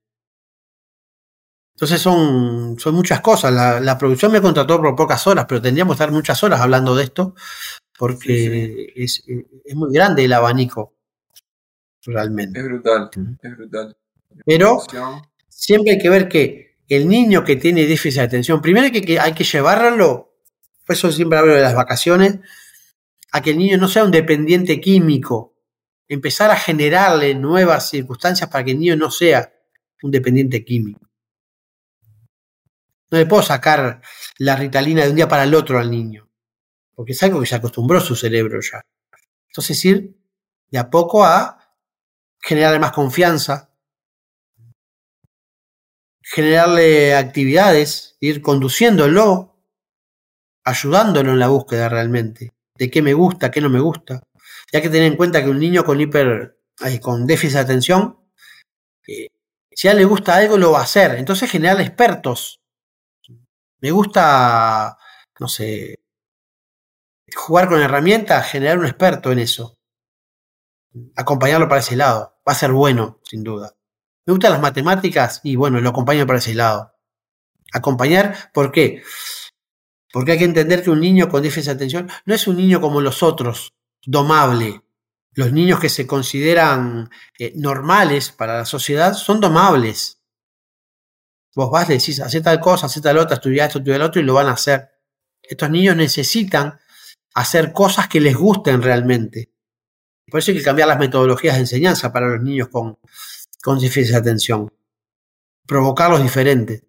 Entonces 1.75 2.01
son, 2.01 2.77
son 2.79 2.95
muchas 2.95 3.21
cosas. 3.21 3.53
La, 3.53 3.97
producción 3.97 4.31
me 4.31 4.41
contrató 4.41 4.81
por 4.81 4.95
pocas 4.95 5.25
horas, 5.27 5.45
pero 5.47 5.61
tendríamos 5.61 5.93
que 5.93 6.03
estar 6.03 6.11
muchas 6.11 6.41
horas 6.43 6.59
hablando 6.61 6.95
de 6.95 7.03
esto, 7.05 7.35
porque 7.97 8.93
Es, 8.95 9.23
es, 9.25 9.75
muy 9.75 9.91
grande 9.93 10.25
el 10.25 10.33
abanico, 10.33 10.95
realmente. 12.05 12.59
Es 12.59 12.65
brutal, 12.65 13.09
es 13.41 13.57
brutal. 13.57 13.97
Pero 14.45 14.83
siempre 15.49 15.93
hay 15.93 15.99
que 15.99 16.09
ver 16.09 16.27
que 16.27 16.73
el 16.95 17.07
niño 17.07 17.43
que 17.43 17.55
tiene 17.55 17.85
déficit 17.85 18.19
de 18.19 18.25
atención, 18.25 18.61
primero 18.61 18.85
hay 18.85 18.91
que, 18.91 19.19
hay 19.19 19.33
que 19.33 19.43
llevarlo, 19.43 20.37
por 20.85 20.95
eso 20.95 21.11
siempre 21.11 21.37
hablo 21.37 21.55
de 21.55 21.61
las 21.61 21.75
vacaciones, 21.75 22.39
a 23.31 23.41
que 23.41 23.51
el 23.51 23.57
niño 23.57 23.77
no 23.77 23.87
sea 23.87 24.03
un 24.03 24.11
dependiente 24.11 24.79
químico, 24.79 25.55
empezar 26.07 26.51
a 26.51 26.55
generarle 26.55 27.33
nuevas 27.33 27.89
circunstancias 27.89 28.49
para 28.49 28.63
que 28.63 28.71
el 28.71 28.79
niño 28.79 28.95
no 28.95 29.09
sea 29.09 29.53
un 30.03 30.11
dependiente 30.11 30.63
químico. 30.63 31.09
No 33.09 33.17
le 33.17 33.25
puedo 33.25 33.43
sacar 33.43 34.01
la 34.37 34.55
ritalina 34.55 35.03
de 35.03 35.09
un 35.09 35.15
día 35.15 35.27
para 35.27 35.43
el 35.43 35.55
otro 35.55 35.79
al 35.79 35.89
niño, 35.89 36.29
porque 36.93 37.13
es 37.13 37.23
algo 37.23 37.39
que 37.39 37.45
se 37.45 37.55
acostumbró 37.55 37.99
su 38.01 38.15
cerebro 38.15 38.59
ya. 38.61 38.81
Entonces 39.47 39.83
ir 39.85 40.17
de 40.69 40.79
a 40.79 40.89
poco 40.89 41.23
a 41.23 41.75
generarle 42.39 42.79
más 42.79 42.91
confianza, 42.91 43.72
generarle 46.33 47.13
actividades, 47.13 48.17
ir 48.19 48.41
conduciéndolo, 48.41 49.55
ayudándolo 50.63 51.31
en 51.31 51.37
la 51.37 51.49
búsqueda 51.49 51.89
realmente, 51.89 52.53
de 52.75 52.89
qué 52.89 53.03
me 53.03 53.13
gusta, 53.13 53.51
qué 53.51 53.61
no 53.61 53.69
me 53.69 53.79
gusta. 53.79 54.23
Ya 54.71 54.81
que 54.81 54.89
tener 54.89 55.11
en 55.11 55.15
cuenta 55.15 55.43
que 55.43 55.51
un 55.51 55.59
niño 55.59 55.83
con 55.83 56.01
hiper, 56.01 56.57
con 57.01 57.27
déficit 57.27 57.57
de 57.57 57.59
atención, 57.59 58.17
eh, 59.07 59.27
si 59.71 59.87
a 59.87 59.91
él 59.91 59.97
le 59.97 60.05
gusta 60.05 60.35
algo, 60.35 60.57
lo 60.57 60.71
va 60.71 60.79
a 60.79 60.83
hacer. 60.83 61.11
Entonces 61.19 61.51
generar 61.51 61.79
expertos. 61.79 62.59
Me 63.79 63.91
gusta, 63.91 64.97
no 65.39 65.47
sé, 65.47 65.99
jugar 67.35 67.69
con 67.69 67.79
herramientas, 67.79 68.49
generar 68.49 68.79
un 68.79 68.85
experto 68.85 69.31
en 69.31 69.37
eso. 69.37 69.77
Acompañarlo 71.15 71.67
para 71.69 71.81
ese 71.81 71.95
lado. 71.95 72.39
Va 72.47 72.53
a 72.53 72.55
ser 72.55 72.71
bueno, 72.71 73.19
sin 73.23 73.43
duda. 73.43 73.75
Me 74.25 74.31
gustan 74.31 74.53
las 74.53 74.61
matemáticas 74.61 75.41
y 75.43 75.55
bueno, 75.55 75.81
lo 75.81 75.89
acompaño 75.89 76.25
para 76.25 76.39
ese 76.39 76.53
lado. 76.53 76.93
Acompañar, 77.73 78.51
¿por 78.53 78.71
qué? 78.71 79.03
Porque 80.11 80.33
hay 80.33 80.37
que 80.37 80.45
entender 80.45 80.83
que 80.83 80.91
un 80.91 81.01
niño 81.01 81.27
con 81.27 81.41
déficit 81.41 81.65
de 81.65 81.71
atención 81.71 82.09
no 82.25 82.33
es 82.33 82.47
un 82.47 82.55
niño 82.55 82.79
como 82.79 83.01
los 83.01 83.23
otros, 83.23 83.73
domable. 84.05 84.81
Los 85.33 85.51
niños 85.51 85.79
que 85.79 85.89
se 85.89 86.05
consideran 86.05 87.09
eh, 87.39 87.53
normales 87.55 88.31
para 88.31 88.59
la 88.59 88.65
sociedad 88.65 89.13
son 89.15 89.41
domables. 89.41 90.21
Vos 91.55 91.71
vas, 91.71 91.87
decís, 91.87 92.19
hace 92.19 92.41
tal 92.41 92.59
cosa, 92.59 92.85
hace 92.85 93.01
tal 93.01 93.17
otra, 93.17 93.35
estudia 93.35 93.65
esto, 93.65 93.79
estudia 93.79 93.97
lo 93.97 94.05
otro 94.05 94.21
y 94.21 94.25
lo 94.25 94.35
van 94.35 94.47
a 94.47 94.51
hacer. 94.51 94.89
Estos 95.41 95.69
niños 95.69 95.95
necesitan 95.95 96.79
hacer 97.33 97.73
cosas 97.73 98.07
que 98.07 98.21
les 98.21 98.35
gusten 98.35 98.81
realmente. 98.81 99.51
Por 100.29 100.39
eso 100.39 100.51
hay 100.51 100.57
que 100.57 100.63
cambiar 100.63 100.87
las 100.87 100.99
metodologías 100.99 101.55
de 101.55 101.61
enseñanza 101.61 102.13
para 102.13 102.27
los 102.27 102.41
niños 102.41 102.69
con, 102.69 102.97
con 103.63 103.79
déficit 103.79 104.11
de 104.11 104.17
atención. 104.17 104.71
Provocarlos 105.65 106.21
diferentes. 106.21 106.83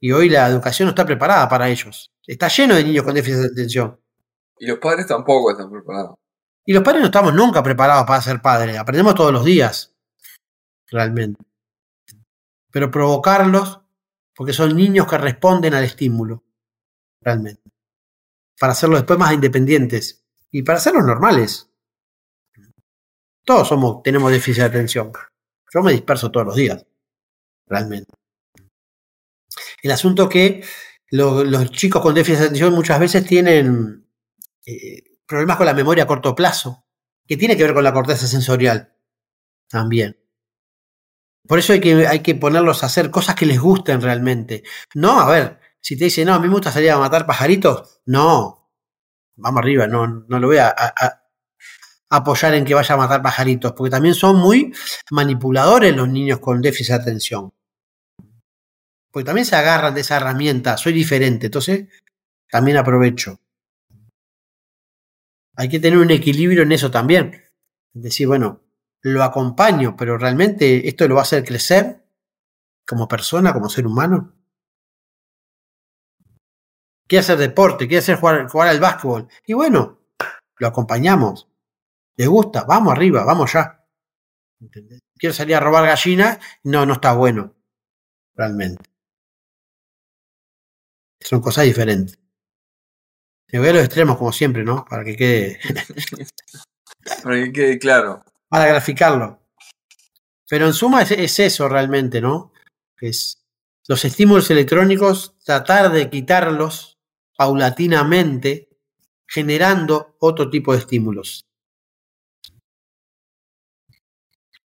Y 0.00 0.12
hoy 0.12 0.28
la 0.28 0.46
educación 0.46 0.86
no 0.86 0.90
está 0.90 1.04
preparada 1.04 1.48
para 1.48 1.68
ellos. 1.68 2.12
Está 2.24 2.46
lleno 2.46 2.76
de 2.76 2.84
niños 2.84 3.04
con 3.04 3.14
déficit 3.14 3.40
de 3.40 3.46
atención. 3.46 4.00
Y 4.58 4.66
los 4.66 4.78
padres 4.78 5.08
tampoco 5.08 5.50
están 5.50 5.70
preparados. 5.70 6.16
Y 6.64 6.72
los 6.72 6.84
padres 6.84 7.00
no 7.00 7.06
estamos 7.06 7.34
nunca 7.34 7.60
preparados 7.62 8.06
para 8.06 8.22
ser 8.22 8.40
padres. 8.40 8.78
Aprendemos 8.78 9.16
todos 9.16 9.32
los 9.32 9.44
días. 9.44 9.92
Realmente. 10.86 11.42
Pero 12.70 12.90
provocarlos 12.90 13.80
porque 14.36 14.52
son 14.52 14.76
niños 14.76 15.08
que 15.08 15.18
responden 15.18 15.74
al 15.74 15.82
estímulo. 15.82 16.44
Realmente. 17.20 17.62
Para 18.60 18.74
hacerlos 18.74 19.00
después 19.00 19.18
más 19.18 19.32
independientes. 19.32 20.24
Y 20.52 20.62
para 20.62 20.78
hacerlos 20.78 21.04
normales. 21.04 21.68
Todos 23.44 23.66
somos, 23.66 24.02
tenemos 24.04 24.30
déficit 24.30 24.62
de 24.62 24.68
atención. 24.68 25.12
Yo 25.74 25.82
me 25.82 25.92
disperso 25.92 26.30
todos 26.30 26.46
los 26.46 26.54
días, 26.54 26.86
realmente. 27.66 28.12
El 29.82 29.90
asunto 29.90 30.28
que 30.28 30.64
los 31.10 31.70
chicos 31.72 32.00
con 32.00 32.14
déficit 32.14 32.38
de 32.38 32.44
atención 32.46 32.74
muchas 32.74 33.00
veces 33.00 33.26
tienen, 33.26 34.08
eh, 34.66 35.02
problemas 35.26 35.56
con 35.56 35.66
la 35.66 35.74
memoria 35.74 36.04
a 36.04 36.06
corto 36.06 36.34
plazo, 36.34 36.86
que 37.26 37.36
tiene 37.36 37.56
que 37.56 37.64
ver 37.64 37.74
con 37.74 37.84
la 37.84 37.92
corteza 37.92 38.26
sensorial 38.26 38.94
también. 39.68 40.16
Por 41.46 41.58
eso 41.58 41.72
hay 41.72 41.80
que, 41.80 42.06
hay 42.06 42.20
que 42.20 42.36
ponerlos 42.36 42.82
a 42.82 42.86
hacer 42.86 43.10
cosas 43.10 43.34
que 43.34 43.46
les 43.46 43.60
gusten 43.60 44.00
realmente. 44.00 44.62
No, 44.94 45.20
a 45.20 45.30
ver, 45.30 45.60
si 45.80 45.96
te 45.96 46.04
dicen, 46.04 46.26
no, 46.26 46.34
a 46.34 46.38
mí 46.38 46.46
me 46.46 46.54
gusta 46.54 46.72
salir 46.72 46.90
a 46.90 46.98
matar 46.98 47.26
pajaritos, 47.26 48.00
no, 48.06 48.70
vamos 49.36 49.58
arriba, 49.58 49.86
no, 49.86 50.06
no 50.06 50.38
lo 50.38 50.46
voy 50.46 50.58
a, 50.58 50.74
apoyar 52.16 52.54
en 52.54 52.64
que 52.64 52.74
vaya 52.74 52.94
a 52.94 52.98
matar 52.98 53.22
pajaritos, 53.22 53.72
porque 53.72 53.90
también 53.90 54.14
son 54.14 54.36
muy 54.36 54.74
manipuladores 55.10 55.94
los 55.94 56.08
niños 56.08 56.38
con 56.38 56.60
déficit 56.60 56.96
de 56.96 57.02
atención. 57.02 57.52
Porque 59.10 59.24
también 59.24 59.46
se 59.46 59.56
agarran 59.56 59.94
de 59.94 60.00
esa 60.00 60.16
herramienta, 60.16 60.76
soy 60.76 60.92
diferente, 60.92 61.46
entonces 61.46 61.86
también 62.50 62.76
aprovecho. 62.76 63.40
Hay 65.56 65.68
que 65.68 65.78
tener 65.78 65.98
un 65.98 66.10
equilibrio 66.10 66.62
en 66.62 66.72
eso 66.72 66.90
también. 66.90 67.44
Es 67.94 68.02
decir, 68.02 68.26
bueno, 68.26 68.60
lo 69.02 69.22
acompaño, 69.22 69.96
pero 69.96 70.18
realmente 70.18 70.88
esto 70.88 71.06
lo 71.06 71.14
va 71.14 71.20
a 71.20 71.24
hacer 71.24 71.44
crecer 71.44 72.04
como 72.86 73.06
persona, 73.06 73.52
como 73.52 73.68
ser 73.68 73.86
humano. 73.86 74.34
Quiere 77.06 77.20
hacer 77.20 77.38
deporte, 77.38 77.86
quiere 77.86 77.98
hacer 77.98 78.16
jugar, 78.16 78.48
jugar 78.48 78.68
al 78.68 78.80
básquetbol. 78.80 79.28
Y 79.46 79.52
bueno, 79.52 80.00
lo 80.58 80.66
acompañamos. 80.66 81.48
¿Le 82.16 82.26
gusta? 82.26 82.64
Vamos 82.64 82.92
arriba, 82.92 83.24
vamos 83.24 83.52
ya. 83.52 83.84
Quiere 85.16 85.34
salir 85.34 85.56
a 85.56 85.60
robar 85.60 85.86
gallinas, 85.86 86.38
no, 86.62 86.86
no 86.86 86.94
está 86.94 87.12
bueno. 87.14 87.54
Realmente. 88.34 88.82
Son 91.20 91.40
cosas 91.40 91.64
diferentes. 91.64 92.18
Me 93.52 93.58
voy 93.58 93.68
a 93.68 93.72
los 93.74 93.84
extremos, 93.84 94.16
como 94.16 94.32
siempre, 94.32 94.64
¿no? 94.64 94.84
Para 94.84 95.04
que 95.04 95.16
quede. 95.16 95.60
Para 97.22 97.36
que 97.36 97.52
quede 97.52 97.78
claro. 97.78 98.24
Para 98.48 98.66
graficarlo. 98.66 99.40
Pero 100.48 100.66
en 100.66 100.72
suma 100.72 101.02
es, 101.02 101.10
es 101.12 101.38
eso 101.38 101.68
realmente, 101.68 102.20
¿no? 102.20 102.52
Es 103.00 103.44
los 103.86 104.04
estímulos 104.04 104.50
electrónicos, 104.50 105.36
tratar 105.44 105.92
de 105.92 106.08
quitarlos 106.08 106.98
paulatinamente, 107.36 108.70
generando 109.26 110.16
otro 110.20 110.48
tipo 110.48 110.72
de 110.72 110.78
estímulos. 110.78 111.44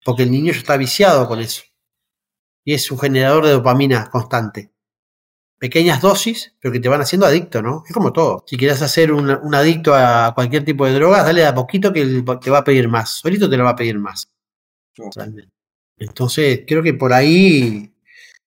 Porque 0.04 0.22
el 0.22 0.30
niño 0.30 0.52
ya 0.52 0.58
está 0.58 0.76
viciado 0.76 1.26
con 1.28 1.40
eso. 1.40 1.62
Y 2.64 2.74
es 2.74 2.90
un 2.90 2.98
generador 2.98 3.44
de 3.44 3.52
dopamina 3.52 4.08
constante. 4.10 4.70
Pequeñas 5.58 6.00
dosis, 6.00 6.54
pero 6.58 6.72
que 6.72 6.80
te 6.80 6.88
van 6.88 7.02
haciendo 7.02 7.26
adicto, 7.26 7.60
¿no? 7.60 7.84
Es 7.86 7.92
como 7.92 8.12
todo. 8.12 8.44
Si 8.46 8.56
quieres 8.56 8.80
hacer 8.80 9.12
un, 9.12 9.30
un 9.30 9.54
adicto 9.54 9.94
a 9.94 10.32
cualquier 10.34 10.64
tipo 10.64 10.86
de 10.86 10.94
drogas, 10.94 11.24
dale 11.24 11.44
a 11.44 11.54
poquito 11.54 11.92
que 11.92 12.24
te 12.40 12.50
va 12.50 12.58
a 12.58 12.64
pedir 12.64 12.88
más. 12.88 13.10
Solito 13.18 13.48
te 13.48 13.56
lo 13.56 13.64
va 13.64 13.70
a 13.70 13.76
pedir 13.76 13.98
más. 13.98 14.30
Entonces, 15.98 16.62
creo 16.66 16.82
que 16.82 16.94
por 16.94 17.12
ahí, 17.12 17.94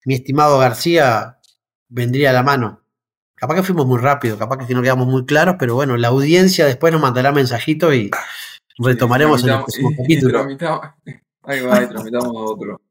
mi 0.05 0.15
estimado 0.15 0.57
García, 0.57 1.39
vendría 1.87 2.31
a 2.31 2.33
la 2.33 2.43
mano. 2.43 2.81
Capaz 3.35 3.55
que 3.55 3.63
fuimos 3.63 3.85
muy 3.85 3.99
rápido, 3.99 4.37
capaz 4.37 4.65
que 4.65 4.73
no 4.73 4.81
quedamos 4.81 5.07
muy 5.07 5.25
claros, 5.25 5.57
pero 5.59 5.75
bueno, 5.75 5.97
la 5.97 6.07
audiencia 6.07 6.65
después 6.65 6.91
nos 6.93 7.01
mandará 7.01 7.31
mensajitos 7.31 7.93
y 7.93 8.09
retomaremos 8.77 9.43
en 9.43 9.49
el 9.49 9.57
próximo 9.57 9.91
capítulo. 9.95 10.47
Ahí 11.43 11.61
va, 11.61 11.83
y 11.83 11.89
tramitamos 11.89 12.31
otro. 12.35 12.81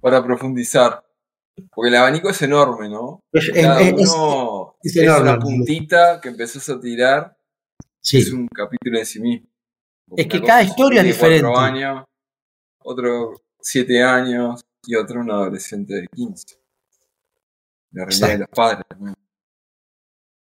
Para 0.00 0.22
profundizar. 0.24 1.04
Porque 1.70 1.88
el 1.88 1.96
abanico 1.96 2.30
es 2.30 2.42
enorme, 2.42 2.88
¿no? 2.88 3.20
Es, 3.32 3.50
Cada 3.52 3.80
uno 3.80 4.76
es, 4.82 4.96
una 4.96 5.38
puntita 5.38 6.20
que 6.20 6.30
empezás 6.30 6.68
a 6.68 6.80
tirar. 6.80 7.36
Sí. 8.00 8.18
Es 8.18 8.32
un 8.32 8.48
capítulo 8.48 8.98
en 8.98 9.06
sí 9.06 9.20
mismo. 9.20 9.48
es 10.16 10.26
que 10.26 10.42
cada 10.42 10.62
historia 10.62 11.00
es 11.00 11.06
diferente. 11.06 11.42
Cuatro 11.42 11.60
años, 11.60 12.04
otro 12.82 13.34
siete 13.60 14.02
años 14.02 14.64
y 14.86 14.96
otro 14.96 15.20
un 15.20 15.30
adolescente 15.30 15.94
de 15.94 16.06
15. 16.08 16.58
La 17.92 18.04
realidad 18.04 18.28
de 18.28 18.38
los 18.38 18.48
padres. 18.48 18.84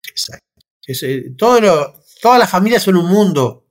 Exacto. 0.08 0.46
Eh, 0.88 1.34
todo 1.38 1.94
todas 2.22 2.40
las 2.40 2.50
familias 2.50 2.84
son 2.84 2.98
un 2.98 3.08
mundo 3.08 3.67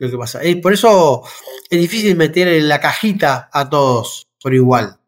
lo 0.00 0.10
que 0.10 0.18
pasa. 0.18 0.42
Eh, 0.42 0.56
por 0.56 0.72
eso 0.72 1.22
es 1.68 1.78
difícil 1.78 2.16
meter 2.16 2.48
en 2.48 2.68
la 2.68 2.80
cajita 2.80 3.50
a 3.52 3.68
todos 3.68 4.26
por 4.42 4.54
igual. 4.54 4.98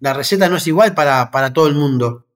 La 0.00 0.14
receta 0.14 0.48
no 0.48 0.56
es 0.56 0.66
igual 0.66 0.94
para, 0.94 1.30
para 1.30 1.52
todo 1.52 1.68
el 1.68 1.74
mundo. 1.74 2.26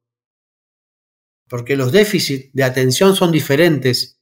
Porque 1.48 1.76
los 1.76 1.92
déficits 1.92 2.50
de 2.52 2.62
atención 2.62 3.16
son 3.16 3.32
diferentes 3.32 4.18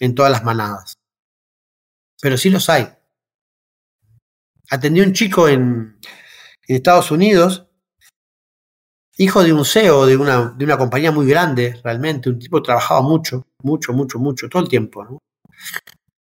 en 0.00 0.16
todas 0.16 0.32
las 0.32 0.42
manadas. 0.42 0.94
Pero 2.20 2.36
sí 2.36 2.50
los 2.50 2.68
hay. 2.68 2.88
Atendí 4.68 5.00
a 5.00 5.04
un 5.04 5.12
chico 5.12 5.48
en, 5.48 6.00
Estados 6.66 7.12
Unidos, 7.12 7.68
hijo 9.16 9.44
de 9.44 9.52
un 9.52 9.64
CEO 9.64 10.04
de 10.06 10.16
una, 10.16 10.50
de 10.58 10.64
una 10.64 10.76
compañía 10.76 11.12
muy 11.12 11.28
grande, 11.28 11.80
realmente, 11.84 12.28
un 12.28 12.40
tipo 12.40 12.56
que 12.56 12.66
trabajaba 12.66 13.02
mucho, 13.02 13.46
mucho, 13.62 13.92
mucho, 13.92 14.18
mucho, 14.18 14.48
todo 14.48 14.64
el 14.64 14.68
tiempo. 14.68 15.22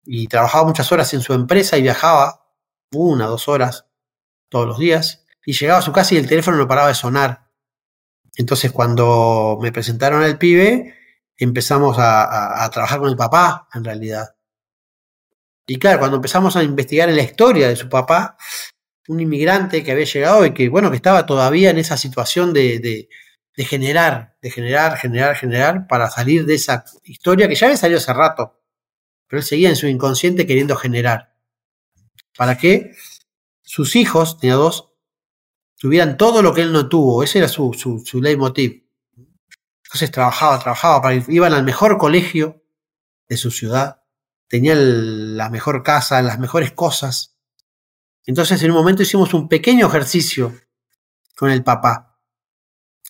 Y 0.06 0.28
trabajaba 0.28 0.64
muchas 0.64 0.90
horas 0.92 1.12
en 1.14 1.20
su 1.20 1.34
empresa 1.34 1.76
y 1.76 1.82
viajaba 1.82 2.46
una, 2.92 3.26
dos 3.26 3.48
horas 3.48 3.86
todos 4.48 4.66
los 4.66 4.78
días 4.78 5.24
y 5.44 5.52
llegaba 5.52 5.80
a 5.80 5.82
su 5.82 5.92
casa 5.92 6.14
y 6.14 6.18
el 6.18 6.28
teléfono 6.28 6.56
no 6.56 6.68
paraba 6.68 6.88
de 6.88 6.94
sonar. 6.94 7.48
Entonces 8.36 8.72
cuando 8.72 9.58
me 9.60 9.72
presentaron 9.72 10.22
al 10.22 10.38
pibe 10.38 10.94
empezamos 11.36 11.96
a, 11.98 12.68
trabajar 12.72 13.00
con 13.00 13.08
el 13.08 13.16
papá 13.16 13.68
en 13.74 13.84
realidad. 13.84 14.36
Y 15.66 15.78
claro, 15.78 15.98
cuando 15.98 16.16
empezamos 16.16 16.56
a 16.56 16.62
investigar 16.62 17.08
en 17.08 17.16
la 17.16 17.22
historia 17.22 17.68
de 17.68 17.76
su 17.76 17.88
papá, 17.88 18.36
un 19.08 19.20
inmigrante 19.20 19.82
que 19.82 19.92
había 19.92 20.04
llegado 20.04 20.46
y 20.46 20.54
que, 20.54 20.68
bueno, 20.68 20.90
que 20.90 20.96
estaba 20.96 21.26
todavía 21.26 21.70
en 21.70 21.78
esa 21.78 21.96
situación 21.96 22.52
de, 22.52 22.78
de, 22.78 23.08
de, 23.56 23.64
generar, 23.64 24.36
de 24.40 24.50
generar, 24.50 24.96
generar, 24.96 25.36
generar, 25.36 25.86
para 25.88 26.08
salir 26.08 26.46
de 26.46 26.54
esa 26.54 26.84
historia 27.02 27.48
que 27.48 27.56
ya 27.56 27.66
había 27.66 27.76
salido 27.76 27.98
hace 27.98 28.12
rato 28.12 28.60
pero 29.28 29.40
él 29.40 29.46
seguía 29.46 29.68
en 29.68 29.76
su 29.76 29.86
inconsciente 29.86 30.46
queriendo 30.46 30.76
generar. 30.76 31.34
¿Para 32.36 32.58
que 32.58 32.92
sus 33.62 33.96
hijos, 33.96 34.38
tenía 34.38 34.56
dos, 34.56 34.92
tuvieran 35.78 36.16
todo 36.16 36.42
lo 36.42 36.54
que 36.54 36.62
él 36.62 36.72
no 36.72 36.88
tuvo? 36.88 37.22
Ese 37.22 37.38
era 37.38 37.48
su, 37.48 37.72
su, 37.72 38.20
leitmotiv. 38.20 38.86
Entonces 39.84 40.10
trabajaba, 40.10 40.58
trabajaba, 40.58 41.02
para, 41.02 41.22
iban 41.28 41.52
al 41.52 41.64
mejor 41.64 41.98
colegio 41.98 42.62
de 43.28 43.36
su 43.36 43.50
ciudad, 43.50 44.02
tenían 44.48 45.36
la 45.36 45.50
mejor 45.50 45.82
casa, 45.82 46.22
las 46.22 46.38
mejores 46.38 46.72
cosas. 46.72 47.36
Entonces 48.24 48.62
en 48.62 48.70
un 48.70 48.76
momento 48.76 49.02
hicimos 49.02 49.32
un 49.34 49.48
pequeño 49.48 49.86
ejercicio 49.86 50.54
con 51.36 51.50
el 51.50 51.62
papá. 51.62 52.18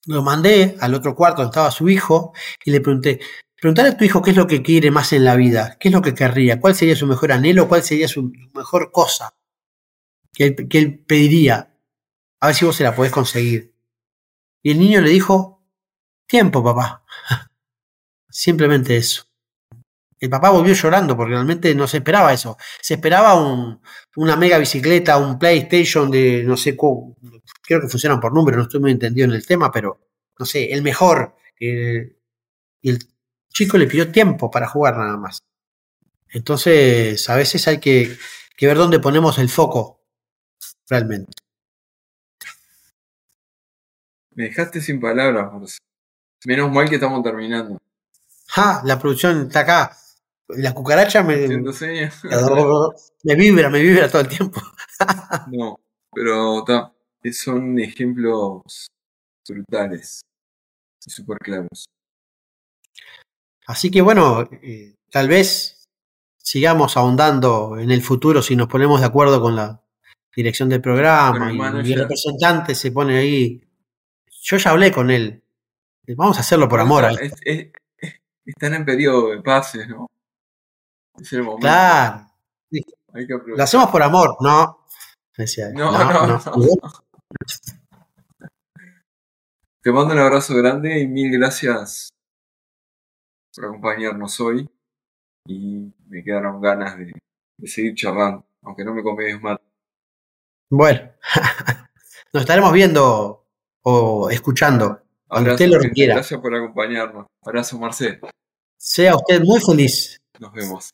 Lo 0.07 0.23
mandé 0.23 0.77
al 0.81 0.95
otro 0.95 1.14
cuarto 1.14 1.43
donde 1.43 1.53
estaba 1.53 1.71
su 1.71 1.89
hijo 1.89 2.33
y 2.64 2.71
le 2.71 2.81
pregunté, 2.81 3.21
Preguntar 3.67 3.87
a 3.87 3.97
tu 3.97 4.05
hijo 4.05 4.23
qué 4.23 4.31
es 4.31 4.37
lo 4.37 4.47
que 4.47 4.62
quiere 4.62 4.93
más 4.93 5.12
en 5.12 5.25
la 5.25 5.35
vida, 5.35 5.77
qué 5.81 5.89
es 5.89 5.93
lo 5.93 6.01
que 6.01 6.14
querría, 6.14 6.61
cuál 6.61 6.77
sería 6.77 6.95
su 6.95 7.05
mejor 7.05 7.33
anhelo, 7.33 7.67
cuál 7.67 7.83
sería 7.83 8.07
su 8.07 8.33
mejor 8.55 8.93
cosa 8.93 9.35
que 10.33 10.55
él, 10.71 11.05
pediría. 11.05 11.77
A 12.39 12.47
ver 12.47 12.55
si 12.55 12.64
vos 12.64 12.77
se 12.77 12.85
la 12.85 12.95
podés 12.95 13.11
conseguir. 13.11 13.75
Y 14.62 14.71
el 14.71 14.79
niño 14.79 15.01
le 15.01 15.11
dijo, 15.11 15.67
tiempo, 16.29 16.62
papá. 16.62 17.05
Simplemente 18.31 18.97
eso. 18.97 19.25
El 20.21 20.31
papá 20.31 20.51
volvió 20.51 20.73
llorando 20.73 21.17
porque 21.17 21.33
realmente 21.33 21.75
no 21.75 21.89
se 21.89 21.97
esperaba 21.97 22.33
eso. 22.33 22.57
Se 22.81 22.95
esperaba 22.95 23.35
una 24.14 24.37
mega 24.37 24.59
bicicleta, 24.59 25.19
un 25.19 25.41
PlayStation 25.41 26.09
de 26.09 26.45
no 26.45 26.57
sé 26.57 26.77
cómo. 26.77 27.17
Creo 27.62 27.81
que 27.81 27.89
funcionan 27.89 28.21
por 28.21 28.33
números, 28.33 28.59
no 28.59 28.62
estoy 28.62 28.79
muy 28.81 28.93
entendido 28.93 29.27
en 29.27 29.33
el 29.33 29.45
tema, 29.45 29.73
pero 29.73 30.07
no 30.39 30.47
sé, 30.47 30.73
el 30.73 30.83
mejor. 30.83 31.35
y 31.59 32.91
el 32.91 33.16
chico 33.57 33.79
le 33.79 33.87
pidió 33.87 34.13
tiempo 34.13 34.51
para 34.51 34.69
jugar 34.69 34.99
nada 34.99 35.17
más. 35.17 35.43
Entonces, 36.29 37.31
a 37.31 37.37
veces 37.37 37.67
hay 37.69 37.81
que, 37.81 38.19
ver 38.61 38.77
dónde 38.77 39.01
ponemos 39.01 39.39
el 39.39 39.49
foco 39.49 40.03
realmente. 40.87 41.33
Me 44.33 44.45
dejaste 44.45 44.83
sin 44.83 45.01
palabras, 45.01 45.79
Menos 46.45 46.71
mal 46.71 46.89
que 46.89 46.97
estamos 46.97 47.23
terminando. 47.23 47.79
¡Ja! 48.49 48.83
La 48.85 48.99
producción 48.99 49.47
está 49.47 49.61
acá. 49.61 49.97
La 50.49 50.75
cucaracha 50.75 51.23
me. 51.23 51.49
me 53.25 53.35
vibra, 53.35 53.71
me 53.71 53.81
vibra 53.81 54.11
todo 54.11 54.21
el 54.21 54.29
tiempo. 54.29 54.61
no, 55.51 55.81
pero 56.13 56.63
son 57.33 57.79
ejemplos 57.79 58.89
brutales 59.49 60.21
y 61.07 61.11
súper 61.11 61.39
claros. 61.39 61.87
Así 63.67 63.91
que 63.91 64.01
bueno, 64.01 64.49
eh, 64.62 64.95
tal 65.11 65.29
vez 65.29 65.89
sigamos 66.37 66.97
ahondando 66.97 67.77
en 67.79 67.91
el 67.91 68.03
futuro 68.03 68.41
si 68.41 68.55
nos 68.55 68.69
ponemos 68.69 69.01
de 69.01 69.07
acuerdo 69.07 69.41
con 69.41 69.57
la 69.57 69.83
dirección 70.35 70.69
del 70.69 70.81
programa 70.81 71.53
y, 71.53 71.93
el 71.93 72.01
representante 72.01 72.75
se 72.75 72.93
pone 72.93 73.19
ahí. 73.19 73.62
Yo 74.43 74.57
ya 74.57 74.71
hablé 74.71 74.93
con 74.93 75.11
él. 75.11 75.43
Vamos 76.17 76.37
a 76.37 76.41
hacerlo 76.41 76.69
por 76.69 76.79
amor. 76.79 77.05
Es, 77.21 77.73
están 78.45 78.75
en 78.75 78.85
periodo 78.85 79.31
de 79.31 79.43
pases, 79.43 79.89
¿no? 79.89 80.09
Es 81.19 81.33
el 81.33 81.43
momento. 81.43 81.62
Claro. 81.62 82.31
Hay 83.12 83.27
que 83.27 83.35
aprovechar. 83.35 83.59
Lo 83.59 83.64
hacemos 83.64 83.91
por 83.91 84.03
amor, 84.03 84.37
¿no? 84.41 84.85
Decía, 85.37 85.71
No, 85.71 85.91
no, 85.91 86.27
no. 86.27 86.41
Te 89.83 89.93
mando 89.93 90.14
un 90.14 90.21
abrazo 90.21 90.55
grande 90.55 91.01
y 91.01 91.09
mil 91.09 91.33
gracias 91.33 92.11
por 93.57 93.65
acompañarnos 93.65 94.39
hoy. 94.41 94.69
Y 95.49 95.93
me 96.09 96.23
quedaron 96.23 96.61
ganas 96.61 96.99
de, 96.99 97.13
de 97.59 97.69
seguir 97.69 97.95
charlando, 97.95 98.47
aunque 98.63 98.85
no 98.85 98.95
me 98.95 99.03
comes 99.03 99.41
más. 99.41 99.59
Bueno, 100.71 101.13
nos 102.33 102.43
estaremos 102.43 102.73
viendo 102.73 103.47
o 103.83 104.31
escuchando 104.31 105.03
cuando 105.29 105.51
Abrazo, 105.51 105.65
usted 105.65 105.77
lo 105.77 105.83
requiera. 105.83 106.15
Gracias 106.15 106.41
por 106.41 106.55
acompañarnos. 106.55 107.27
Abrazo, 107.45 107.79
Marcel. 107.79 108.21
Sea 108.79 109.17
usted 109.17 109.43
muy 109.43 109.61
feliz. 109.61 110.17
Nos 110.39 110.53
vemos. 110.53 110.91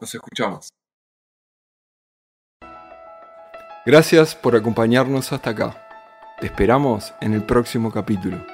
Nos 0.00 0.14
escuchamos. 0.14 0.68
Gracias 3.86 4.34
por 4.34 4.56
acompañarnos 4.56 5.32
hasta 5.32 5.50
acá. 5.50 5.86
Te 6.40 6.46
esperamos 6.46 7.14
en 7.20 7.34
el 7.34 7.44
próximo 7.44 7.92
capítulo. 7.92 8.53